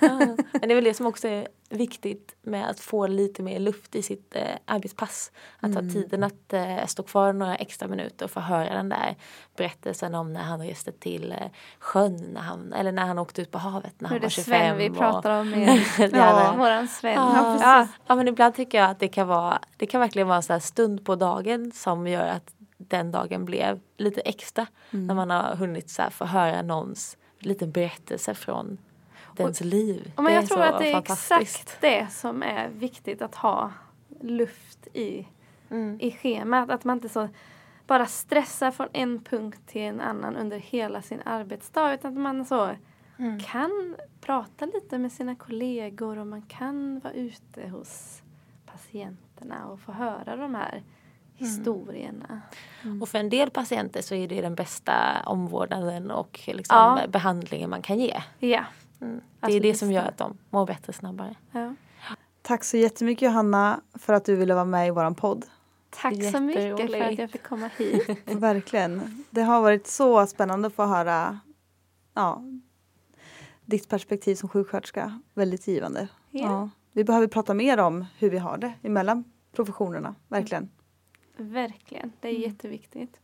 Men 0.01 0.37
det 0.61 0.71
är 0.71 0.75
väl 0.75 0.85
det 0.85 0.95
som 0.95 1.07
också 1.07 1.29
är 1.29 1.49
viktigt 1.71 2.37
med 2.43 2.71
att 2.71 2.81
få 2.81 3.07
lite 3.07 3.43
mer 3.43 3.59
luft 3.59 3.95
i 3.95 4.03
sitt 4.03 4.37
eh, 4.37 4.43
arbetspass. 4.65 5.33
Att 5.61 5.73
ta 5.75 5.81
tiden 5.81 6.25
att 6.25 6.53
eh, 6.53 6.87
stå 6.87 7.03
kvar 7.03 7.33
några 7.33 7.57
extra 7.57 7.89
minuter 7.89 8.25
och 8.25 8.31
få 8.31 8.41
höra 8.41 8.75
den 8.75 8.89
där 8.89 9.17
berättelsen 9.57 10.15
om 10.15 10.33
när 10.33 10.43
han 10.43 10.61
reste 10.67 10.93
till 10.93 11.33
eh, 11.33 11.39
sjön 11.79 12.17
när 12.33 12.41
han, 12.41 12.73
eller 12.73 12.93
när 12.93 13.07
han 13.07 13.19
åkte 13.19 13.43
ut 13.43 13.51
på 13.51 13.59
havet 13.59 13.95
när 14.01 14.09
Nu 14.11 14.15
han 14.15 14.23
var 14.23 14.29
25. 14.29 14.45
Sven 14.45 14.77
vi 14.77 14.91
och- 14.91 14.97
pratar 14.99 15.41
om. 15.41 15.51
Med. 15.55 15.81
Ja. 16.13 16.55
Våran 16.59 16.89
Sven. 16.89 17.15
Ja, 17.15 17.59
Ja. 17.61 17.89
ja 18.07 18.15
men 18.15 18.29
ibland 18.29 18.55
tycker 18.55 18.79
jag 18.79 18.91
att 18.91 18.99
det 19.01 19.09
kan 19.09 19.27
vara 19.29 19.59
Det 19.77 19.87
kan 19.87 20.01
verkligen 20.01 20.29
vara 20.29 20.37
en 20.37 20.43
sån 20.43 20.55
här 20.55 20.61
stund 20.61 21.05
på 21.05 21.15
dagen 21.17 21.73
som 21.75 22.07
gör 22.07 22.27
att 22.27 22.51
den 22.89 23.13
dagen 23.13 23.45
blev 23.45 23.81
lite 23.97 24.21
extra. 24.21 24.67
När 24.91 25.15
man 25.15 25.31
har 25.31 25.57
hunnit 25.57 25.91
så 25.91 26.03
här 26.03 26.11
få 26.11 26.25
höra 26.25 26.63
någons 26.63 27.17
liten 27.39 27.71
berättelse 27.71 28.35
från 28.35 28.79
dens 29.37 29.61
liv. 29.61 30.13
Och 30.17 30.25
men 30.25 30.35
jag 30.35 30.47
tror 30.47 30.63
att 30.63 30.79
det 30.79 30.93
är 30.93 30.99
exakt 30.99 31.77
det 31.81 32.07
som 32.11 32.43
är 32.43 32.69
viktigt 32.69 33.23
att 33.23 33.35
ha 33.35 33.73
luft 34.21 34.89
i, 34.93 35.27
i 35.99 36.11
schemat. 36.11 36.71
Att 36.71 36.85
man 36.85 36.97
inte 36.97 37.09
så 37.09 37.29
bara 37.87 38.07
stressar 38.07 38.71
från 38.71 38.89
en 38.93 39.25
punkt 39.25 39.61
till 39.67 39.83
en 39.83 40.01
annan 40.01 40.37
under 40.37 40.59
hela 40.59 41.03
sin 41.03 41.21
arbetsdag. 41.25 41.95
Utan 41.95 42.13
att 42.13 42.19
man 42.19 42.45
så 42.45 42.71
kan 43.47 43.97
prata 44.21 44.67
lite 44.67 44.99
med 44.99 45.13
sina 45.13 45.35
kollegor 45.35 46.19
och 46.19 46.27
man 46.27 46.43
kan 46.43 47.01
vara 47.01 47.13
ute 47.13 47.69
hos 47.69 48.23
patienterna 48.67 49.67
och 49.67 49.81
få 49.81 49.93
höra 49.93 50.37
de 50.37 50.55
här 50.55 50.83
historierna. 51.37 52.41
Och 53.01 53.09
för 53.09 53.19
en 53.19 53.29
del 53.31 53.51
patienter 53.51 54.03
så 54.03 54.15
är 54.15 54.29
det 54.29 54.41
den 54.41 54.55
bästa 54.55 55.23
omvårdnaden 55.27 56.11
och 56.11 56.41
liksom 56.47 56.77
Ja. 56.77 57.07
behandlingen 57.09 57.71
man 57.71 57.83
kan 57.83 57.99
ge. 57.99 58.23
Ja. 58.39 58.65
Det 59.41 59.53
är 59.57 59.61
det 59.61 59.75
som 59.75 59.93
gör 59.93 60.05
att 60.05 60.19
de 60.19 60.39
mår 60.51 60.67
bättre 60.67 60.93
snabbare. 60.93 61.35
ja. 61.53 61.75
Tack 62.43 62.65
så 62.65 62.77
jättemycket 62.77 63.23
Johanna 63.27 63.81
för 63.95 64.13
att 64.13 64.25
du 64.25 64.37
ville 64.37 64.55
vara 64.55 64.65
med 64.65 64.89
i 64.89 64.91
våran 64.91 65.15
podd. 65.15 65.45
Tack 65.91 66.15
så 66.33 66.41
mycket 66.41 66.91
för 66.91 67.01
att 67.11 67.19
jag 67.19 67.31
fick 67.31 67.43
komma 67.43 67.71
hit. 67.79 68.09
Verkligen. 68.25 69.25
Det 69.31 69.43
har 69.43 69.61
varit 69.63 69.87
så 69.87 70.27
spännande 70.27 70.67
att 70.69 70.75
få 70.75 70.85
höra 70.87 71.39
ja, 72.15 72.43
ditt 73.65 73.89
perspektiv 73.89 74.35
som 74.35 74.49
sjuksköterska. 74.49 75.21
Väldigt 75.35 75.67
givande. 75.69 76.09
Ja. 76.31 76.71
Vi 76.93 77.05
behöver 77.05 77.27
prata 77.27 77.55
mer 77.55 77.79
om 77.81 78.05
hur 78.19 78.31
vi 78.31 78.39
har 78.39 78.59
det 78.59 78.73
emellan 78.83 79.25
professionerna. 79.53 80.15
Verkligen. 80.29 80.71
Verkligen, 81.37 82.13
det 82.21 82.29
är 82.29 82.33
jätteviktigt. 82.33 83.21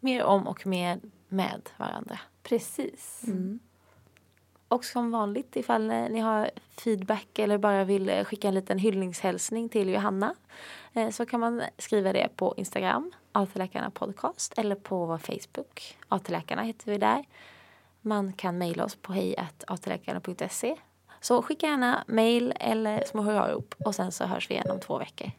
Mer 0.00 0.24
om 0.24 0.46
och 0.46 0.66
med, 0.66 1.10
med 1.28 1.70
varandra. 1.76 2.18
Precis. 2.42 3.24
Och 4.68 4.84
som 4.84 5.10
vanligt 5.10 5.56
ifall 5.56 5.86
ni 5.86 6.20
har 6.20 6.50
feedback 6.70 7.38
eller 7.38 7.58
bara 7.58 7.84
vill 7.84 8.08
eh, 8.08 8.24
skicka 8.24 8.48
en 8.48 8.54
liten 8.54 8.78
hyllningshälsning 8.78 9.68
till 9.68 9.88
Johanna 9.88 10.34
eh, 10.92 11.10
så 11.10 11.26
kan 11.26 11.40
man 11.40 11.62
skriva 11.78 12.12
det 12.12 12.28
på 12.36 12.54
Instagram, 12.56 13.12
AT-läkarna 13.32 13.90
podcast 13.90 14.54
eller 14.56 14.74
på 14.74 15.06
vår 15.06 15.18
Facebook. 15.18 15.96
AT-läkarna 16.08 16.62
heter 16.62 16.92
vi 16.92 16.98
där. 16.98 17.24
Man 18.00 18.32
kan 18.32 18.58
mejla 18.58 18.84
oss 18.84 18.96
på 18.96 19.12
hejatläkarna.se. 19.12 20.76
Så 21.26 21.42
skicka 21.42 21.66
gärna 21.66 22.04
mejl 22.06 22.52
eller 22.60 23.04
små 23.06 23.22
hurrarop 23.22 23.74
och 23.84 23.94
sen 23.94 24.12
så 24.12 24.24
hörs 24.24 24.50
vi 24.50 24.54
igen 24.54 24.70
om 24.70 24.80
två 24.80 24.98
veckor. 24.98 25.30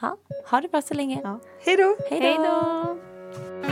Ja, 0.00 0.16
ha 0.50 0.60
det 0.60 0.68
bra 0.68 0.82
så 0.82 0.94
länge. 0.94 1.20
Ja. 1.24 1.40
Hej 1.64 1.76
då! 1.76 1.96
Hej 2.10 2.20
Hej 2.20 2.36
då! 2.36 3.71